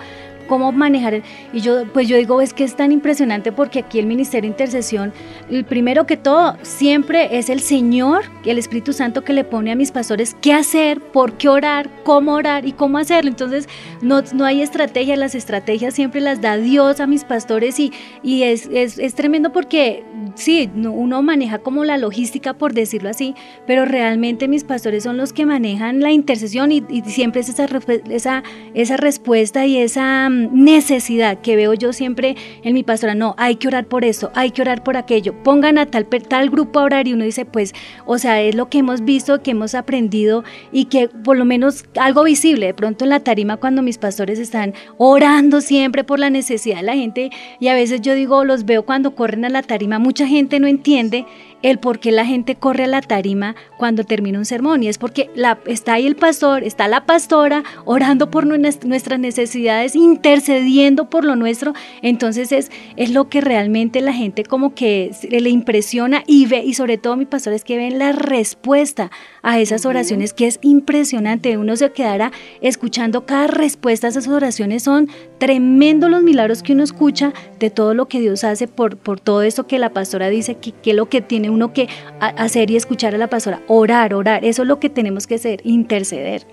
¿cómo 0.48 0.72
manejar? 0.72 1.14
el-?" 1.16 1.24
Y 1.54 1.62
yo, 1.62 1.86
pues 1.94 2.08
yo 2.08 2.18
digo, 2.18 2.42
es 2.42 2.54
que 2.54 2.64
es 2.64 2.76
tan 2.76 2.92
impresionante 2.92 3.52
porque 3.52 3.80
aquí 3.80 4.00
el 4.00 4.06
ministerio 4.06 4.50
de 4.50 4.54
intercesión, 4.54 5.14
el 5.50 5.66
primero 5.66 6.06
que 6.06 6.18
todo, 6.18 6.58
siempre 6.62 7.38
es 7.38 7.50
el 7.50 7.60
Señor, 7.60 8.24
el 8.46 8.58
Espíritu 8.58 8.94
Santo 8.94 9.24
que 9.24 9.34
le 9.34 9.44
pone 9.44 9.72
a 9.72 9.76
mis 9.76 9.92
pastores 9.92 10.36
qué 10.42 10.54
hacer, 10.54 11.00
por 11.02 11.34
qué 11.34 11.50
orar, 11.50 11.90
cómo 12.04 12.34
orar 12.34 12.66
y 12.66 12.72
cómo 12.74 12.98
hacerlo. 12.98 13.30
Entonces, 13.30 13.68
no, 14.02 14.22
no 14.34 14.46
hay 14.46 14.62
estrategia, 14.62 15.16
las 15.16 15.36
estrategias 15.36 15.94
siempre 15.94 16.22
las 16.22 16.42
da 16.42 16.58
Dios 16.58 17.00
a 17.00 17.08
mis 17.08 17.24
pastores 17.24 17.80
y, 17.80 17.92
y 18.22 18.44
es, 18.44 18.68
es, 18.72 18.98
es 19.00 19.16
tremendo 19.16 19.52
porque 19.52 20.04
sí, 20.36 20.70
no- 20.76 20.92
uno 20.92 21.22
maneja 21.22 21.60
como 21.60 21.84
la 21.86 21.98
logística, 21.98 22.54
por 22.54 22.74
decirlo 22.74 23.10
así, 23.10 23.36
pero 23.68 23.86
realmente 23.86 24.48
mis 24.48 24.64
pastores 24.64 25.04
son 25.04 25.18
los 25.18 25.34
que 25.34 25.46
manejan 25.46 26.00
la 26.00 26.12
intercesión 26.12 26.72
y, 26.72 26.84
y 26.90 27.02
siempre 27.02 27.42
es 27.42 27.50
esa, 27.50 27.68
esa, 28.10 28.44
esa 28.74 28.98
respuesta 28.98 29.66
y 29.66 29.78
esa 29.78 30.30
necesidad 30.34 31.40
que 31.42 31.56
veo 31.56 31.74
yo 31.74 31.94
siempre 31.94 32.36
en 32.64 32.74
mi 32.74 32.84
pastora. 32.84 33.16
No, 33.16 33.36
hay 33.38 33.56
que 33.56 33.68
orar 33.68 33.86
por 33.86 34.06
eso, 34.06 34.32
hay 34.36 34.52
que 34.52 34.62
orar 34.62 34.84
por 34.84 34.98
aquello. 34.98 35.34
Pongan 35.44 35.78
a 35.78 35.86
tal, 35.86 36.06
tal 36.06 36.50
grupo 36.50 36.80
a 36.80 36.84
orar 36.84 37.08
y 37.08 37.14
uno 37.14 37.24
dice, 37.24 37.46
pues, 37.46 37.74
o 38.06 38.18
sea, 38.18 38.42
es 38.42 38.56
lo 38.56 38.70
que 38.70 38.80
hemos 38.80 39.04
visto, 39.04 39.42
que 39.42 39.52
hemos 39.52 39.76
aprendido 39.76 40.44
y 40.72 40.86
que 40.86 41.10
por 41.10 41.38
lo 41.38 41.46
menos 41.46 41.86
algo 41.96 42.24
visible, 42.24 42.68
de 42.68 42.74
pronto 42.74 43.06
en 43.06 43.10
la 43.10 43.20
tarima 43.20 43.58
cuando 43.58 43.82
mis 43.82 43.98
pastores 43.98 44.40
están 44.40 44.74
orando 44.98 45.62
siempre 45.62 46.04
por 46.04 46.20
la 46.20 46.30
necesidad 46.30 46.78
de 46.78 46.84
la 46.84 46.94
gente 46.94 47.30
y 47.60 47.68
a 47.68 47.74
veces 47.74 48.02
yo 48.02 48.14
digo, 48.14 48.44
los 48.44 48.66
veo 48.66 48.84
cuando 48.84 49.16
corren 49.16 49.46
a 49.46 49.50
la 49.50 49.62
tarima, 49.62 50.00
mucha 50.00 50.28
gente 50.28 50.60
no 50.60 50.68
entiende 50.68 51.26
el 51.64 51.80
por 51.80 52.00
qué 52.00 52.12
la 52.12 52.26
gente 52.26 52.56
corre 52.56 52.84
a 52.84 52.88
la 52.88 53.02
tarima 53.02 53.56
cuando 53.78 54.04
termina 54.04 54.38
un 54.38 54.46
sermón. 54.46 54.84
Y 54.84 54.88
es 54.90 54.98
porque 55.00 55.30
la, 55.36 55.58
está 55.66 55.94
ahí 55.94 56.06
el 56.06 56.16
pastor, 56.16 56.64
está 56.64 56.88
la 56.88 57.06
pastora 57.06 57.64
orando 57.86 58.30
por 58.30 58.46
nues- 58.46 58.84
nuestras 58.86 59.20
necesidades, 59.20 59.96
intercediendo 59.96 61.10
por 61.10 61.26
lo 61.26 61.36
nuestro, 61.36 61.74
entonces 62.02 62.52
es, 62.52 62.72
es 62.98 63.12
lo 63.12 63.30
que 63.30 63.42
realmente 63.42 64.02
la 64.02 64.14
gente 64.14 64.44
como 64.44 64.76
que 64.76 65.12
se- 65.14 65.28
le 65.40 65.50
impresiona 65.50 66.24
y 66.28 66.46
ve, 66.46 66.64
y 66.66 66.74
sobre 66.74 66.98
todo 66.98 67.16
mi 67.16 67.26
pastor 67.26 67.54
es 67.54 67.64
que 67.64 67.78
ven 67.78 67.98
la 67.98 68.12
respuesta 68.12 69.10
a 69.42 69.60
esas 69.60 69.86
oraciones 69.86 70.34
que 70.34 70.48
es 70.48 70.60
impresionante, 70.62 71.58
uno 71.58 71.76
se 71.76 71.92
quedará 71.92 72.32
escuchando 72.62 73.26
cada 73.26 73.48
respuesta 73.48 74.08
a 74.08 74.10
esas 74.10 74.28
oraciones, 74.28 74.84
son 74.84 75.10
tremendos 75.38 76.10
los 76.10 76.24
milagros 76.24 76.64
que 76.64 76.74
uno 76.74 76.84
escucha 76.84 77.34
de 77.60 77.70
todo 77.70 77.94
lo 77.94 78.08
que 78.08 78.20
Dios 78.22 78.44
hace 78.44 78.68
por, 78.68 78.98
por 78.98 79.20
todo 79.20 79.42
esto 79.42 79.68
que 79.68 79.80
la 79.80 79.90
pastora 79.92 80.30
dice, 80.30 80.56
que, 80.56 80.72
que 80.72 80.94
lo 80.94 81.08
que 81.10 81.22
tiene 81.22 81.50
uno 81.54 81.74
que 81.74 81.88
hacer 82.20 82.72
y 82.72 82.76
escuchar 82.76 83.16
a 83.16 83.18
la 83.18 83.30
pastora, 83.30 83.62
orar, 83.68 84.14
orar, 84.14 84.44
eso 84.44 84.64
es 84.64 84.68
lo 84.68 84.80
que 84.80 84.90
tenemos 84.90 85.28
que 85.28 85.36
hacer, 85.36 85.62
interceder. 85.64 86.46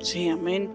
Sí, 0.00 0.28
amén. 0.28 0.70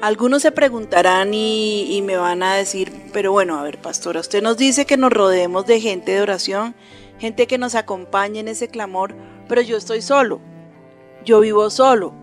Algunos 0.00 0.42
se 0.42 0.52
preguntarán 0.52 1.32
y, 1.32 1.96
y 1.96 2.02
me 2.02 2.16
van 2.16 2.42
a 2.42 2.54
decir, 2.54 2.92
pero 3.12 3.32
bueno, 3.32 3.58
a 3.58 3.62
ver, 3.62 3.78
pastora, 3.78 4.20
usted 4.20 4.42
nos 4.42 4.56
dice 4.56 4.86
que 4.86 4.96
nos 4.96 5.12
rodeemos 5.12 5.66
de 5.66 5.80
gente 5.80 6.12
de 6.12 6.20
oración, 6.20 6.74
gente 7.18 7.46
que 7.46 7.58
nos 7.58 7.74
acompañe 7.74 8.40
en 8.40 8.48
ese 8.48 8.68
clamor, 8.68 9.14
pero 9.48 9.62
yo 9.62 9.76
estoy 9.76 10.02
solo, 10.02 10.40
yo 11.24 11.40
vivo 11.40 11.70
solo. 11.70 12.14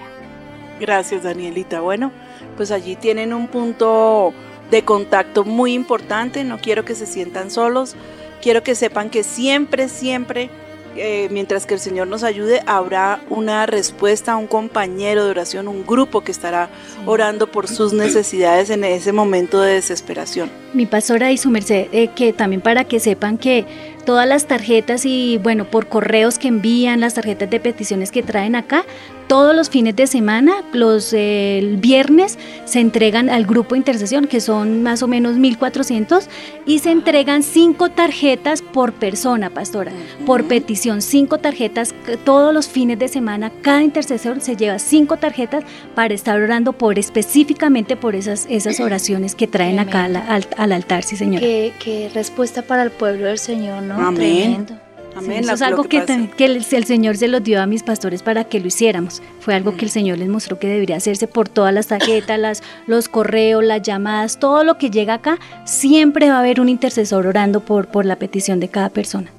Gracias, 0.80 1.24
Danielita. 1.24 1.82
Bueno, 1.82 2.12
pues 2.56 2.72
allí 2.72 2.96
tienen 2.96 3.34
un 3.34 3.48
punto 3.48 4.34
de 4.72 4.84
contacto 4.84 5.44
muy 5.44 5.74
importante. 5.74 6.44
No 6.44 6.58
quiero 6.58 6.86
que 6.86 6.96
se 6.96 7.06
sientan 7.06 7.52
solos. 7.52 7.96
Quiero 8.42 8.64
que 8.64 8.76
sepan 8.76 9.10
que 9.10 9.24
siempre, 9.24 9.90
siempre, 9.90 10.50
eh, 10.96 11.28
mientras 11.32 11.66
que 11.66 11.74
el 11.74 11.80
Señor 11.80 12.08
nos 12.08 12.24
ayude, 12.24 12.62
habrá 12.66 13.22
una 13.30 13.66
respuesta, 13.66 14.36
un 14.36 14.48
compañero 14.48 15.24
de 15.24 15.32
oración, 15.32 15.68
un 15.68 15.86
grupo 15.86 16.22
que 16.22 16.32
estará 16.32 16.70
orando 17.06 17.52
por 17.52 17.68
sus 17.68 17.94
necesidades 17.94 18.70
en 18.70 18.84
ese 18.84 19.12
momento 19.12 19.62
de 19.62 19.74
desesperación. 19.74 20.50
Mi 20.74 20.86
pastora 20.86 21.32
y 21.32 21.38
su 21.38 21.50
merced, 21.50 21.88
eh, 21.92 22.10
que 22.16 22.34
también 22.34 22.62
para 22.62 22.84
que 22.84 23.00
sepan 23.00 23.38
que 23.38 23.66
todas 24.10 24.28
las 24.28 24.48
tarjetas 24.48 25.06
y 25.06 25.38
bueno, 25.38 25.66
por 25.66 25.86
correos 25.88 26.40
que 26.40 26.48
envían, 26.48 27.00
las 27.00 27.14
tarjetas 27.14 27.48
de 27.48 27.60
peticiones 27.60 28.10
que 28.10 28.24
traen 28.24 28.56
acá, 28.56 28.84
todos 29.28 29.56
los 29.56 29.70
fines 29.70 29.96
de 29.96 30.08
semana, 30.08 30.64
los 30.74 31.14
eh, 31.14 31.76
viernes, 31.78 32.40
se 32.66 32.80
entregan 32.80 33.30
al 33.30 33.46
grupo 33.46 33.76
de 33.76 33.78
intercesión, 33.78 34.26
que 34.26 34.42
son 34.42 34.82
más 34.82 35.04
o 35.04 35.08
menos 35.08 35.36
1.400, 35.38 36.24
y 36.66 36.80
se 36.80 36.90
entregan 36.90 37.44
cinco 37.44 37.90
tarjetas 37.90 38.64
por 38.64 38.94
persona, 38.94 39.52
pastora, 39.52 39.92
por 40.26 40.46
petición, 40.46 41.04
cinco 41.04 41.38
tarjetas 41.38 41.94
todos 42.26 42.52
los 42.52 42.68
fines 42.68 42.98
de 42.98 43.08
semana. 43.08 43.52
Cada 43.62 43.84
intercesor 43.84 44.42
se 44.42 44.56
lleva 44.56 44.80
cinco 44.80 45.18
tarjetas 45.18 45.64
para 45.94 46.16
estar 46.16 46.42
orando 46.42 46.74
por 46.74 46.98
específicamente 46.98 47.96
por 47.96 48.16
esas, 48.16 48.48
esas 48.50 48.80
oraciones 48.80 49.36
que 49.36 49.46
traen 49.46 49.78
acá 49.78 50.06
al, 50.06 50.16
al- 50.16 50.48
al 50.58 50.72
altar, 50.72 51.04
sí, 51.04 51.16
señora. 51.16 51.42
Qué, 51.42 51.72
qué 51.80 52.10
respuesta 52.16 52.64
para 52.64 52.82
el 52.82 52.90
pueblo 52.90 53.28
del 53.28 53.38
Señor, 53.38 53.84
¿no? 53.84 53.99
Amén. 54.08 54.66
Tremendo. 54.66 54.90
Amén. 55.16 55.44
Sí, 55.44 55.46
eso 55.46 55.54
es 55.54 55.62
algo 55.62 55.84
lo 55.84 55.90
que, 55.90 55.98
el, 56.38 56.66
el 56.72 56.86
Señor 56.86 57.18
se 57.18 57.28
los 57.28 57.44
dio 57.44 57.62
a 57.62 57.66
mis 57.66 57.84
pastores 57.84 58.24
para 58.24 58.44
que 58.44 58.60
lo 58.60 58.68
hiciéramos. 58.68 59.22
Fue 59.40 59.56
algo 59.56 59.76
que 59.76 59.86
el 59.86 59.92
Señor 59.92 60.18
les 60.18 60.30
mostró 60.30 60.60
que 60.60 60.68
debería 60.68 60.98
hacerse 60.98 61.28
por 61.28 61.50
todas 61.50 61.74
las 61.74 61.88
tarjetas, 61.88 62.40
las, 62.40 62.64
los 62.88 63.10
correos, 63.10 63.64
las 63.64 63.82
llamadas, 63.82 64.40
todo 64.40 64.64
lo 64.64 64.78
que 64.78 64.90
llega 64.90 65.16
acá, 65.16 65.40
siempre 65.66 66.30
va 66.30 66.38
a 66.38 66.40
haber 66.40 66.62
un 66.62 66.70
intercesor 66.70 67.28
orando 67.28 67.62
por, 67.62 67.88
por 67.88 68.06
la 68.06 68.18
petición 68.18 68.60
de 68.60 68.70
cada 68.70 68.90
persona. 68.90 69.32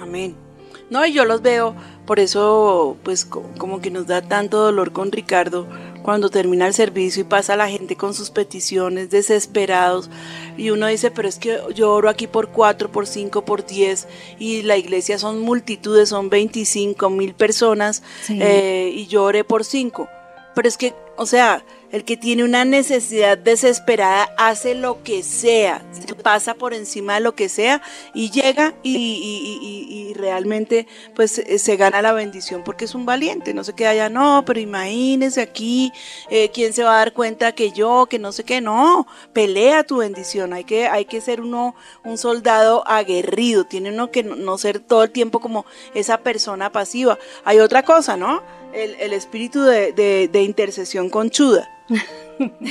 Amén. 0.00 0.47
No, 0.90 1.04
y 1.04 1.12
yo 1.12 1.24
los 1.26 1.42
veo, 1.42 1.74
por 2.06 2.18
eso, 2.18 2.96
pues 3.02 3.24
co- 3.26 3.44
como 3.58 3.80
que 3.80 3.90
nos 3.90 4.06
da 4.06 4.22
tanto 4.22 4.58
dolor 4.58 4.92
con 4.92 5.12
Ricardo 5.12 5.66
cuando 6.02 6.30
termina 6.30 6.66
el 6.66 6.72
servicio 6.72 7.20
y 7.20 7.24
pasa 7.24 7.56
la 7.56 7.68
gente 7.68 7.94
con 7.96 8.14
sus 8.14 8.30
peticiones 8.30 9.10
desesperados 9.10 10.08
y 10.56 10.70
uno 10.70 10.86
dice, 10.86 11.10
pero 11.10 11.28
es 11.28 11.38
que 11.38 11.58
yo 11.74 11.92
oro 11.92 12.08
aquí 12.08 12.26
por 12.26 12.48
cuatro, 12.48 12.90
por 12.90 13.06
cinco, 13.06 13.44
por 13.44 13.66
diez 13.66 14.06
y 14.38 14.62
la 14.62 14.78
iglesia 14.78 15.18
son 15.18 15.40
multitudes, 15.40 16.08
son 16.08 16.30
25 16.30 17.10
mil 17.10 17.34
personas 17.34 18.02
Sí. 18.22 18.38
eh, 18.40 18.90
y 18.94 19.06
yo 19.08 19.24
oré 19.24 19.44
por 19.44 19.64
cinco. 19.64 20.08
Pero 20.54 20.66
es 20.68 20.78
que, 20.78 20.94
o 21.16 21.26
sea, 21.26 21.62
el 21.90 22.04
que 22.04 22.16
tiene 22.16 22.44
una 22.44 22.64
necesidad 22.64 23.38
desesperada 23.38 24.28
hace 24.36 24.74
lo 24.74 25.02
que 25.02 25.22
sea, 25.22 25.82
se 25.92 26.14
pasa 26.14 26.54
por 26.54 26.74
encima 26.74 27.14
de 27.14 27.20
lo 27.20 27.34
que 27.34 27.48
sea 27.48 27.80
y 28.14 28.30
llega 28.30 28.74
y, 28.82 28.96
y- 28.96 29.78
realmente 30.14 30.86
pues 31.14 31.38
eh, 31.38 31.58
se 31.58 31.76
gana 31.76 32.02
la 32.02 32.12
bendición 32.12 32.62
porque 32.64 32.86
es 32.86 32.94
un 32.94 33.06
valiente, 33.06 33.54
no 33.54 33.62
se 33.62 33.74
queda 33.74 33.90
allá, 33.90 34.08
no, 34.08 34.42
pero 34.44 34.58
imagínese 34.58 35.40
aquí, 35.40 35.92
eh, 36.30 36.50
¿quién 36.52 36.72
se 36.72 36.82
va 36.82 36.94
a 36.94 36.98
dar 36.98 37.12
cuenta 37.12 37.52
que 37.52 37.70
yo, 37.70 38.06
que 38.06 38.18
no 38.18 38.32
sé 38.32 38.42
qué? 38.44 38.60
No, 38.60 39.06
pelea 39.32 39.84
tu 39.84 39.98
bendición, 39.98 40.52
hay 40.52 40.64
que, 40.64 40.88
hay 40.88 41.04
que 41.04 41.20
ser 41.20 41.40
uno, 41.40 41.76
un 42.04 42.18
soldado 42.18 42.82
aguerrido, 42.88 43.64
tiene 43.64 43.90
uno 43.92 44.10
que 44.10 44.24
no 44.24 44.58
ser 44.58 44.80
todo 44.80 45.04
el 45.04 45.10
tiempo 45.10 45.40
como 45.40 45.64
esa 45.94 46.18
persona 46.18 46.72
pasiva. 46.72 47.18
Hay 47.44 47.60
otra 47.60 47.82
cosa, 47.84 48.16
¿no? 48.16 48.42
El, 48.78 48.94
el 49.00 49.12
espíritu 49.12 49.62
de, 49.64 49.92
de- 49.92 50.28
de 50.28 50.42
intercesión 50.42 51.10
conchuda. 51.10 51.68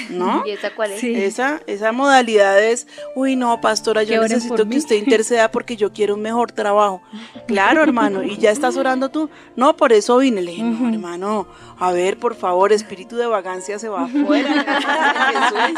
¿No? 0.09 0.43
¿Y 0.47 0.51
esa 0.51 0.73
cuál 0.75 0.91
es? 0.91 0.99
Sí. 1.01 1.13
Esa, 1.15 1.61
esa 1.67 1.91
modalidad 1.91 2.61
es, 2.63 2.87
uy, 3.15 3.35
no, 3.35 3.59
pastora, 3.61 4.03
yo 4.03 4.21
necesito 4.21 4.55
que 4.57 4.65
mí. 4.65 4.77
usted 4.77 4.95
interceda 4.95 5.49
porque 5.51 5.75
yo 5.75 5.91
quiero 5.91 6.15
un 6.15 6.21
mejor 6.21 6.51
trabajo. 6.51 7.01
Claro, 7.47 7.81
hermano, 7.83 8.23
y 8.23 8.37
ya 8.37 8.51
estás 8.51 8.77
orando 8.77 9.09
tú. 9.09 9.29
No, 9.55 9.75
por 9.75 9.93
eso 9.93 10.17
vine. 10.17 10.41
Le 10.41 10.51
dije, 10.51 10.63
no, 10.63 10.89
hermano, 10.89 11.47
a 11.79 11.91
ver, 11.91 12.17
por 12.17 12.35
favor, 12.35 12.71
espíritu 12.73 13.15
de 13.15 13.27
vagancia 13.27 13.79
se 13.79 13.89
va 13.89 14.03
afuera. 14.05 14.65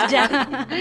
Ya. 0.10 0.68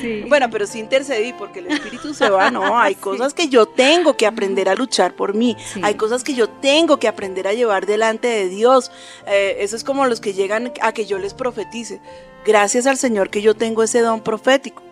Sí. 0.00 0.22
Bueno, 0.28 0.48
pero 0.48 0.64
sí 0.66 0.78
intercedí 0.78 1.32
porque 1.32 1.58
el 1.58 1.66
espíritu 1.68 2.14
se 2.14 2.28
va, 2.30 2.50
no, 2.52 2.78
hay 2.78 2.94
cosas 2.94 3.34
que 3.34 3.48
yo 3.48 3.66
tengo 3.66 4.16
que 4.16 4.26
aprender 4.28 4.68
a 4.68 4.76
luchar 4.76 5.14
por 5.14 5.34
mí, 5.34 5.56
Sí. 5.72 5.80
hay 5.82 5.94
cosas 5.94 6.22
que 6.22 6.34
yo 6.34 6.48
tengo 6.48 6.98
que 7.00 7.08
aprender 7.08 7.48
a 7.48 7.52
llevar 7.52 7.84
delante 7.84 8.28
de 8.28 8.48
Dios. 8.48 8.92
Eh, 9.26 9.56
eso 9.58 9.74
es 9.74 9.82
como 9.82 10.06
los 10.06 10.20
que 10.20 10.34
llegan 10.34 10.72
a 10.82 10.92
que 10.92 11.04
yo 11.06 11.18
les 11.18 11.34
profetice. 11.34 11.87
Gracias 12.44 12.86
al 12.86 12.96
Señor 12.96 13.30
que 13.30 13.42
yo 13.42 13.54
tengo 13.54 13.82
ese 13.82 14.00
don 14.00 14.22
profético. 14.22 14.82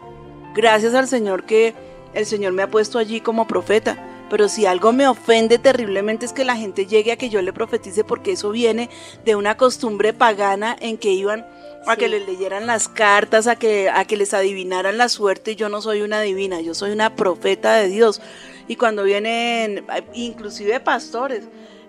Gracias 0.55 0.95
al 0.95 1.09
Señor 1.09 1.45
que 1.45 1.75
el 2.15 2.27
Señor 2.27 2.53
me 2.53 2.63
ha 2.63 2.71
puesto 2.71 2.99
allí 2.99 3.21
como 3.21 3.47
profeta. 3.47 3.97
Pero 4.29 4.49
si 4.49 4.67
algo 4.67 4.93
me 4.93 5.07
ofende 5.07 5.59
terriblemente 5.59 6.27
es 6.27 6.33
que 6.33 6.45
la 6.45 6.57
gente 6.57 6.87
llegue 6.87 7.13
a 7.13 7.17
que 7.17 7.29
yo 7.29 7.43
le 7.43 7.53
profetice 7.53 8.03
porque 8.03 8.33
eso 8.33 8.51
viene 8.51 8.91
de 9.25 9.37
una 9.37 9.57
costumbre 9.57 10.13
pagana 10.13 10.77
en 10.81 10.99
que 10.99 11.13
iban 11.13 11.47
a 11.87 11.97
que 11.97 12.09
les 12.09 12.27
leyeran 12.27 12.67
las 12.67 12.89
cartas, 12.89 13.47
a 13.47 13.55
que, 13.55 13.89
a 13.89 14.05
que 14.05 14.17
les 14.17 14.35
adivinaran 14.35 14.99
la 14.99 15.09
suerte. 15.09 15.53
y 15.53 15.57
Yo 15.57 15.69
no 15.69 15.81
soy 15.81 16.03
una 16.03 16.21
divina, 16.21 16.61
yo 16.61 16.75
soy 16.75 16.91
una 16.91 17.15
profeta 17.15 17.77
de 17.77 17.89
Dios. 17.89 18.21
Y 18.67 18.75
cuando 18.75 19.05
vienen, 19.05 19.87
inclusive 20.13 20.81
pastores, 20.81 21.45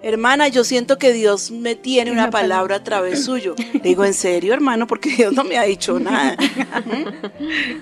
hermana, 0.07 0.47
yo 0.47 0.63
siento 0.63 0.97
que 0.97 1.11
Dios 1.13 1.51
me 1.51 1.75
tiene 1.75 2.11
una 2.11 2.29
palabra 2.29 2.77
a 2.77 2.83
través 2.83 3.25
suyo. 3.25 3.55
Le 3.73 3.79
digo, 3.79 4.05
¿en 4.05 4.13
serio, 4.13 4.53
hermano? 4.53 4.87
Porque 4.87 5.09
Dios 5.09 5.33
no 5.33 5.43
me 5.43 5.57
ha 5.57 5.63
dicho 5.63 5.99
nada. 5.99 6.37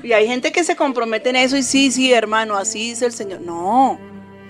Y 0.04 0.12
hay 0.12 0.28
gente 0.28 0.52
que 0.52 0.64
se 0.64 0.76
compromete 0.76 1.30
en 1.30 1.36
eso 1.38 1.58
y 1.58 1.64
sí, 1.64 1.92
sí, 1.92 2.14
hermano, 2.14 2.56
así 2.56 2.90
dice 2.90 3.06
el 3.06 3.12
Señor. 3.12 3.42
No, 3.42 4.00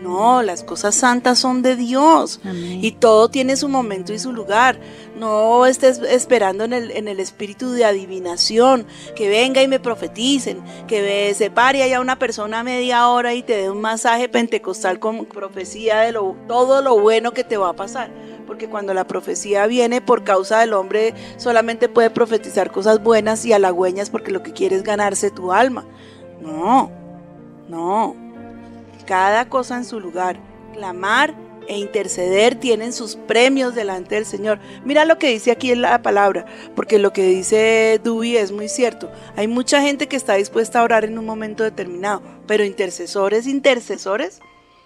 no, 0.05 0.43
las 0.43 0.63
cosas 0.63 0.93
santas 0.93 1.39
son 1.39 1.63
de 1.63 1.75
Dios. 1.75 2.39
Amén. 2.43 2.79
Y 2.83 2.91
todo 2.91 3.29
tiene 3.29 3.57
su 3.57 3.67
momento 3.67 4.13
y 4.13 4.19
su 4.19 4.31
lugar. 4.31 4.79
No 5.17 5.65
estés 5.65 5.97
esperando 5.97 6.63
en 6.63 6.73
el, 6.73 6.91
en 6.91 7.07
el 7.07 7.19
espíritu 7.19 7.71
de 7.71 7.85
adivinación, 7.85 8.85
que 9.15 9.29
venga 9.29 9.63
y 9.63 9.67
me 9.67 9.79
profeticen, 9.79 10.61
que 10.87 11.01
me 11.01 11.33
se 11.33 11.49
pare 11.49 11.81
allá 11.81 12.01
una 12.01 12.19
persona 12.19 12.63
media 12.63 13.09
hora 13.09 13.33
y 13.33 13.41
te 13.41 13.57
dé 13.57 13.71
un 13.71 13.81
masaje 13.81 14.29
pentecostal 14.29 14.99
con 14.99 15.25
profecía 15.25 16.01
de 16.01 16.11
lo, 16.11 16.35
todo 16.47 16.83
lo 16.83 16.99
bueno 16.99 17.31
que 17.31 17.43
te 17.43 17.57
va 17.57 17.69
a 17.69 17.75
pasar. 17.75 18.11
Porque 18.45 18.69
cuando 18.69 18.93
la 18.93 19.07
profecía 19.07 19.65
viene 19.65 20.01
por 20.01 20.23
causa 20.23 20.59
del 20.59 20.73
hombre, 20.73 21.15
solamente 21.37 21.89
puede 21.89 22.11
profetizar 22.11 22.71
cosas 22.71 23.01
buenas 23.01 23.43
y 23.43 23.53
halagüeñas 23.53 24.11
porque 24.11 24.31
lo 24.31 24.43
que 24.43 24.53
quiere 24.53 24.75
es 24.75 24.83
ganarse 24.83 25.31
tu 25.31 25.51
alma. 25.51 25.83
No, 26.41 26.91
no. 27.67 28.24
Cada 29.05 29.49
cosa 29.49 29.77
en 29.77 29.85
su 29.85 29.99
lugar. 29.99 30.37
Clamar 30.73 31.33
e 31.67 31.77
interceder 31.77 32.55
tienen 32.55 32.93
sus 32.93 33.15
premios 33.15 33.75
delante 33.75 34.15
del 34.15 34.25
Señor. 34.25 34.59
Mira 34.83 35.05
lo 35.05 35.17
que 35.17 35.29
dice 35.29 35.51
aquí 35.51 35.71
en 35.71 35.81
la 35.81 36.01
palabra, 36.01 36.45
porque 36.75 36.99
lo 36.99 37.13
que 37.13 37.23
dice 37.23 37.99
Duby 38.03 38.37
es 38.37 38.51
muy 38.51 38.67
cierto. 38.67 39.11
Hay 39.35 39.47
mucha 39.47 39.81
gente 39.81 40.07
que 40.07 40.15
está 40.15 40.35
dispuesta 40.35 40.79
a 40.79 40.83
orar 40.83 41.05
en 41.05 41.17
un 41.17 41.25
momento 41.25 41.63
determinado, 41.63 42.21
pero 42.47 42.63
intercesores, 42.63 43.47
intercesores, 43.47 44.41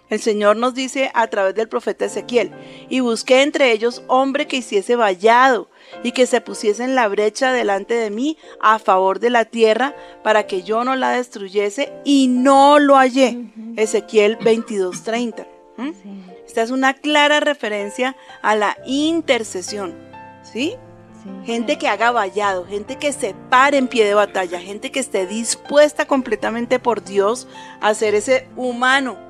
El 0.10 0.20
Señor 0.20 0.58
nos 0.58 0.74
dice 0.74 1.12
a 1.14 1.28
través 1.28 1.54
del 1.54 1.70
profeta 1.70 2.06
Ezequiel, 2.06 2.52
y 2.90 3.00
busqué 3.00 3.44
entre 3.44 3.72
ellos 3.72 4.04
hombre 4.08 4.48
que 4.48 4.58
hiciese 4.58 4.96
vallado 4.96 5.70
y 6.04 6.12
que 6.12 6.26
se 6.26 6.42
pusiese 6.42 6.84
en 6.84 6.96
la 6.96 7.08
brecha 7.08 7.52
delante 7.52 7.94
de 7.94 8.10
mí 8.10 8.38
a 8.60 8.80
favor 8.80 9.20
de 9.20 9.30
la 9.30 9.46
tierra 9.46 9.96
para 10.24 10.48
que 10.48 10.64
yo 10.64 10.84
no 10.84 10.96
la 10.96 11.12
destruyese 11.12 11.92
y 12.06 12.28
no 12.28 12.80
lo 12.80 12.96
hallé. 12.96 13.52
Ezequiel 13.76 14.38
22:30. 14.40 15.48
¿Mm? 15.78 15.92
Sí, 15.92 16.24
Esta 16.46 16.62
es 16.62 16.72
una 16.72 16.94
clara 16.94 17.40
referencia 17.40 18.16
a 18.42 18.56
la 18.56 18.78
intercesión, 18.86 19.96
¿sí? 20.44 20.76
sí. 21.24 21.30
Gente 21.46 21.78
que 21.78 21.88
haga 21.88 22.12
vallado, 22.12 22.66
gente 22.66 22.98
que 22.98 23.14
se 23.14 23.34
pare 23.50 23.78
en 23.78 23.88
pie 23.88 24.06
de 24.06 24.14
batalla, 24.14 24.60
gente 24.60 24.92
que 24.92 25.00
esté 25.00 25.26
dispuesta 25.26 26.06
completamente 26.06 26.80
por 26.80 27.04
Dios 27.04 27.48
a 27.80 27.94
ser 27.94 28.16
ese 28.16 28.48
humano 28.58 29.30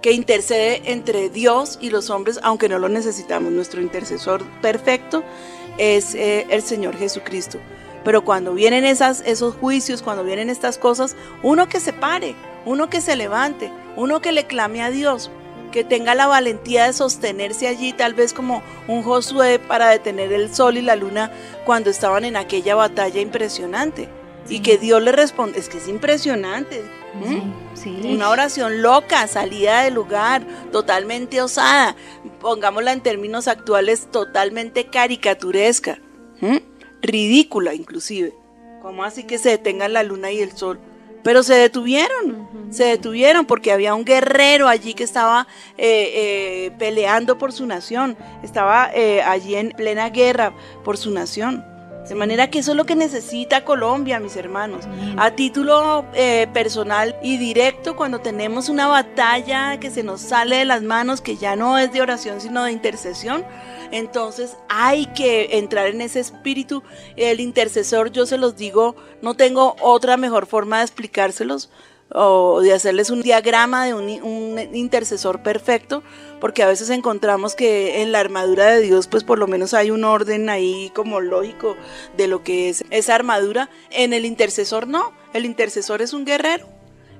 que 0.00 0.12
intercede 0.12 0.80
entre 0.92 1.28
Dios 1.28 1.78
y 1.80 1.90
los 1.90 2.10
hombres, 2.10 2.40
aunque 2.42 2.68
no 2.68 2.78
lo 2.78 2.88
necesitamos. 2.88 3.52
Nuestro 3.52 3.82
intercesor 3.82 4.42
perfecto 4.62 5.22
es 5.80 6.14
eh, 6.14 6.46
el 6.50 6.62
Señor 6.62 6.96
Jesucristo. 6.96 7.58
Pero 8.04 8.22
cuando 8.22 8.52
vienen 8.52 8.84
esas, 8.84 9.22
esos 9.26 9.54
juicios, 9.54 10.02
cuando 10.02 10.24
vienen 10.24 10.50
estas 10.50 10.78
cosas, 10.78 11.16
uno 11.42 11.68
que 11.68 11.80
se 11.80 11.92
pare, 11.94 12.34
uno 12.66 12.90
que 12.90 13.00
se 13.00 13.16
levante, 13.16 13.72
uno 13.96 14.20
que 14.20 14.32
le 14.32 14.46
clame 14.46 14.82
a 14.82 14.90
Dios, 14.90 15.30
que 15.72 15.84
tenga 15.84 16.14
la 16.14 16.26
valentía 16.26 16.86
de 16.86 16.92
sostenerse 16.92 17.66
allí, 17.66 17.92
tal 17.92 18.14
vez 18.14 18.34
como 18.34 18.62
un 18.88 19.02
Josué 19.02 19.58
para 19.58 19.88
detener 19.88 20.32
el 20.32 20.54
sol 20.54 20.76
y 20.76 20.82
la 20.82 20.96
luna 20.96 21.32
cuando 21.64 21.88
estaban 21.90 22.24
en 22.24 22.36
aquella 22.36 22.74
batalla 22.74 23.20
impresionante. 23.20 24.08
Y 24.48 24.60
que 24.60 24.78
Dios 24.78 25.02
le 25.02 25.12
responde, 25.12 25.60
es 25.60 25.68
que 25.68 25.78
es 25.78 25.88
impresionante. 25.88 26.82
¿M? 27.14 27.42
Sí, 27.74 27.98
sí. 28.02 28.14
Una 28.14 28.30
oración 28.30 28.82
loca, 28.82 29.26
salida 29.26 29.82
del 29.82 29.94
lugar, 29.94 30.42
totalmente 30.72 31.40
osada, 31.42 31.96
pongámosla 32.40 32.92
en 32.92 33.00
términos 33.00 33.48
actuales, 33.48 34.10
totalmente 34.10 34.86
caricaturesca, 34.86 35.98
¿m? 36.40 36.62
ridícula 37.02 37.74
inclusive. 37.74 38.34
¿Cómo 38.82 39.04
así 39.04 39.24
que 39.24 39.38
se 39.38 39.50
detengan 39.50 39.92
la 39.92 40.02
luna 40.02 40.30
y 40.30 40.40
el 40.40 40.56
sol? 40.56 40.80
Pero 41.22 41.42
se 41.42 41.54
detuvieron, 41.54 42.48
se 42.70 42.84
detuvieron 42.84 43.44
porque 43.44 43.72
había 43.72 43.94
un 43.94 44.04
guerrero 44.04 44.68
allí 44.68 44.94
que 44.94 45.04
estaba 45.04 45.46
eh, 45.76 46.12
eh, 46.14 46.70
peleando 46.78 47.36
por 47.36 47.52
su 47.52 47.66
nación, 47.66 48.16
estaba 48.42 48.90
eh, 48.94 49.22
allí 49.22 49.54
en 49.54 49.70
plena 49.72 50.08
guerra 50.08 50.54
por 50.82 50.96
su 50.96 51.10
nación. 51.10 51.62
De 52.10 52.16
manera 52.16 52.50
que 52.50 52.58
eso 52.58 52.72
es 52.72 52.76
lo 52.76 52.86
que 52.86 52.96
necesita 52.96 53.64
Colombia, 53.64 54.18
mis 54.18 54.34
hermanos. 54.34 54.84
A 55.16 55.30
título 55.30 56.04
eh, 56.12 56.48
personal 56.52 57.16
y 57.22 57.38
directo, 57.38 57.94
cuando 57.94 58.18
tenemos 58.18 58.68
una 58.68 58.88
batalla 58.88 59.78
que 59.78 59.92
se 59.92 60.02
nos 60.02 60.20
sale 60.20 60.56
de 60.56 60.64
las 60.64 60.82
manos, 60.82 61.20
que 61.20 61.36
ya 61.36 61.54
no 61.54 61.78
es 61.78 61.92
de 61.92 62.02
oración, 62.02 62.40
sino 62.40 62.64
de 62.64 62.72
intercesión, 62.72 63.44
entonces 63.92 64.56
hay 64.68 65.06
que 65.06 65.58
entrar 65.58 65.86
en 65.86 66.00
ese 66.00 66.18
espíritu. 66.18 66.82
El 67.14 67.38
intercesor, 67.38 68.10
yo 68.10 68.26
se 68.26 68.38
los 68.38 68.56
digo, 68.56 68.96
no 69.22 69.34
tengo 69.34 69.76
otra 69.80 70.16
mejor 70.16 70.46
forma 70.46 70.78
de 70.78 70.86
explicárselos 70.86 71.70
o 72.12 72.60
de 72.60 72.72
hacerles 72.72 73.10
un 73.10 73.22
diagrama 73.22 73.84
de 73.84 73.94
un, 73.94 74.08
un 74.24 74.74
intercesor 74.74 75.44
perfecto, 75.44 76.02
porque 76.40 76.62
a 76.62 76.66
veces 76.66 76.90
encontramos 76.90 77.54
que 77.54 78.02
en 78.02 78.12
la 78.12 78.20
armadura 78.20 78.66
de 78.66 78.80
Dios, 78.80 79.06
pues 79.06 79.24
por 79.24 79.38
lo 79.38 79.46
menos 79.46 79.74
hay 79.74 79.90
un 79.90 80.04
orden 80.04 80.48
ahí 80.48 80.90
como 80.94 81.20
lógico 81.20 81.76
de 82.16 82.26
lo 82.28 82.42
que 82.42 82.68
es 82.68 82.84
esa 82.90 83.14
armadura. 83.14 83.70
En 83.90 84.12
el 84.12 84.24
intercesor 84.24 84.88
no, 84.88 85.12
el 85.34 85.44
intercesor 85.44 86.02
es 86.02 86.12
un 86.12 86.24
guerrero. 86.24 86.66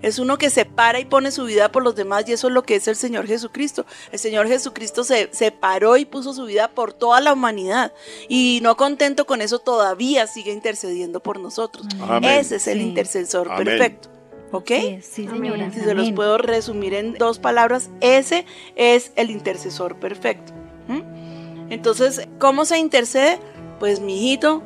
Es 0.03 0.19
uno 0.19 0.39
que 0.39 0.49
se 0.49 0.65
para 0.65 0.99
y 0.99 1.05
pone 1.05 1.31
su 1.31 1.45
vida 1.45 1.71
por 1.71 1.83
los 1.83 1.95
demás 1.95 2.27
y 2.27 2.33
eso 2.33 2.49
es 2.49 2.55
lo 2.55 2.63
que 2.63 2.75
es 2.77 2.89
el 2.89 2.97
Señor 2.97 3.27
Jesucristo. 3.27 3.85
El 4.13 4.19
Señor 4.19 4.49
Jesucristo 4.49 5.05
se, 5.05 5.29
se 5.31 5.53
paró 5.53 5.99
y 5.99 6.07
puso 6.07 6.33
su 6.33 6.47
vida 6.47 6.69
por 6.69 6.95
toda 6.95 7.21
la 7.21 7.35
humanidad 7.35 7.93
y 8.27 8.61
no 8.63 8.79
contento 8.79 9.27
con 9.27 9.43
eso 9.43 9.59
todavía 9.59 10.27
sigue 10.27 10.53
intercediendo 10.53 11.21
por 11.21 11.39
nosotros. 11.39 11.87
Amén. 12.01 12.31
Ese 12.31 12.57
es 12.57 12.67
el 12.67 12.79
Sí. 12.79 12.85
intercesor 12.85 13.51
Amén. 13.53 13.65
perfecto. 13.67 14.09
¿Ok? 14.53 14.69
Sí, 14.69 14.99
sí, 15.03 15.29
señora. 15.29 15.71
Si 15.73 15.81
se 15.81 15.95
los 15.95 16.11
puedo 16.13 16.39
resumir 16.39 16.95
en 16.95 17.15
dos 17.15 17.39
palabras, 17.39 17.91
ese 18.01 18.45
es 18.77 19.13
el 19.17 19.31
intercesor 19.31 19.97
perfecto. 19.97 20.53
¿Mm? 20.89 21.71
Entonces, 21.71 22.29
¿cómo 22.39 22.65
se 22.65 22.79
intercede? 22.79 23.39
Pues 23.79 24.01
mi 24.01 24.17
hijito, 24.17 24.63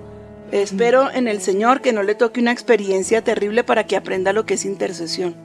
espero 0.52 1.10
en 1.10 1.28
el 1.28 1.40
Señor 1.40 1.82
que 1.82 1.92
no 1.92 2.02
le 2.02 2.14
toque 2.14 2.40
una 2.40 2.52
experiencia 2.52 3.22
terrible 3.22 3.62
para 3.62 3.86
que 3.86 3.96
aprenda 3.96 4.32
lo 4.32 4.46
que 4.46 4.54
es 4.54 4.64
intercesión. 4.64 5.36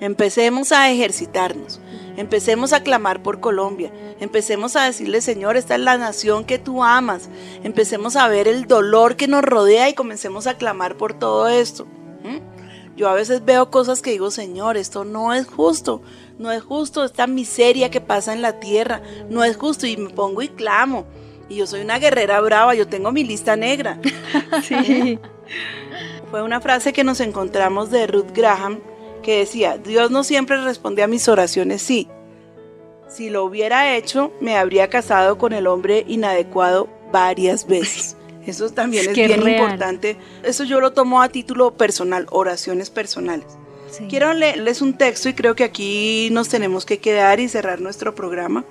Empecemos 0.00 0.72
a 0.72 0.90
ejercitarnos, 0.90 1.80
empecemos 2.16 2.72
a 2.72 2.82
clamar 2.82 3.22
por 3.22 3.38
Colombia, 3.38 3.92
empecemos 4.18 4.74
a 4.74 4.84
decirle, 4.84 5.20
Señor, 5.20 5.56
esta 5.56 5.76
es 5.76 5.80
la 5.80 5.96
nación 5.96 6.44
que 6.44 6.58
tú 6.58 6.82
amas, 6.82 7.28
empecemos 7.62 8.16
a 8.16 8.26
ver 8.26 8.48
el 8.48 8.66
dolor 8.66 9.14
que 9.14 9.28
nos 9.28 9.44
rodea 9.44 9.88
y 9.88 9.94
comencemos 9.94 10.48
a 10.48 10.56
clamar 10.56 10.96
por 10.96 11.14
todo 11.14 11.48
esto. 11.48 11.86
Yo 12.96 13.08
a 13.08 13.14
veces 13.14 13.44
veo 13.44 13.70
cosas 13.70 14.02
que 14.02 14.10
digo, 14.10 14.30
Señor, 14.30 14.76
esto 14.76 15.04
no 15.04 15.32
es 15.32 15.46
justo, 15.46 16.02
no 16.38 16.52
es 16.52 16.62
justo 16.62 17.04
esta 17.04 17.26
miseria 17.26 17.90
que 17.90 18.00
pasa 18.00 18.32
en 18.32 18.42
la 18.42 18.60
tierra, 18.60 19.02
no 19.30 19.44
es 19.44 19.56
justo 19.56 19.86
y 19.86 19.96
me 19.96 20.10
pongo 20.10 20.42
y 20.42 20.48
clamo. 20.48 21.06
Y 21.48 21.56
yo 21.56 21.66
soy 21.66 21.80
una 21.80 21.98
guerrera 21.98 22.40
brava, 22.40 22.74
yo 22.74 22.86
tengo 22.86 23.12
mi 23.12 23.24
lista 23.24 23.56
negra. 23.56 23.98
Sí. 24.62 25.18
Fue 26.30 26.42
una 26.42 26.60
frase 26.60 26.92
que 26.92 27.04
nos 27.04 27.20
encontramos 27.20 27.90
de 27.90 28.06
Ruth 28.06 28.32
Graham 28.32 28.80
que 29.22 29.38
decía, 29.38 29.78
Dios 29.78 30.10
no 30.10 30.24
siempre 30.24 30.62
responde 30.62 31.02
a 31.02 31.06
mis 31.06 31.28
oraciones 31.28 31.82
sí. 31.82 32.08
Si 33.08 33.30
lo 33.30 33.44
hubiera 33.44 33.94
hecho, 33.94 34.32
me 34.40 34.56
habría 34.56 34.88
casado 34.88 35.36
con 35.38 35.52
el 35.52 35.66
hombre 35.66 36.04
inadecuado 36.08 36.88
varias 37.12 37.66
veces. 37.66 38.16
Eso 38.46 38.68
también 38.70 39.04
Es 39.04 39.08
es 39.10 39.14
bien 39.14 39.40
real. 39.42 39.60
importante. 39.60 40.16
Eso 40.42 40.64
yo 40.64 40.80
lo 40.80 40.92
tomo 40.92 41.22
a 41.22 41.28
título 41.28 41.74
personal, 41.74 42.26
oraciones 42.30 42.90
personales. 42.90 43.46
Sí. 43.90 44.06
Quiero 44.08 44.32
leerles 44.32 44.80
un 44.82 44.94
texto 44.96 45.28
y 45.28 45.34
creo 45.34 45.54
que 45.54 45.64
aquí 45.64 46.28
nos 46.32 46.48
tenemos 46.48 46.86
que 46.86 46.98
quedar 46.98 47.40
y 47.40 47.48
cerrar 47.48 47.80
nuestro 47.80 48.14
programa. 48.14 48.64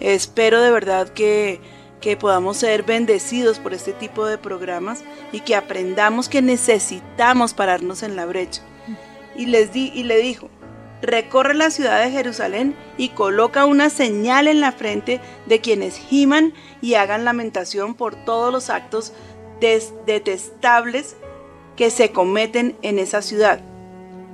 Espero 0.00 0.60
de 0.60 0.70
verdad 0.70 1.08
que, 1.08 1.60
que 2.00 2.16
podamos 2.16 2.56
ser 2.58 2.82
bendecidos 2.84 3.58
por 3.58 3.74
este 3.74 3.92
tipo 3.92 4.26
de 4.26 4.38
programas 4.38 5.02
y 5.32 5.40
que 5.40 5.56
aprendamos 5.56 6.28
que 6.28 6.40
necesitamos 6.42 7.52
pararnos 7.54 8.02
en 8.02 8.16
la 8.16 8.26
brecha. 8.26 8.62
Y, 9.36 9.46
les 9.46 9.72
di, 9.72 9.90
y 9.92 10.04
le 10.04 10.18
dijo, 10.18 10.48
recorre 11.06 11.54
la 11.54 11.70
ciudad 11.70 12.02
de 12.02 12.10
Jerusalén 12.10 12.74
y 12.96 13.10
coloca 13.10 13.64
una 13.66 13.90
señal 13.90 14.48
en 14.48 14.60
la 14.60 14.72
frente 14.72 15.20
de 15.46 15.60
quienes 15.60 15.96
giman 15.98 16.52
y 16.80 16.94
hagan 16.94 17.24
lamentación 17.24 17.94
por 17.94 18.14
todos 18.24 18.52
los 18.52 18.70
actos 18.70 19.12
detestables 19.60 21.16
que 21.76 21.90
se 21.90 22.10
cometen 22.10 22.76
en 22.82 22.98
esa 22.98 23.22
ciudad. 23.22 23.60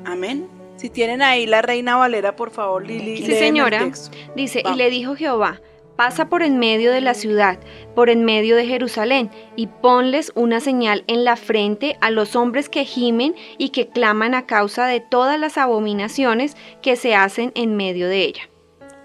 Amén. 0.04 0.48
Si 0.76 0.88
tienen 0.88 1.20
ahí 1.20 1.46
la 1.46 1.62
Reina 1.62 1.96
Valera, 1.96 2.36
por 2.36 2.50
favor, 2.50 2.86
Lili. 2.86 3.18
Sí, 3.18 3.32
el 3.32 3.38
señora. 3.38 3.80
texto. 3.80 4.16
Dice, 4.34 4.62
Vamos. 4.64 4.76
y 4.76 4.82
le 4.82 4.90
dijo 4.90 5.14
Jehová, 5.14 5.60
pasa 6.00 6.30
por 6.30 6.42
en 6.42 6.58
medio 6.58 6.92
de 6.92 7.02
la 7.02 7.12
ciudad, 7.12 7.58
por 7.94 8.08
en 8.08 8.24
medio 8.24 8.56
de 8.56 8.64
Jerusalén, 8.64 9.30
y 9.54 9.66
ponles 9.66 10.32
una 10.34 10.60
señal 10.60 11.04
en 11.08 11.24
la 11.24 11.36
frente 11.36 11.98
a 12.00 12.10
los 12.10 12.36
hombres 12.36 12.70
que 12.70 12.86
gimen 12.86 13.34
y 13.58 13.68
que 13.68 13.90
claman 13.90 14.34
a 14.34 14.46
causa 14.46 14.86
de 14.86 15.00
todas 15.00 15.38
las 15.38 15.58
abominaciones 15.58 16.56
que 16.80 16.96
se 16.96 17.14
hacen 17.14 17.52
en 17.54 17.76
medio 17.76 18.08
de 18.08 18.22
ella. 18.22 18.48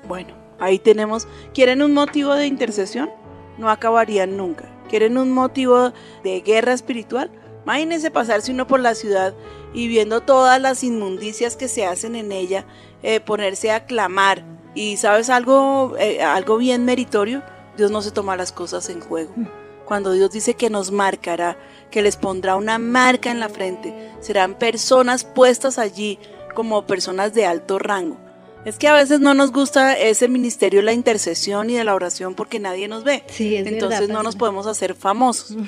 Bueno, 0.08 0.36
ahí 0.58 0.80
tenemos. 0.80 1.28
¿Quieren 1.54 1.82
un 1.82 1.94
motivo 1.94 2.34
de 2.34 2.48
intercesión? 2.48 3.10
No 3.58 3.70
acabarían 3.70 4.38
nunca. 4.38 4.64
¿Quieren 4.88 5.18
un 5.18 5.34
motivo 5.34 5.92
de 6.24 6.40
guerra 6.40 6.72
espiritual? 6.72 7.30
Imagínense 7.66 8.10
pasarse 8.10 8.54
uno 8.54 8.68
por 8.68 8.80
la 8.80 8.96
ciudad 8.96 9.34
y 9.74 9.90
viendo 9.90 10.22
todas 10.22 10.62
las 10.62 10.82
inmundicias 10.82 11.58
que 11.58 11.68
se 11.68 11.86
hacen 11.86 12.16
en 12.16 12.32
ella, 12.32 12.66
eh, 13.04 13.20
ponerse 13.20 13.74
a 13.74 13.86
clamar. 13.86 14.55
Y 14.76 14.98
sabes 14.98 15.30
algo, 15.30 15.96
Eh, 15.98 16.22
algo 16.22 16.58
bien 16.58 16.86
meritorio, 16.86 17.42
Dios 17.78 17.90
no 17.92 18.02
se 18.02 18.12
toma 18.12 18.36
las 18.38 18.52
cosas 18.52 18.90
en 18.90 19.00
juego. 19.02 19.32
Cuando 19.86 20.12
Dios 20.14 20.32
dice 20.32 20.56
que 20.56 20.70
nos 20.70 20.92
marcará, 20.92 21.58
que 21.92 22.02
les 22.02 22.18
pondrá 22.18 22.56
una 22.56 22.78
marca 22.78 23.32
en 23.32 23.40
la 23.40 23.50
frente, 23.50 24.12
serán 24.20 24.56
personas 24.56 25.24
puestas 25.24 25.78
allí 25.80 26.20
como 26.56 26.86
personas 26.86 27.34
de 27.34 27.46
alto 27.46 27.80
rango. 27.80 28.18
Es 28.66 28.80
que 28.80 28.88
a 28.88 28.94
veces 28.94 29.20
no 29.20 29.34
nos 29.36 29.52
gusta 29.52 29.94
ese 29.96 30.28
ministerio 30.28 30.80
de 30.80 30.86
la 30.86 30.94
intercesión 30.94 31.70
y 31.70 31.76
de 31.76 31.84
la 31.84 31.94
oración 31.94 32.34
porque 32.34 32.60
nadie 32.60 32.88
nos 32.88 33.04
ve. 33.04 33.24
Sí, 33.28 33.56
es 33.56 33.68
Entonces 33.68 34.00
verdad, 34.02 34.14
no 34.16 34.24
nos 34.24 34.36
podemos 34.36 34.66
hacer 34.68 34.96
famosos. 34.96 35.56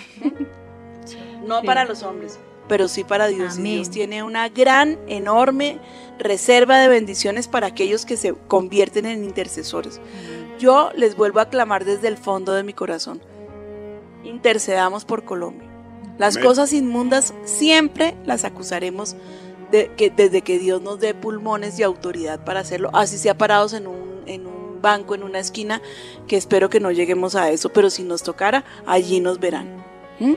No 1.45 1.62
Sí. 1.62 1.66
para 1.66 1.86
los 1.86 2.03
hombres, 2.03 2.39
pero 2.68 2.88
sí 2.88 3.03
para 3.03 3.28
Dios. 3.28 3.55
Y 3.55 3.59
Amén. 3.59 3.74
Dios 3.76 3.89
tiene 3.89 4.24
una 4.24 4.49
gran, 4.49 4.97
enorme 5.07 5.80
reserva 6.20 6.80
de 6.80 6.88
bendiciones 6.88 7.47
para 7.47 7.68
aquellos 7.68 8.05
que 8.05 8.18
se 8.18 8.34
convierten 8.47 9.05
en 9.05 9.24
intercesores. 9.24 9.99
Yo 10.59 10.91
les 10.95 11.15
vuelvo 11.15 11.39
a 11.39 11.49
clamar 11.49 11.86
desde 11.86 12.07
el 12.07 12.18
fondo 12.18 12.53
de 12.53 12.63
mi 12.63 12.74
corazón. 12.74 13.22
Intercedamos 14.24 15.05
por 15.05 15.24
Colombia. 15.24 15.68
Las 16.18 16.36
Amén. 16.36 16.47
cosas 16.47 16.74
inmundas 16.74 17.34
siempre 17.45 18.15
las 18.26 18.43
acusaremos 18.43 19.15
de- 19.72 19.91
que, 19.95 20.09
desde 20.09 20.41
que 20.41 20.57
Dios 20.59 20.82
nos 20.82 20.99
dé 20.99 21.13
pulmones 21.13 21.78
y 21.80 21.84
autoridad 21.84 22.43
para 22.43 22.61
hacerlo, 22.61 22.89
así 22.93 23.18
sea 23.18 23.38
parados 23.38 23.74
en 23.74 23.86
un, 23.86 24.24
en 24.26 24.47
un 24.47 24.82
banco, 24.82 25.13
en 25.13 25.24
una 25.24 25.39
esquina, 25.39 25.82
que 26.28 26.38
espero 26.38 26.70
que 26.70 26.80
no 26.80 26.91
lleguemos 26.91 27.36
a 27.36 27.51
eso, 27.51 27.70
pero 27.70 27.89
si 27.89 28.03
nos 28.03 28.24
tocara, 28.24 28.63
allí 28.86 29.20
nos 29.20 29.39
verán. 29.39 29.84
¿Mm? 30.20 30.34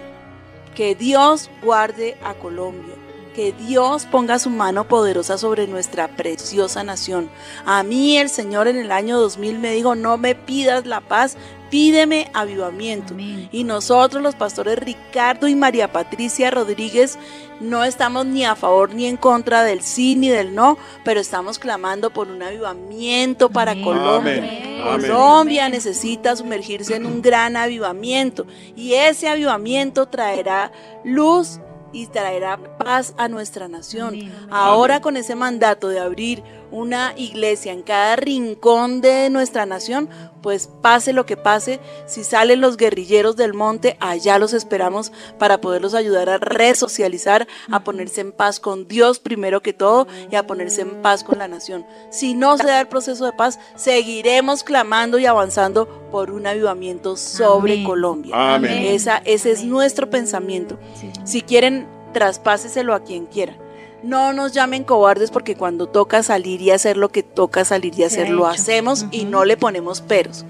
Que 0.74 0.94
Dios 0.94 1.50
guarde 1.62 2.16
a 2.22 2.34
Colombia. 2.34 2.94
Que 3.34 3.52
Dios 3.52 4.06
ponga 4.06 4.38
su 4.38 4.50
mano 4.50 4.88
poderosa 4.88 5.38
sobre 5.38 5.66
nuestra 5.66 6.08
preciosa 6.16 6.82
nación. 6.82 7.30
A 7.64 7.82
mí 7.82 8.18
el 8.18 8.28
Señor 8.28 8.68
en 8.68 8.76
el 8.76 8.90
año 8.90 9.18
2000 9.18 9.58
me 9.58 9.72
dijo, 9.72 9.94
no 9.94 10.16
me 10.16 10.34
pidas 10.34 10.84
la 10.84 11.00
paz, 11.00 11.36
pídeme 11.70 12.30
avivamiento. 12.34 13.14
Amén. 13.14 13.48
Y 13.52 13.64
nosotros, 13.64 14.22
los 14.22 14.34
pastores 14.34 14.78
Ricardo 14.78 15.48
y 15.48 15.54
María 15.54 15.92
Patricia 15.92 16.50
Rodríguez, 16.50 17.18
no 17.60 17.84
estamos 17.84 18.26
ni 18.26 18.44
a 18.44 18.56
favor 18.56 18.94
ni 18.94 19.06
en 19.06 19.16
contra 19.16 19.62
del 19.62 19.82
sí 19.82 20.16
ni 20.16 20.28
del 20.28 20.54
no, 20.54 20.76
pero 21.04 21.20
estamos 21.20 21.58
clamando 21.58 22.10
por 22.10 22.28
un 22.28 22.42
avivamiento 22.42 23.50
para 23.50 23.72
Amén. 23.72 23.84
Colombia. 23.84 24.32
Amén. 24.38 24.82
Amén. 24.82 25.10
Colombia 25.10 25.68
necesita 25.68 26.34
sumergirse 26.36 26.96
en 26.96 27.06
un 27.06 27.22
gran 27.22 27.56
avivamiento 27.56 28.46
y 28.74 28.94
ese 28.94 29.28
avivamiento 29.28 30.06
traerá 30.06 30.72
luz 31.04 31.60
y 31.92 32.06
traerá 32.06 32.56
paz 32.78 33.14
a 33.16 33.28
nuestra 33.28 33.68
nación. 33.68 34.30
Ahora 34.50 35.00
con 35.00 35.16
ese 35.16 35.34
mandato 35.34 35.88
de 35.88 36.00
abrir 36.00 36.42
una 36.70 37.14
iglesia 37.16 37.72
en 37.72 37.82
cada 37.82 38.16
rincón 38.16 39.00
de 39.00 39.30
nuestra 39.30 39.66
nación, 39.66 40.08
pues 40.42 40.68
pase 40.80 41.12
lo 41.12 41.26
que 41.26 41.36
pase, 41.36 41.80
si 42.06 42.24
salen 42.24 42.60
los 42.60 42.76
guerrilleros 42.76 43.36
del 43.36 43.54
monte, 43.54 43.96
allá 44.00 44.38
los 44.38 44.52
esperamos 44.52 45.12
para 45.38 45.60
poderlos 45.60 45.94
ayudar 45.94 46.28
a 46.28 46.38
resocializar, 46.38 47.46
a 47.70 47.84
ponerse 47.84 48.22
en 48.22 48.32
paz 48.32 48.60
con 48.60 48.88
Dios 48.88 49.18
primero 49.18 49.60
que 49.60 49.72
todo 49.72 50.06
y 50.30 50.36
a 50.36 50.46
ponerse 50.46 50.82
en 50.82 51.02
paz 51.02 51.24
con 51.24 51.38
la 51.38 51.48
nación. 51.48 51.84
Si 52.10 52.34
no 52.34 52.56
se 52.56 52.66
da 52.66 52.80
el 52.80 52.88
proceso 52.88 53.24
de 53.26 53.32
paz, 53.32 53.58
seguiremos 53.76 54.64
clamando 54.64 55.18
y 55.18 55.26
avanzando 55.26 55.88
por 56.10 56.30
un 56.30 56.46
avivamiento 56.46 57.16
sobre 57.16 57.74
Amén. 57.74 57.84
Colombia. 57.84 58.54
Amén. 58.54 58.84
Esa, 58.86 59.18
ese 59.24 59.52
es 59.52 59.64
nuestro 59.64 60.08
pensamiento. 60.08 60.78
Sí. 60.94 61.10
Si 61.24 61.42
quieren, 61.42 61.86
traspáseselo 62.12 62.94
a 62.94 63.00
quien 63.00 63.26
quiera. 63.26 63.56
No 64.02 64.32
nos 64.32 64.52
llamen 64.52 64.84
cobardes 64.84 65.30
porque 65.30 65.56
cuando 65.56 65.86
toca 65.86 66.22
salir 66.22 66.62
y 66.62 66.70
hacer 66.70 66.96
lo 66.96 67.10
que 67.10 67.22
toca 67.22 67.64
salir 67.64 67.98
y 67.98 68.04
hacer, 68.04 68.30
lo 68.30 68.46
hacemos 68.46 69.06
y 69.10 69.24
no 69.24 69.44
le 69.44 69.56
ponemos 69.56 70.00
peros. 70.00 70.44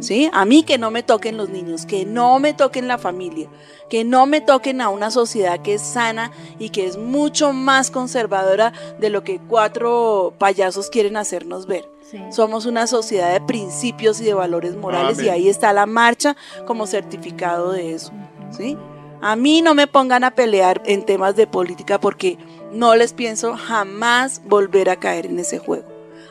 ¿Sí? 0.00 0.28
A 0.34 0.44
mí 0.44 0.64
que 0.64 0.76
no 0.76 0.90
me 0.90 1.02
toquen 1.02 1.38
los 1.38 1.48
niños, 1.48 1.86
que 1.86 2.04
no 2.04 2.38
me 2.38 2.52
toquen 2.52 2.88
la 2.88 2.98
familia, 2.98 3.48
que 3.88 4.04
no 4.04 4.26
me 4.26 4.42
toquen 4.42 4.82
a 4.82 4.90
una 4.90 5.10
sociedad 5.10 5.60
que 5.62 5.74
es 5.74 5.82
sana 5.82 6.30
y 6.58 6.70
que 6.70 6.86
es 6.86 6.98
mucho 6.98 7.54
más 7.54 7.90
conservadora 7.90 8.74
de 8.98 9.08
lo 9.08 9.24
que 9.24 9.38
cuatro 9.38 10.34
payasos 10.36 10.90
quieren 10.90 11.16
hacernos 11.16 11.66
ver. 11.66 11.88
Sí. 12.10 12.18
Somos 12.30 12.66
una 12.66 12.86
sociedad 12.86 13.32
de 13.32 13.40
principios 13.40 14.20
y 14.20 14.24
de 14.24 14.34
valores 14.34 14.76
morales 14.76 15.22
y 15.22 15.30
ahí 15.30 15.48
está 15.48 15.72
la 15.72 15.86
marcha 15.86 16.36
como 16.66 16.86
certificado 16.86 17.72
de 17.72 17.94
eso. 17.94 18.12
¿sí? 18.50 18.76
A 19.22 19.36
mí 19.36 19.62
no 19.62 19.74
me 19.74 19.86
pongan 19.86 20.22
a 20.22 20.32
pelear 20.32 20.82
en 20.84 21.02
temas 21.02 21.34
de 21.34 21.46
política 21.46 21.98
porque 21.98 22.36
no 22.74 22.96
les 22.96 23.12
pienso 23.12 23.56
jamás 23.56 24.42
volver 24.44 24.90
a 24.90 24.96
caer 24.96 25.26
en 25.26 25.38
ese 25.38 25.58
juego. 25.58 25.88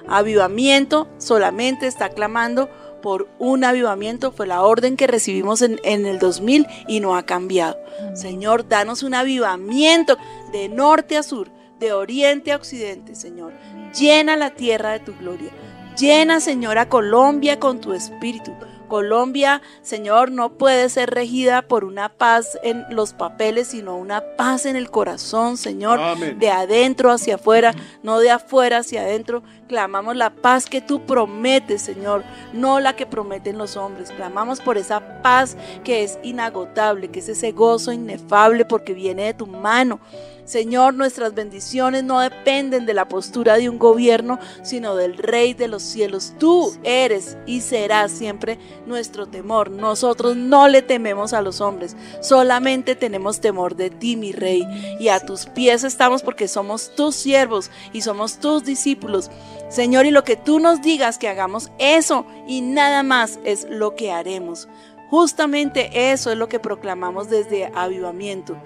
Avivamiento 0.08 1.08
solamente 1.18 1.88
está 1.88 2.10
clamando 2.10 2.70
por 3.02 3.28
un 3.40 3.64
avivamiento, 3.64 4.32
fue 4.32 4.48
la 4.48 4.62
orden 4.62 4.96
que 4.96 5.08
recibimos 5.08 5.62
en, 5.62 5.80
en 5.84 6.06
el 6.06 6.20
2000 6.20 6.68
y 6.88 7.00
no 7.00 7.16
ha 7.16 7.24
cambiado. 7.24 7.78
Señor, 8.14 8.68
danos 8.68 9.04
un 9.04 9.14
avivamiento 9.14 10.18
de 10.52 10.70
norte 10.70 11.18
a 11.18 11.24
sur, 11.24 11.52
de 11.80 11.92
oriente 11.92 12.52
a 12.52 12.56
occidente, 12.56 13.16
Señor. 13.16 13.54
Llena 13.98 14.38
la 14.38 14.52
tierra 14.52 14.92
de 14.92 15.00
tu 15.00 15.14
gloria. 15.18 15.52
Llena, 16.00 16.40
Señor, 16.40 16.78
a 16.78 16.90
Colombia 16.90 17.60
con 17.60 17.82
tu 17.82 17.94
espíritu. 17.94 18.54
Colombia, 18.94 19.64
Señor, 19.82 20.30
no 20.30 20.52
puede 20.52 20.88
ser 20.88 21.10
regida 21.10 21.64
por 21.64 21.84
una 21.84 22.10
paz 22.10 22.60
en 22.62 22.86
los 22.92 23.14
papeles, 23.14 23.70
sino 23.70 23.98
una 23.98 24.22
paz 24.38 24.68
en 24.68 24.76
el 24.76 24.92
corazón, 24.92 25.58
Señor, 25.58 26.00
Amén. 26.00 26.38
de 26.38 26.52
adentro 26.52 27.10
hacia 27.10 27.36
afuera, 27.36 27.74
no 28.04 28.20
de 28.20 28.30
afuera 28.30 28.78
hacia 28.78 29.02
adentro. 29.02 29.42
Clamamos 29.68 30.16
la 30.16 30.30
paz 30.30 30.68
que 30.68 30.80
tú 30.80 31.08
prometes, 31.08 31.82
Señor, 31.82 32.24
no 32.54 32.80
la 32.80 32.96
que 32.96 33.08
prometen 33.08 33.58
los 33.58 33.78
hombres. 33.78 34.12
Clamamos 34.12 34.62
por 34.62 34.78
esa 34.78 35.24
paz 35.24 35.58
que 35.84 36.04
es 36.04 36.20
inagotable, 36.22 37.10
que 37.10 37.18
es 37.18 37.30
ese 37.30 37.52
gozo 37.52 37.92
inefable 37.92 38.64
porque 38.64 38.94
viene 38.94 39.24
de 39.24 39.34
tu 39.34 39.48
mano. 39.48 40.02
Señor, 40.46 40.94
nuestras 40.94 41.34
bendiciones 41.34 42.04
no 42.04 42.20
dependen 42.20 42.86
de 42.86 42.94
la 42.94 43.08
postura 43.08 43.56
de 43.56 43.70
un 43.70 43.80
gobierno, 43.80 44.40
sino 44.62 44.96
del 44.96 45.18
Rey 45.18 45.54
de 45.54 45.70
los 45.70 45.82
cielos. 45.84 46.34
Tú 46.38 46.76
eres 46.84 47.38
y 47.46 47.62
serás 47.62 48.12
siempre 48.12 48.60
nuestro 48.86 49.26
temor. 49.26 49.72
Nosotros 49.72 50.36
no 50.36 50.68
le 50.68 50.82
tememos 50.82 51.32
a 51.32 51.42
los 51.42 51.62
hombres, 51.62 51.96
solamente 52.22 52.96
tenemos 52.96 53.40
temor 53.40 53.76
de 53.76 53.90
ti, 53.90 54.18
mi 54.18 54.34
Rey. 54.34 54.68
Y 55.00 55.08
a 55.08 55.20
tus 55.20 55.46
pies 55.46 55.84
estamos 55.84 56.24
porque 56.24 56.48
somos 56.48 56.94
tus 56.96 57.16
siervos 57.16 57.72
y 57.94 58.02
somos 58.02 58.40
tus 58.40 58.66
discípulos. 58.66 59.32
Señor, 59.70 60.06
y 60.06 60.12
lo 60.12 60.24
que 60.24 60.36
tú 60.36 60.60
nos 60.60 60.82
digas 60.82 61.18
que 61.18 61.30
hagamos, 61.30 61.72
eso 61.80 62.26
y 62.48 62.62
nada 62.62 63.02
más 63.02 63.40
es 63.44 63.66
lo 63.70 63.96
que 63.96 64.12
haremos. 64.12 64.68
Justamente 65.14 66.12
eso 66.12 66.32
es 66.32 66.38
lo 66.40 66.50
que 66.50 66.60
proclamamos 66.60 67.30
desde 67.30 67.72
Avivamiento, 67.76 68.58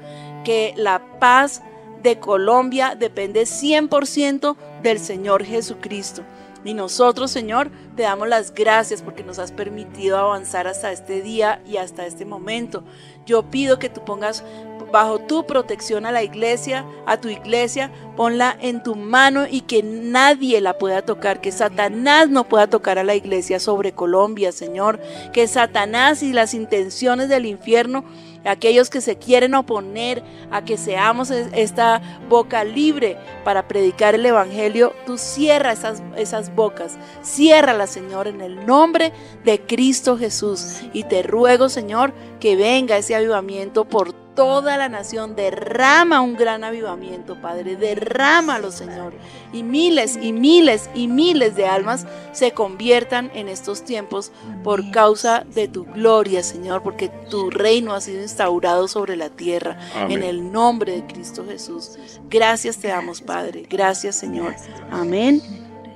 que 0.48 0.74
la 0.78 1.02
paz 1.20 1.62
de 2.02 2.20
Colombia 2.20 2.96
depende 2.98 3.42
100% 3.42 4.56
del 4.82 4.98
Señor 4.98 5.44
Jesucristo. 5.44 6.24
Y 6.64 6.74
nosotros, 6.74 7.32
Señor, 7.32 7.70
te 7.98 8.04
damos 8.04 8.30
las 8.30 8.54
gracias 8.54 9.02
porque 9.02 9.26
nos 9.26 9.40
has 9.40 9.52
permitido 9.52 10.18
avanzar 10.18 10.66
hasta 10.66 10.94
este 10.94 11.22
día 11.22 11.62
y 11.68 11.76
hasta 11.76 12.06
este 12.06 12.24
momento. 12.24 12.86
Yo 13.26 13.44
pido 13.44 13.78
que 13.78 13.90
tú 13.90 14.06
pongas 14.06 14.42
bajo 14.90 15.20
tu 15.20 15.46
protección 15.46 16.06
a 16.06 16.14
la 16.14 16.24
iglesia, 16.24 16.86
a 17.06 17.18
tu 17.18 17.28
iglesia, 17.28 17.92
ponla 18.16 18.56
en 18.62 18.82
tu 18.82 18.96
mano 18.96 19.48
y 19.52 19.60
que 19.60 19.84
nadie 19.84 20.62
la 20.62 20.78
pueda 20.78 21.02
tocar, 21.02 21.42
que 21.42 21.52
Satanás 21.52 22.30
no 22.30 22.46
pueda 22.46 22.68
tocar 22.68 22.98
a 23.00 23.04
la 23.04 23.16
iglesia 23.16 23.60
sobre 23.60 23.92
Colombia, 23.92 24.54
Señor, 24.54 25.02
que 25.34 25.46
Satanás 25.46 26.24
y 26.24 26.32
las 26.32 26.54
intenciones 26.54 27.28
del 27.28 27.46
infierno 27.46 28.06
aquellos 28.48 28.90
que 28.90 29.02
se 29.02 29.18
quieren 29.18 29.54
oponer 29.56 30.24
a 30.52 30.64
que 30.64 30.78
seamos 30.78 31.30
es- 31.32 31.48
esta 31.54 32.02
boca 32.30 32.64
libre 32.64 33.18
para 33.44 33.68
predicar 33.68 34.16
el 34.16 34.26
Evangelio, 34.26 34.94
tú 35.06 35.18
cierra 35.18 35.72
esas, 35.72 36.02
esas 36.16 36.54
bocas, 36.56 36.98
ciérralas, 37.24 37.90
Señor, 37.90 38.28
en 38.28 38.42
el 38.42 38.66
nombre 38.66 39.12
de 39.44 39.60
Cristo 39.62 40.18
Jesús. 40.18 40.82
Y 40.94 41.04
te 41.04 41.24
ruego, 41.24 41.70
Señor, 41.70 42.14
que 42.40 42.56
venga 42.56 42.98
ese 42.98 43.16
avivamiento 43.16 43.86
por 43.86 44.14
toda 44.38 44.78
la 44.78 44.88
nación, 44.88 45.36
derrama 45.36 46.22
un 46.22 46.36
gran 46.36 46.64
avivamiento, 46.64 47.42
Padre, 47.42 47.76
derrámalo, 47.76 48.72
Señor. 48.72 49.14
Y 49.52 49.64
miles 49.64 50.18
y 50.22 50.32
miles 50.32 50.92
y 50.94 51.08
miles 51.08 51.56
de 51.56 51.66
almas 51.66 52.06
se 52.34 52.52
conviertan 52.52 53.32
en 53.34 53.50
estos 53.50 53.84
tiempos 53.84 54.32
por 54.64 54.92
causa 54.92 55.44
de 55.56 55.68
tu 55.68 55.86
gloria, 55.86 56.44
Señor, 56.44 56.84
porque 56.84 57.10
tu 57.10 57.50
reino 57.50 57.96
ha 57.96 58.00
sido 58.00 58.22
instaurado 58.22 58.88
sobre 58.88 59.16
la 59.16 59.30
tierra. 59.30 59.80
Amén. 59.96 60.20
En 60.20 60.24
el 60.24 60.52
nombre 60.52 60.92
de 60.92 61.08
Cristo 61.08 61.44
Jesús. 61.44 61.98
Gracias 62.30 62.78
te 62.78 62.90
damos, 62.90 63.22
Padre. 63.22 63.66
Gracias, 63.68 64.18
Señor. 64.18 64.54
Amén 64.92 65.42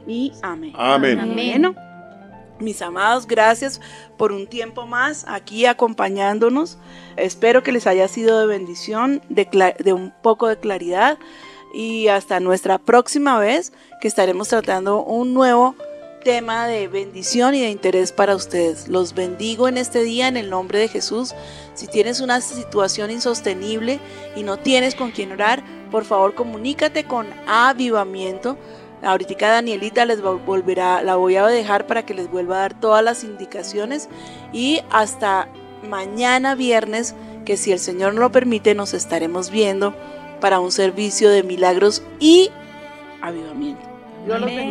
y 0.07 0.33
amén. 0.41 0.73
Amén. 0.75 1.33
Bueno, 1.35 1.75
mis 2.61 2.81
amados, 2.81 3.27
gracias 3.27 3.81
por 4.17 4.31
un 4.31 4.47
tiempo 4.47 4.85
más 4.85 5.25
aquí 5.27 5.65
acompañándonos. 5.65 6.77
Espero 7.17 7.63
que 7.63 7.71
les 7.71 7.87
haya 7.87 8.07
sido 8.07 8.39
de 8.39 8.47
bendición, 8.47 9.21
de, 9.29 9.93
un 9.93 10.13
poco 10.21 10.47
de 10.47 10.57
claridad. 10.57 11.17
Y 11.73 12.09
hasta 12.09 12.39
nuestra 12.39 12.77
próxima 12.79 13.39
vez 13.39 13.71
que 14.01 14.07
estaremos 14.07 14.49
tratando 14.49 15.03
un 15.03 15.33
nuevo 15.33 15.75
tema 16.23 16.67
de 16.67 16.87
bendición 16.87 17.55
y 17.55 17.61
de 17.61 17.69
interés 17.69 18.11
para 18.11 18.35
ustedes. 18.35 18.87
Los 18.87 19.13
bendigo 19.13 19.67
en 19.67 19.77
este 19.77 20.03
día 20.03 20.27
en 20.27 20.37
el 20.37 20.49
nombre 20.49 20.79
de 20.79 20.87
Jesús. 20.87 21.33
Si 21.73 21.87
tienes 21.87 22.19
una 22.21 22.41
situación 22.41 23.09
insostenible 23.09 23.99
y 24.35 24.43
no 24.43 24.57
tienes 24.57 24.95
con 24.95 25.11
quién 25.11 25.31
orar, 25.31 25.63
por 25.89 26.05
favor 26.05 26.35
comunícate 26.35 27.05
con 27.05 27.27
Avivamiento. 27.47 28.57
Ahorita 29.03 29.49
Danielita 29.49 30.05
les 30.05 30.21
vol- 30.21 30.43
volverá, 30.45 31.01
la 31.01 31.15
voy 31.15 31.35
a 31.35 31.47
dejar 31.47 31.87
para 31.87 32.05
que 32.05 32.13
les 32.13 32.29
vuelva 32.29 32.57
a 32.57 32.59
dar 32.59 32.73
todas 32.79 33.03
las 33.03 33.23
indicaciones 33.23 34.09
y 34.53 34.81
hasta 34.91 35.47
mañana 35.89 36.53
viernes, 36.55 37.15
que 37.45 37.57
si 37.57 37.71
el 37.71 37.79
Señor 37.79 38.13
nos 38.13 38.21
lo 38.21 38.31
permite, 38.31 38.75
nos 38.75 38.93
estaremos 38.93 39.49
viendo 39.49 39.95
para 40.39 40.59
un 40.59 40.71
servicio 40.71 41.29
de 41.29 41.43
milagros 41.43 42.03
y 42.19 42.51
avivamiento. 43.21 43.81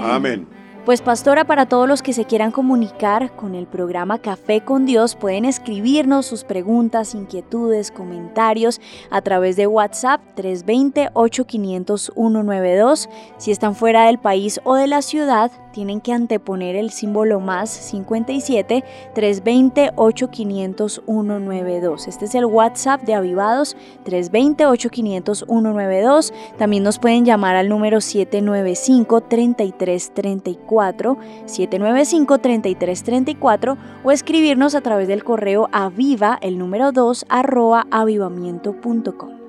Amén. 0.03 0.60
Pues 0.87 1.03
pastora, 1.03 1.45
para 1.45 1.67
todos 1.67 1.87
los 1.87 2.01
que 2.01 2.15
se 2.15 2.25
quieran 2.25 2.53
comunicar 2.53 3.37
con 3.37 3.55
el 3.55 3.67
programa 3.67 4.19
Café 4.19 4.63
con 4.63 4.87
Dios, 4.87 5.15
pueden 5.15 5.45
escribirnos 5.45 6.25
sus 6.25 6.43
preguntas, 6.43 7.15
inquietudes, 7.15 7.91
comentarios 7.91 8.81
a 9.11 9.21
través 9.21 9.57
de 9.57 9.67
WhatsApp 9.67 10.23
320-8500-192. 10.37 13.11
Si 13.37 13.51
están 13.51 13.75
fuera 13.75 14.07
del 14.07 14.19
país 14.19 14.59
o 14.65 14.75
de 14.75 14.87
la 14.87 15.03
ciudad, 15.03 15.53
tienen 15.73 16.01
que 16.01 16.13
anteponer 16.13 16.77
el 16.77 16.91
símbolo 16.91 17.41
más 17.41 17.71
57 17.71 18.85
320 19.15 19.93
8500 19.97 21.03
192. 21.07 22.09
Este 22.09 22.25
es 22.25 22.35
el 22.35 22.47
WhatsApp 22.47 23.03
de 23.03 23.15
Avivados 23.15 23.77
320 24.05 24.67
8500 24.67 25.45
192. 25.47 26.33
También 26.59 26.83
nos 26.83 26.99
pueden 26.99 27.25
llamar 27.25 27.57
al 27.57 27.69
número 27.69 28.01
795 28.01 29.21
3334 30.71 31.19
795 31.47 32.39
3334 32.39 33.77
o 34.05 34.13
escribirnos 34.13 34.75
a 34.75 34.81
través 34.81 35.09
del 35.09 35.25
correo 35.25 35.69
aviva 35.73 36.39
el 36.41 36.59
número 36.59 36.93
2 36.93 37.27
arroba 37.29 37.87
avivamiento.com. 37.91 39.41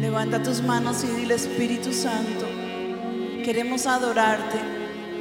Levanta 0.00 0.42
tus 0.42 0.62
manos 0.62 1.04
y 1.04 1.06
dile 1.06 1.34
Espíritu 1.34 1.92
Santo, 1.92 2.44
queremos 3.44 3.86
adorarte, 3.86 4.58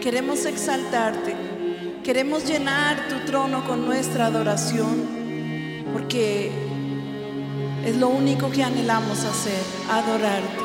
queremos 0.02 0.46
exaltarte, 0.46 1.36
queremos 2.10 2.44
llenar 2.44 3.08
tu 3.08 3.20
trono 3.20 3.64
con 3.68 3.86
nuestra 3.86 4.26
adoración, 4.26 5.86
porque 5.94 6.50
es 7.86 7.98
lo 7.98 8.10
único 8.10 8.50
que 8.50 8.64
anhelamos 8.64 9.24
hacer, 9.26 9.62
adorarte, 9.92 10.58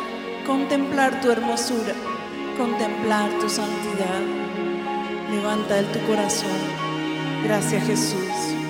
contemplar 0.47 1.21
tu 1.21 1.31
hermosura, 1.31 1.93
contemplar 2.57 3.29
tu 3.41 3.51
santidad. 3.51 4.23
Levanta 5.31 5.79
el 5.81 5.85
tu 5.93 5.99
corazón. 6.07 6.57
Gracias 7.45 7.87
Jesús. 7.89 8.64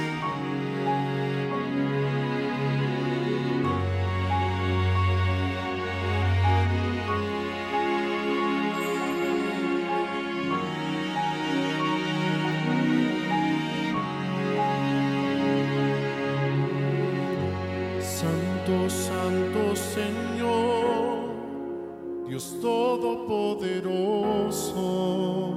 Dios 22.45 22.61
Todopoderoso, 22.61 25.55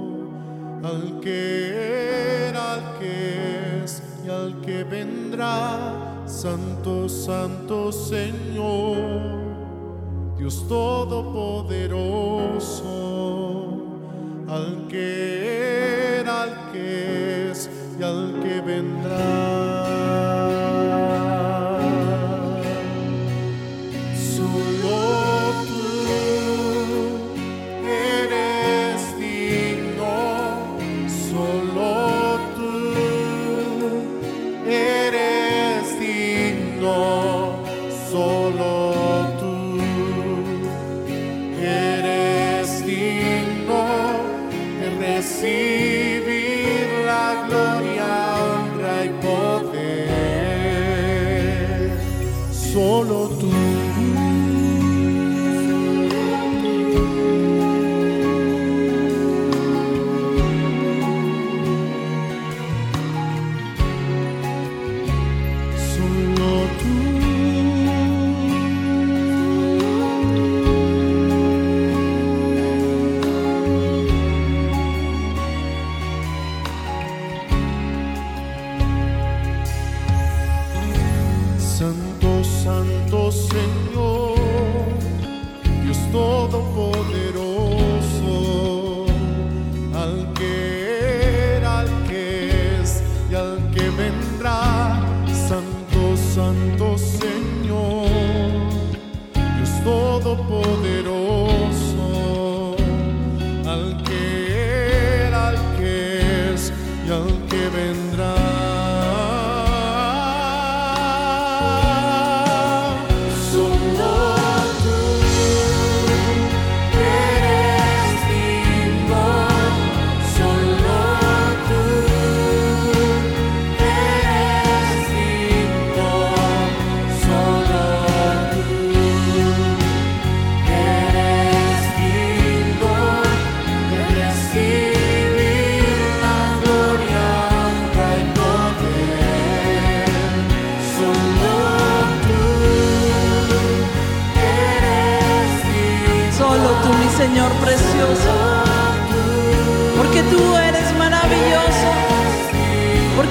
al 0.84 1.20
que 1.20 2.48
era, 2.48 2.76
al 2.76 2.98
que 2.98 3.84
es 3.84 4.02
y 4.26 4.30
al 4.30 4.62
que 4.62 4.86
vendrá. 4.86 6.24
Santo, 6.26 7.10
Santo 7.10 7.92
Señor, 7.92 8.96
Dios 10.38 10.66
Todopoderoso, 10.70 12.07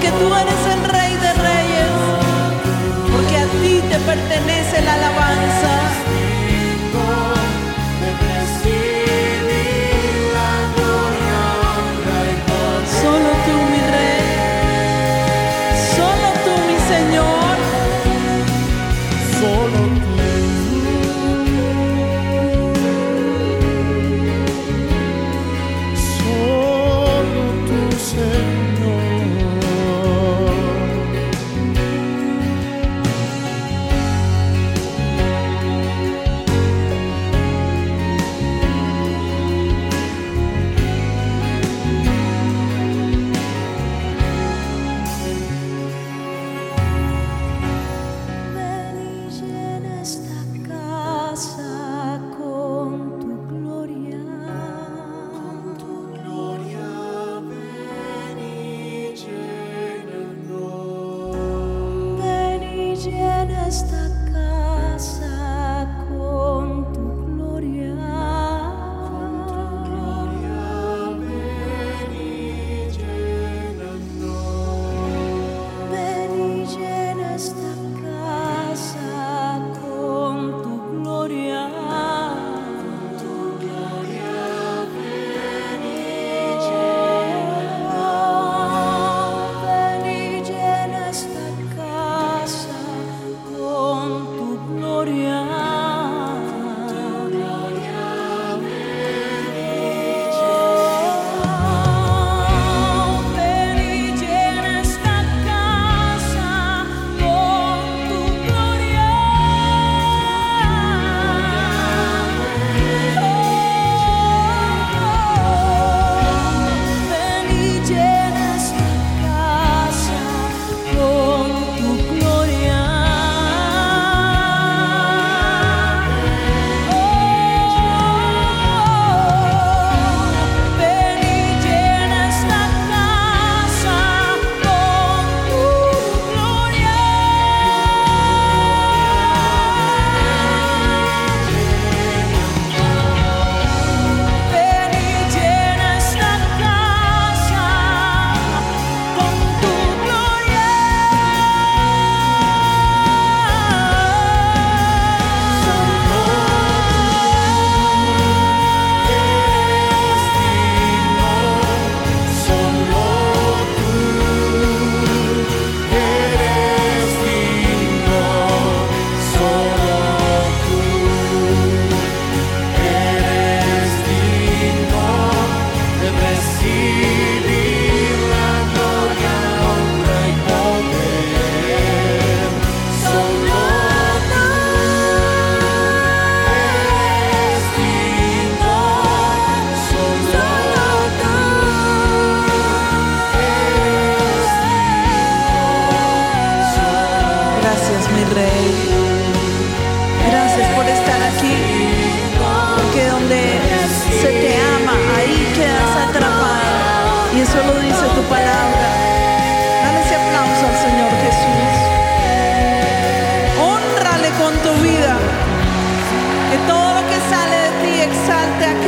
porque 0.07 0.25
tú 0.25 0.35
eres 0.35 0.67
el 0.73 0.85
Rey 0.85 1.17
de 1.17 1.33
Reyes, 1.33 1.91
porque 3.13 3.37
a 3.37 3.47
ti 3.61 3.83
te 3.89 3.99
pertenece 4.01 4.83
la 4.83 4.95
alabanza. 4.95 5.86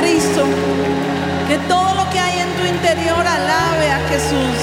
Cristo. 0.01 0.45
Que 1.49 1.59
todo 1.69 1.95
lo 1.95 2.09
que 2.11 2.19
hay 2.19 2.41
en 2.41 2.51
tu 2.57 2.65
interior 2.65 3.27
alabe 3.27 3.91
a 3.91 4.01
Jesús. 4.09 4.57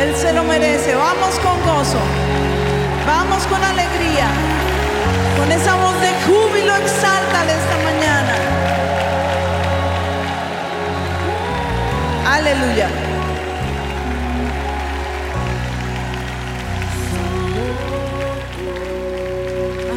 Él 0.00 0.14
se 0.16 0.32
lo 0.32 0.44
merece. 0.44 0.94
Vamos 0.94 1.38
con 1.40 1.56
gozo. 1.66 1.98
Vamos 3.06 3.46
con 3.46 3.62
alegría. 3.62 4.28
Con 5.38 5.52
esa 5.52 5.74
voz 5.76 6.00
de 6.00 6.10
júbilo, 6.26 6.74
exáltale 6.76 7.52
esta 7.52 7.76
mañana. 7.84 8.34
Aleluya. 12.26 12.88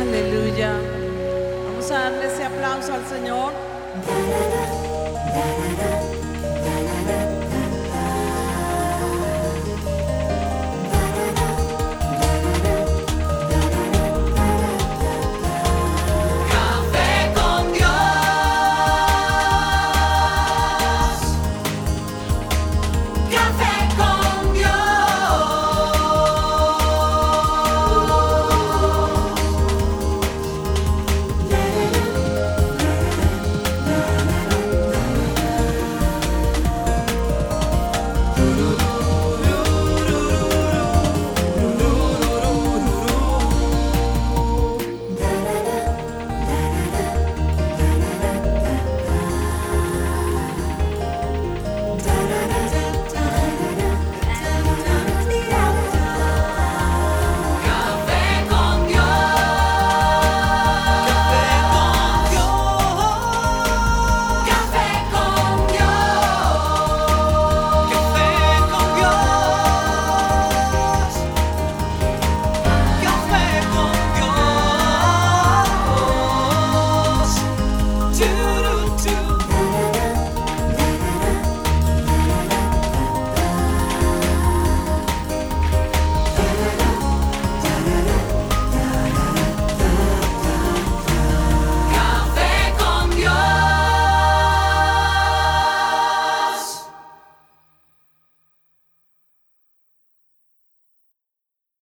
Aleluya. 0.02 0.72
Vamos 1.68 1.92
a 1.92 2.00
darle 2.00 2.28
ese 2.28 2.44
aplauso 2.44 2.94
al 2.94 3.08
Señor. 3.08 3.71
da 4.08 4.16
da 4.32 4.42
da 5.34 5.78
da 5.78 5.92
da 5.92 6.01